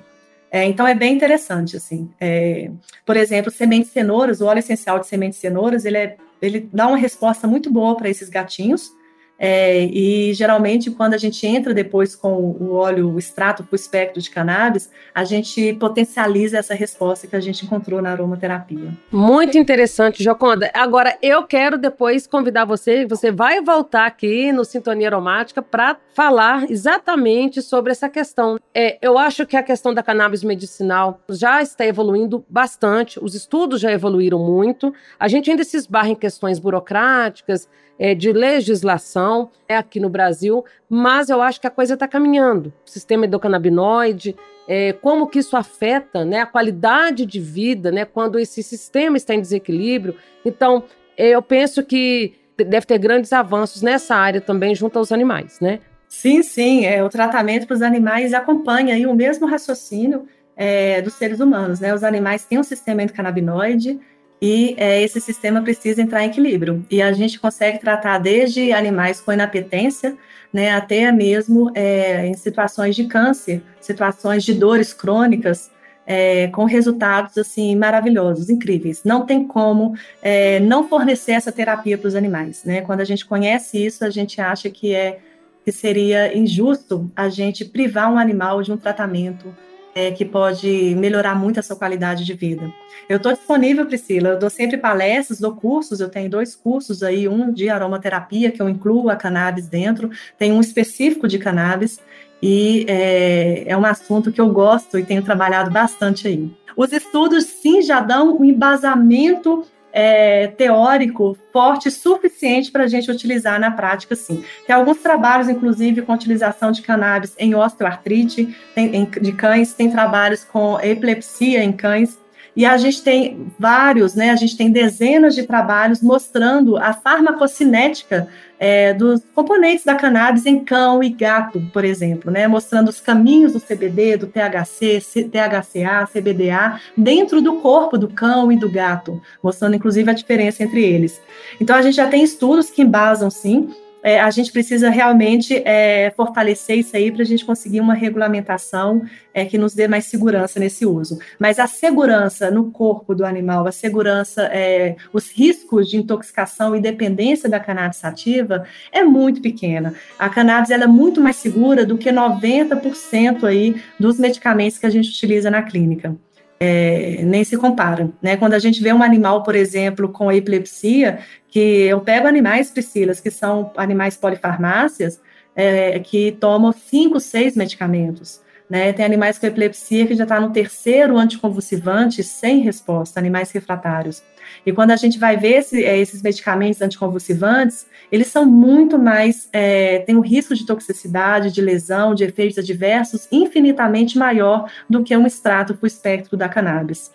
É, 0.52 0.64
então 0.64 0.88
é 0.88 0.96
bem 0.96 1.14
interessante, 1.14 1.76
assim. 1.76 2.10
É, 2.20 2.72
por 3.06 3.18
exemplo, 3.18 3.52
semente 3.52 3.88
de 3.88 3.92
cenouras, 3.92 4.42
o 4.42 4.46
óleo 4.46 4.60
essencial 4.60 5.00
de 5.00 5.08
semente 5.08 5.32
de 5.32 5.42
cenouras, 5.42 5.86
ele, 5.86 5.98
é, 5.98 6.18
ele 6.42 6.70
dá 6.72 6.88
uma 6.88 6.98
resposta 6.98 7.48
muito 7.48 7.72
boa 7.72 7.96
para 7.98 8.10
esses 8.10 8.30
gatinhos, 8.30 8.92
é, 9.38 9.84
e 9.86 10.34
geralmente, 10.34 10.90
quando 10.92 11.14
a 11.14 11.18
gente 11.18 11.46
entra 11.46 11.74
depois 11.74 12.16
com 12.16 12.34
o 12.34 12.74
óleo, 12.74 13.14
o 13.14 13.20
extrato 13.20 13.64
para 13.64 13.74
o 13.74 13.76
espectro 13.76 14.22
de 14.22 14.30
cannabis, 14.30 14.90
a 15.14 15.24
gente 15.24 15.74
potencializa 15.74 16.58
essa 16.58 16.74
resposta 16.74 17.28
que 17.28 17.36
a 17.36 17.40
gente 17.40 17.66
encontrou 17.66 18.02
na 18.02 18.12
aromaterapia. 18.12 18.94
Muito 19.12 19.58
interessante, 19.58 20.24
Joconda. 20.24 20.72
Agora, 20.74 21.18
eu 21.22 21.44
quero 21.44 21.78
depois 21.78 22.26
convidar 22.26 22.66
você, 22.66 23.06
você 23.06 23.32
vai 23.32 23.62
voltar 23.62 24.06
aqui 24.06 24.52
no 24.52 24.64
Sintonia 24.64 25.10
Aromática 25.10 25.62
para 25.62 25.98
falar 26.14 26.70
exatamente 26.70 27.62
sobre 27.62 27.92
essa 27.92 28.10
questão. 28.10 28.58
É, 28.74 28.98
eu 29.02 29.18
acho 29.18 29.46
que 29.46 29.58
a 29.58 29.64
questão 29.64 29.94
da 29.94 30.02
cannabis 30.02 30.44
medicinal 30.44 31.20
já 31.30 31.62
está 31.62 31.86
evoluindo 31.86 32.46
bastante, 32.50 33.20
os 33.22 33.36
estudos 33.36 33.82
já 33.82 33.92
evoluíram 33.92 34.40
muito, 34.40 34.94
a 35.20 35.28
gente 35.28 35.50
ainda 35.52 35.64
se 35.64 35.76
esbarra 35.76 36.10
em 36.10 36.16
questões 36.16 36.58
burocráticas, 36.58 37.68
é, 37.98 38.14
de 38.14 38.32
legislação 38.32 39.50
é 39.68 39.76
aqui 39.78 40.00
no 40.00 40.10
Brasil, 40.10 40.64
mas 40.90 41.30
eu 41.30 41.42
acho 41.42 41.60
que 41.60 41.68
a 41.68 41.72
coisa 41.72 41.94
está 41.94 42.08
caminhando. 42.08 42.74
O 42.86 42.90
sistema 42.90 43.26
endocannabinoide, 43.26 44.36
é, 44.68 44.94
como 44.94 45.28
que 45.28 45.40
isso 45.40 45.56
afeta 45.56 46.26
né, 46.26 46.42
a 46.42 46.46
qualidade 46.46 47.26
de 47.26 47.40
vida 47.40 47.92
né, 47.92 48.06
quando 48.06 48.40
esse 48.40 48.62
sistema 48.64 49.18
está 49.18 49.34
em 49.34 49.42
desequilíbrio. 49.42 50.16
Então, 50.44 50.84
é, 51.18 51.30
eu 51.30 51.42
penso 51.42 51.84
que 51.84 52.34
deve 52.58 52.86
ter 52.86 52.98
grandes 52.98 53.34
avanços 53.34 53.82
nessa 53.82 54.16
área 54.16 54.42
também 54.42 54.74
junto 54.74 54.98
aos 54.98 55.12
animais, 55.12 55.60
né? 55.60 55.80
Sim, 56.08 56.42
sim. 56.44 56.86
É, 56.86 57.04
o 57.04 57.10
tratamento 57.10 57.68
para 57.68 57.76
os 57.76 57.82
animais 57.82 58.34
acompanha 58.34 58.96
aí 58.96 59.06
o 59.06 59.14
mesmo 59.14 59.46
raciocínio 59.46 60.26
é, 60.56 61.02
dos 61.02 61.14
seres 61.16 61.40
humanos. 61.40 61.80
Né? 61.80 61.94
Os 61.94 62.04
animais 62.04 62.46
têm 62.46 62.58
um 62.58 62.64
sistema 62.64 63.04
endocannabinoide, 63.04 64.00
e 64.42 64.76
é, 64.78 65.02
esse 65.02 65.22
sistema 65.22 65.62
precisa 65.62 66.02
entrar 66.02 66.24
em 66.24 66.28
equilíbrio. 66.28 66.86
E 66.90 67.02
a 67.02 67.12
gente 67.14 67.40
consegue 67.40 67.80
tratar 67.80 68.18
desde 68.18 68.72
animais 68.72 69.22
com 69.22 69.32
inapetência, 69.32 70.16
né, 70.52 70.72
até 70.72 71.12
mesmo 71.12 71.72
é, 71.74 72.28
em 72.28 72.34
situações 72.34 72.96
de 72.96 73.06
câncer, 73.06 73.62
situações 73.80 74.44
de 74.44 74.54
dores 74.54 74.94
crônicas, 74.94 75.72
é, 76.08 76.48
com 76.50 76.66
resultados 76.66 77.38
assim 77.38 77.76
maravilhosos, 77.76 78.50
incríveis. 78.50 79.04
Não 79.04 79.26
tem 79.26 79.48
como 79.48 79.96
é, 80.22 80.60
não 80.60 80.88
fornecer 80.88 81.32
essa 81.32 81.52
terapia 81.52 81.98
para 81.98 82.08
os 82.08 82.16
animais. 82.16 82.64
Né? 82.64 82.82
Quando 82.82 83.02
a 83.02 83.06
gente 83.06 83.26
conhece 83.26 83.84
isso, 83.84 84.06
a 84.06 84.10
gente 84.10 84.40
acha 84.40 84.70
que 84.70 84.94
é 84.94 85.20
que 85.64 85.72
seria 85.72 86.38
injusto 86.38 87.10
a 87.16 87.28
gente 87.28 87.66
privar 87.66 88.14
um 88.14 88.20
animal 88.20 88.62
de 88.62 88.72
um 88.72 88.78
tratamento 88.78 89.52
é, 89.96 90.12
que 90.12 90.26
pode 90.26 90.94
melhorar 90.96 91.34
muito 91.36 91.58
a 91.58 91.64
sua 91.64 91.78
qualidade 91.78 92.26
de 92.26 92.34
vida. 92.34 92.70
Eu 93.08 93.16
estou 93.16 93.32
disponível, 93.32 93.86
Priscila, 93.86 94.30
eu 94.30 94.40
dou 94.40 94.50
sempre 94.50 94.78
palestras, 94.78 95.40
dou 95.40 95.56
cursos, 95.56 96.02
eu 96.02 96.10
tenho 96.10 96.30
dois 96.30 96.54
cursos 96.54 97.02
aí, 97.02 97.30
um 97.30 97.52
de 97.54 97.70
aromaterapia, 97.70 98.52
que 98.52 98.62
eu 98.62 98.68
incluo 98.68 99.10
a 99.10 99.16
cannabis 99.16 99.68
dentro, 99.68 100.12
tem 100.38 100.52
um 100.52 100.60
específico 100.60 101.30
de 101.30 101.40
cannabis, 101.40 102.02
e 102.42 102.86
é, 102.90 103.64
é 103.68 103.78
um 103.78 103.86
assunto 103.86 104.34
que 104.34 104.42
eu 104.42 104.50
gosto 104.50 105.00
e 105.00 105.06
tenho 105.06 105.24
trabalhado 105.24 105.72
bastante 105.72 106.28
aí. 106.28 106.52
Os 106.76 106.92
estudos, 106.92 107.46
sim, 107.46 107.82
já 107.82 108.02
dão 108.02 108.38
um 108.38 108.44
embasamento 108.44 109.66
é, 109.98 110.48
teórico 110.48 111.38
forte 111.54 111.90
suficiente 111.90 112.70
para 112.70 112.84
a 112.84 112.88
gente 112.88 113.10
utilizar 113.10 113.58
na 113.58 113.72
prática, 113.72 114.14
sim. 114.14 114.44
Tem 114.68 114.76
alguns 114.76 114.98
trabalhos, 114.98 115.48
inclusive, 115.48 116.02
com 116.02 116.14
utilização 116.14 116.70
de 116.70 116.82
cannabis 116.82 117.34
em 117.40 117.56
osteoartrite 117.56 118.54
tem, 118.76 118.94
em, 118.94 119.06
de 119.06 119.32
cães, 119.32 119.74
tem 119.74 119.90
trabalhos 119.90 120.44
com 120.44 120.78
epilepsia 120.82 121.64
em 121.64 121.72
cães, 121.72 122.20
e 122.56 122.66
a 122.66 122.78
gente 122.78 123.02
tem 123.04 123.52
vários, 123.60 124.16
né? 124.16 124.32
A 124.32 124.36
gente 124.36 124.56
tem 124.56 124.72
dezenas 124.72 125.36
de 125.36 125.44
trabalhos 125.44 126.02
mostrando 126.02 126.78
a 126.78 126.94
farmacocinética 126.94 128.28
é, 128.58 128.94
dos 128.94 129.22
componentes 129.34 129.84
da 129.84 129.96
cannabis 129.96 130.46
em 130.46 130.64
cão 130.64 131.04
e 131.04 131.10
gato, 131.10 131.62
por 131.74 131.84
exemplo, 131.84 132.32
né? 132.32 132.48
Mostrando 132.48 132.88
os 132.88 133.02
caminhos 133.02 133.52
do 133.52 133.60
CBD, 133.60 134.16
do 134.16 134.28
THC, 134.28 135.02
THCA, 135.30 136.08
CBDA 136.12 136.80
dentro 136.96 137.42
do 137.42 137.58
corpo 137.58 137.98
do 137.98 138.08
cão 138.08 138.50
e 138.52 138.58
do 138.58 138.72
gato, 138.72 139.22
mostrando 139.44 139.76
inclusive 139.76 140.10
a 140.10 140.14
diferença 140.14 140.64
entre 140.64 140.82
eles. 140.82 141.22
Então 141.60 141.76
a 141.76 141.82
gente 141.82 141.96
já 141.96 142.08
tem 142.08 142.24
estudos 142.24 142.70
que 142.70 142.82
embasam 142.82 143.30
sim 143.30 143.70
é, 144.06 144.20
a 144.20 144.30
gente 144.30 144.52
precisa 144.52 144.92
realmente 144.92 145.64
é, 145.66 146.14
fortalecer 146.16 146.78
isso 146.78 146.96
aí 146.96 147.12
para 147.12 147.24
a 147.24 147.26
gente 147.26 147.44
conseguir 147.44 147.82
uma 147.82 147.96
regulamentação 147.96 149.02
é, 149.34 149.46
que 149.46 149.58
nos 149.58 149.74
dê 149.74 149.88
mais 149.88 150.06
segurança 150.06 150.60
nesse 150.60 150.86
uso. 150.86 151.18
Mas 151.40 151.58
a 151.58 151.66
segurança 151.66 152.52
no 152.52 152.70
corpo 152.70 153.16
do 153.16 153.26
animal, 153.26 153.66
a 153.66 153.72
segurança, 153.72 154.44
é, 154.54 154.96
os 155.12 155.32
riscos 155.32 155.90
de 155.90 155.98
intoxicação 155.98 156.76
e 156.76 156.80
dependência 156.80 157.50
da 157.50 157.60
cannabis 157.60 157.98
sativa 157.98 158.64
é 158.92 159.04
muito 159.04 159.42
pequena. 159.42 159.96
A 160.20 160.30
cannabis 160.30 160.70
é 160.70 160.86
muito 160.86 161.20
mais 161.20 161.38
segura 161.38 161.84
do 161.84 161.98
que 161.98 162.12
90% 162.12 163.44
aí 163.44 163.76
dos 164.00 164.20
medicamentos 164.20 164.78
que 164.78 164.86
a 164.86 164.90
gente 164.92 165.10
utiliza 165.10 165.50
na 165.50 165.64
clínica 165.64 166.16
é, 166.60 167.22
nem 167.24 167.44
se 167.44 167.58
compara. 167.58 168.10
Né? 168.22 168.38
Quando 168.38 168.54
a 168.54 168.60
gente 168.60 168.82
vê 168.82 168.94
um 168.94 169.04
animal, 169.04 169.44
por 169.44 169.56
exemplo, 169.56 170.10
com 170.10 170.32
epilepsia, 170.32 171.20
que 171.48 171.60
eu 171.60 172.02
pego 172.02 172.28
animais, 172.28 172.70
Priscilas, 172.70 173.20
que 173.20 173.32
são 173.32 173.72
animais 173.76 174.18
polifarmácias, 174.18 175.22
é, 175.56 176.00
que 176.00 176.34
tomam 176.34 176.72
cinco, 176.72 177.20
seis 177.20 177.56
medicamentos. 177.56 178.42
Né? 178.70 178.92
Tem 178.94 179.06
animais 179.06 179.38
com 179.38 179.46
epilepsia 179.46 180.08
que 180.08 180.16
já 180.16 180.24
está 180.24 180.40
no 180.40 180.52
terceiro 180.52 181.18
anticonvulsivante 181.18 182.24
sem 182.24 182.62
resposta, 182.62 183.20
animais 183.20 183.52
refratários. 183.52 184.24
E 184.66 184.72
quando 184.72 184.92
a 184.92 184.96
gente 184.96 185.20
vai 185.20 185.38
ver 185.38 185.60
esse, 185.60 185.84
é, 185.84 185.98
esses 185.98 186.22
medicamentos 186.22 186.82
anticonvulsivantes, 186.82 187.86
eles 188.12 188.28
são 188.28 188.46
muito 188.46 188.98
mais, 188.98 189.50
é, 189.52 190.00
tem 190.00 190.16
um 190.16 190.22
risco 190.22 190.56
de 190.56 190.66
toxicidade, 190.66 191.52
de 191.52 191.62
lesão, 191.62 192.14
de 192.14 192.24
efeitos 192.24 192.58
adversos 192.58 193.28
infinitamente 193.32 194.18
maior 194.18 194.70
do 194.90 195.04
que 195.04 195.16
um 195.16 195.26
extrato 195.26 195.76
para 195.76 195.88
espectro 195.88 196.38
da 196.38 196.50
cannabis. 196.50 197.12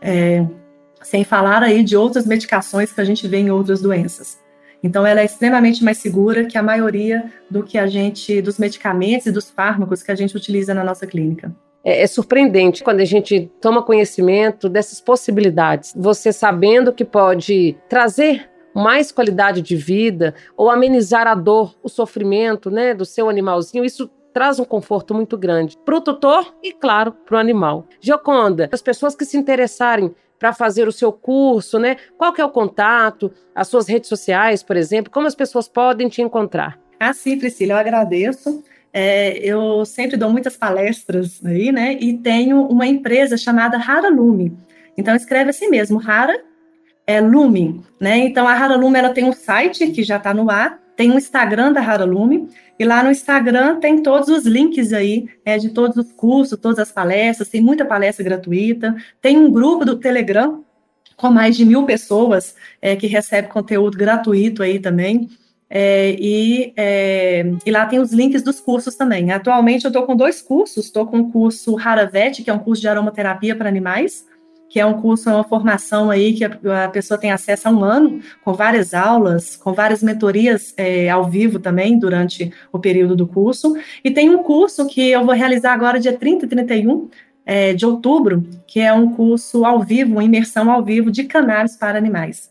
É, 0.00 0.46
sem 1.02 1.24
falar 1.24 1.62
aí 1.62 1.82
de 1.82 1.96
outras 1.96 2.26
medicações 2.26 2.92
que 2.92 3.00
a 3.00 3.04
gente 3.04 3.26
vê 3.26 3.38
em 3.38 3.50
outras 3.50 3.80
doenças. 3.80 4.38
Então, 4.82 5.04
ela 5.04 5.20
é 5.20 5.24
extremamente 5.24 5.82
mais 5.82 5.98
segura 5.98 6.44
que 6.44 6.56
a 6.56 6.62
maioria 6.62 7.32
do 7.50 7.64
que 7.64 7.76
a 7.76 7.86
gente, 7.86 8.40
dos 8.40 8.58
medicamentos 8.58 9.26
e 9.26 9.32
dos 9.32 9.50
fármacos 9.50 10.02
que 10.02 10.12
a 10.12 10.14
gente 10.14 10.36
utiliza 10.36 10.72
na 10.72 10.84
nossa 10.84 11.06
clínica. 11.06 11.52
É, 11.84 12.02
é, 12.02 12.06
surpreendente 12.06 12.84
quando 12.84 13.00
a 13.00 13.04
gente 13.04 13.50
toma 13.60 13.82
conhecimento 13.82 14.68
dessas 14.68 15.00
possibilidades. 15.00 15.92
Você 15.96 16.32
sabendo 16.32 16.92
que 16.92 17.04
pode 17.04 17.76
trazer 17.88 18.48
mais 18.78 19.12
qualidade 19.12 19.60
de 19.60 19.76
vida 19.76 20.34
ou 20.56 20.70
amenizar 20.70 21.26
a 21.26 21.34
dor, 21.34 21.74
o 21.82 21.88
sofrimento, 21.88 22.70
né, 22.70 22.94
do 22.94 23.04
seu 23.04 23.28
animalzinho, 23.28 23.84
isso 23.84 24.10
traz 24.32 24.58
um 24.58 24.64
conforto 24.64 25.14
muito 25.14 25.36
grande 25.36 25.76
para 25.84 25.96
o 25.96 26.00
tutor 26.00 26.54
e, 26.62 26.72
claro, 26.72 27.12
para 27.12 27.36
o 27.36 27.38
animal. 27.38 27.86
Gioconda, 28.00 28.68
as 28.72 28.80
pessoas 28.80 29.16
que 29.16 29.24
se 29.24 29.36
interessarem 29.36 30.14
para 30.38 30.52
fazer 30.52 30.86
o 30.86 30.92
seu 30.92 31.12
curso, 31.12 31.78
né? 31.78 31.96
Qual 32.16 32.32
que 32.32 32.40
é 32.40 32.44
o 32.44 32.50
contato, 32.50 33.32
as 33.52 33.66
suas 33.66 33.88
redes 33.88 34.08
sociais, 34.08 34.62
por 34.62 34.76
exemplo, 34.76 35.10
como 35.10 35.26
as 35.26 35.34
pessoas 35.34 35.66
podem 35.66 36.08
te 36.08 36.22
encontrar? 36.22 36.78
Ah, 37.00 37.12
sim, 37.12 37.36
Priscila, 37.36 37.74
eu 37.74 37.78
agradeço. 37.78 38.62
É, 38.92 39.38
eu 39.38 39.84
sempre 39.84 40.16
dou 40.16 40.30
muitas 40.30 40.56
palestras 40.56 41.44
aí, 41.44 41.72
né? 41.72 41.94
E 42.00 42.16
tenho 42.16 42.62
uma 42.66 42.86
empresa 42.86 43.36
chamada 43.36 43.76
Rara 43.76 44.08
Lume. 44.08 44.56
Então 44.96 45.14
escreve 45.14 45.50
assim 45.50 45.68
mesmo, 45.68 45.98
Rara 45.98 46.47
é 47.08 47.22
Lume, 47.22 47.80
né? 47.98 48.18
Então 48.18 48.46
a 48.46 48.52
Rara 48.52 48.76
Lume 48.76 48.98
ela 48.98 49.08
tem 49.08 49.24
um 49.24 49.32
site 49.32 49.86
que 49.86 50.02
já 50.02 50.18
está 50.18 50.34
no 50.34 50.50
ar, 50.50 50.78
tem 50.94 51.10
um 51.10 51.16
Instagram 51.16 51.72
da 51.72 51.80
Rara 51.80 52.04
Lume 52.04 52.50
e 52.78 52.84
lá 52.84 53.02
no 53.02 53.10
Instagram 53.10 53.80
tem 53.80 54.02
todos 54.02 54.28
os 54.28 54.44
links 54.44 54.92
aí 54.92 55.26
é, 55.42 55.56
de 55.56 55.70
todos 55.70 55.96
os 55.96 56.12
cursos, 56.12 56.60
todas 56.60 56.78
as 56.78 56.92
palestras, 56.92 57.48
tem 57.48 57.62
muita 57.62 57.86
palestra 57.86 58.22
gratuita, 58.22 58.94
tem 59.22 59.38
um 59.38 59.50
grupo 59.50 59.86
do 59.86 59.96
Telegram 59.96 60.62
com 61.16 61.30
mais 61.30 61.56
de 61.56 61.64
mil 61.64 61.86
pessoas 61.86 62.54
é, 62.82 62.94
que 62.94 63.06
recebe 63.06 63.48
conteúdo 63.48 63.96
gratuito 63.96 64.62
aí 64.62 64.78
também. 64.78 65.30
É, 65.70 66.14
e, 66.18 66.74
é, 66.76 67.44
e, 67.64 67.70
lá 67.70 67.86
tem 67.86 68.00
os 68.00 68.12
links 68.12 68.42
dos 68.42 68.60
cursos 68.60 68.94
também. 68.96 69.32
Atualmente 69.32 69.86
eu 69.86 69.88
estou 69.88 70.04
com 70.04 70.14
dois 70.14 70.42
cursos, 70.42 70.84
estou 70.84 71.06
com 71.06 71.20
o 71.20 71.32
curso 71.32 71.78
Haravet, 71.78 72.42
que 72.42 72.50
é 72.50 72.52
um 72.52 72.58
curso 72.58 72.82
de 72.82 72.88
aromaterapia 72.88 73.56
para 73.56 73.68
animais, 73.68 74.26
que 74.68 74.78
é 74.78 74.84
um 74.84 75.00
curso, 75.00 75.30
é 75.30 75.34
uma 75.34 75.44
formação 75.44 76.10
aí 76.10 76.34
que 76.34 76.44
a, 76.44 76.84
a, 76.84 76.88
pessoa 76.88 77.18
tem 77.18 77.30
acesso 77.30 77.68
a 77.68 77.70
um 77.70 77.82
ano, 77.82 78.20
com 78.44 78.52
várias 78.52 78.92
aulas, 78.92 79.56
com 79.56 79.72
várias 79.72 80.02
mentorias 80.02 80.74
é, 80.76 81.08
ao 81.08 81.24
vivo 81.28 81.58
também, 81.58 81.98
durante 81.98 82.52
o 82.72 82.78
período 82.78 83.16
do 83.16 83.26
curso. 83.26 83.76
E 84.04 84.10
tem 84.10 84.28
um 84.28 84.42
curso 84.42 84.86
que 84.86 85.10
eu 85.10 85.24
vou 85.24 85.34
realizar 85.34 85.72
agora, 85.72 85.98
dia 85.98 86.12
30 86.12 86.44
e 86.44 86.48
31 86.48 87.08
é, 87.46 87.72
de 87.72 87.86
outubro, 87.86 88.44
que 88.66 88.80
é 88.80 88.92
um 88.92 89.14
curso 89.14 89.64
ao 89.64 89.82
vivo, 89.82 90.12
uma 90.12 90.24
imersão 90.24 90.70
ao 90.70 90.84
vivo 90.84 91.10
de 91.10 91.24
cannabis 91.24 91.76
para 91.76 91.96
animais. 91.96 92.50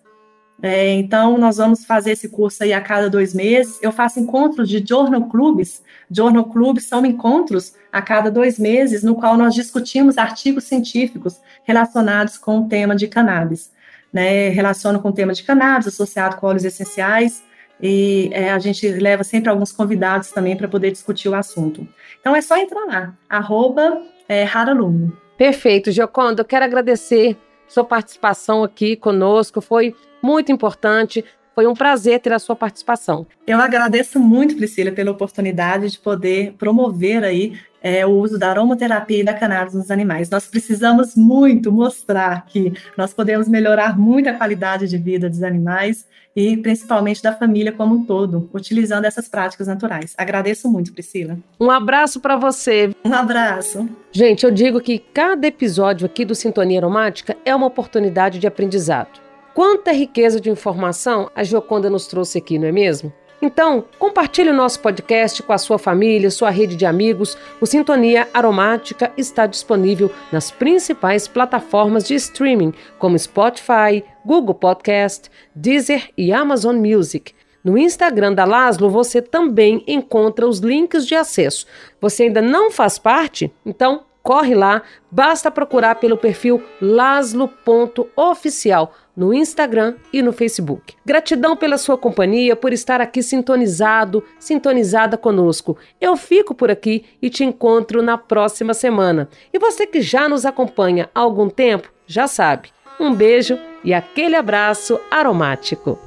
É, 0.61 0.93
então, 0.93 1.37
nós 1.37 1.57
vamos 1.57 1.85
fazer 1.85 2.11
esse 2.11 2.29
curso 2.29 2.63
aí 2.63 2.73
a 2.73 2.81
cada 2.81 3.09
dois 3.09 3.33
meses. 3.33 3.77
Eu 3.81 3.91
faço 3.91 4.19
encontros 4.19 4.67
de 4.67 4.83
journal 4.83 5.25
clubs. 5.25 5.83
Journal 6.09 6.45
clubs 6.45 6.85
são 6.85 7.05
encontros 7.05 7.73
a 7.91 8.01
cada 8.01 8.31
dois 8.31 8.57
meses, 8.57 9.03
no 9.03 9.15
qual 9.15 9.37
nós 9.37 9.53
discutimos 9.53 10.17
artigos 10.17 10.63
científicos 10.65 11.39
relacionados 11.63 12.37
com 12.37 12.59
o 12.59 12.67
tema 12.67 12.95
de 12.95 13.07
cannabis. 13.07 13.71
Né, 14.11 14.49
relaciono 14.49 15.01
com 15.01 15.09
o 15.09 15.13
tema 15.13 15.33
de 15.33 15.43
cannabis, 15.43 15.87
associado 15.87 16.37
com 16.37 16.47
óleos 16.47 16.63
essenciais, 16.63 17.43
e 17.81 18.29
é, 18.31 18.51
a 18.51 18.57
gente 18.57 18.87
leva 18.87 19.23
sempre 19.23 19.49
alguns 19.49 19.71
convidados 19.71 20.31
também 20.31 20.55
para 20.55 20.67
poder 20.67 20.91
discutir 20.91 21.27
o 21.29 21.35
assunto. 21.35 21.87
Então 22.19 22.35
é 22.35 22.41
só 22.41 22.57
entrar 22.57 22.85
lá, 22.85 23.13
arroba 23.29 24.01
é, 24.27 24.43
Haralume. 24.45 25.11
Perfeito, 25.37 25.91
Giocondo, 25.91 26.41
eu 26.41 26.45
quero 26.45 26.65
agradecer 26.65 27.37
sua 27.67 27.83
participação 27.83 28.63
aqui 28.63 28.95
conosco, 28.95 29.61
foi 29.61 29.93
muito 30.21 30.51
importante. 30.51 31.23
Foi 31.57 31.65
um 31.65 31.73
prazer 31.73 32.19
ter 32.19 32.31
a 32.31 32.37
sua 32.37 32.55
participação. 32.55 33.25
Eu 33.47 33.59
agradeço 33.59 34.19
muito, 34.19 34.55
Priscila, 34.55 34.91
pela 34.91 35.09
oportunidade 35.09 35.89
de 35.89 35.97
poder 35.97 36.53
promover 36.53 37.23
aí 37.23 37.57
é, 37.81 38.05
o 38.05 38.11
uso 38.11 38.37
da 38.37 38.51
aromaterapia 38.51 39.21
e 39.21 39.23
da 39.23 39.33
cannabis 39.33 39.73
nos 39.73 39.89
animais. 39.89 40.29
Nós 40.29 40.45
precisamos 40.45 41.15
muito 41.15 41.71
mostrar 41.71 42.45
que 42.45 42.73
nós 42.95 43.11
podemos 43.11 43.47
melhorar 43.47 43.97
muito 43.97 44.29
a 44.29 44.33
qualidade 44.33 44.87
de 44.87 44.99
vida 44.99 45.27
dos 45.27 45.41
animais 45.41 46.05
e 46.35 46.55
principalmente 46.57 47.23
da 47.23 47.33
família 47.33 47.71
como 47.71 47.95
um 47.95 48.05
todo, 48.05 48.47
utilizando 48.53 49.05
essas 49.05 49.27
práticas 49.27 49.65
naturais. 49.65 50.13
Agradeço 50.15 50.71
muito, 50.71 50.93
Priscila. 50.93 51.39
Um 51.59 51.71
abraço 51.71 52.19
para 52.19 52.35
você. 52.35 52.91
Um 53.03 53.13
abraço. 53.15 53.89
Gente, 54.11 54.45
eu 54.45 54.51
digo 54.51 54.79
que 54.79 54.99
cada 54.99 55.47
episódio 55.47 56.05
aqui 56.05 56.23
do 56.23 56.35
Sintonia 56.35 56.77
Aromática 56.77 57.35
é 57.43 57.55
uma 57.55 57.65
oportunidade 57.65 58.37
de 58.37 58.45
aprendizado. 58.45 59.25
Quanta 59.57 59.91
riqueza 59.91 60.39
de 60.39 60.51
informação 60.51 61.31
a 61.33 61.43
Gioconda 61.43 61.89
nos 61.89 62.05
trouxe 62.05 62.37
aqui, 62.37 62.59
não 62.59 62.67
é 62.67 62.71
mesmo? 62.71 63.11
Então, 63.41 63.85
compartilhe 63.97 64.51
o 64.51 64.53
nosso 64.53 64.79
podcast 64.79 65.41
com 65.41 65.51
a 65.51 65.57
sua 65.57 65.79
família, 65.79 66.29
sua 66.29 66.51
rede 66.51 66.75
de 66.75 66.85
amigos. 66.85 67.35
O 67.59 67.65
Sintonia 67.65 68.27
Aromática 68.35 69.11
está 69.17 69.47
disponível 69.47 70.11
nas 70.31 70.51
principais 70.51 71.27
plataformas 71.27 72.03
de 72.03 72.13
streaming, 72.13 72.71
como 72.99 73.17
Spotify, 73.17 74.03
Google 74.23 74.53
Podcast, 74.53 75.27
Deezer 75.55 76.11
e 76.15 76.31
Amazon 76.31 76.75
Music. 76.75 77.33
No 77.63 77.79
Instagram 77.79 78.33
da 78.33 78.45
Laszlo 78.45 78.91
você 78.91 79.23
também 79.23 79.83
encontra 79.87 80.47
os 80.47 80.59
links 80.59 81.03
de 81.07 81.15
acesso. 81.15 81.65
Você 81.99 82.25
ainda 82.25 82.43
não 82.43 82.69
faz 82.69 82.99
parte? 82.99 83.51
Então, 83.65 84.05
corre 84.27 84.53
lá, 84.53 84.81
basta 85.09 85.49
procurar 85.49 85.95
pelo 85.95 86.17
perfil 86.17 86.61
laslo.oficial 86.81 88.93
no 89.15 89.33
Instagram 89.33 89.95
e 90.11 90.21
no 90.21 90.33
Facebook. 90.33 90.95
Gratidão 91.05 91.55
pela 91.55 91.77
sua 91.77 91.97
companhia, 91.97 92.53
por 92.53 92.73
estar 92.73 92.99
aqui 92.99 93.23
sintonizado, 93.23 94.21
sintonizada 94.37 95.17
conosco. 95.17 95.77
Eu 96.01 96.17
fico 96.17 96.53
por 96.53 96.69
aqui 96.69 97.05
e 97.21 97.29
te 97.29 97.45
encontro 97.45 98.03
na 98.03 98.17
próxima 98.17 98.73
semana. 98.73 99.29
E 99.53 99.57
você 99.57 99.87
que 99.87 100.01
já 100.01 100.27
nos 100.27 100.45
acompanha 100.45 101.09
há 101.15 101.21
algum 101.21 101.49
tempo, 101.49 101.89
já 102.05 102.27
sabe. 102.27 102.67
Um 102.99 103.13
beijo 103.13 103.57
e 103.81 103.93
aquele 103.93 104.35
abraço 104.35 104.99
aromático. 105.09 106.06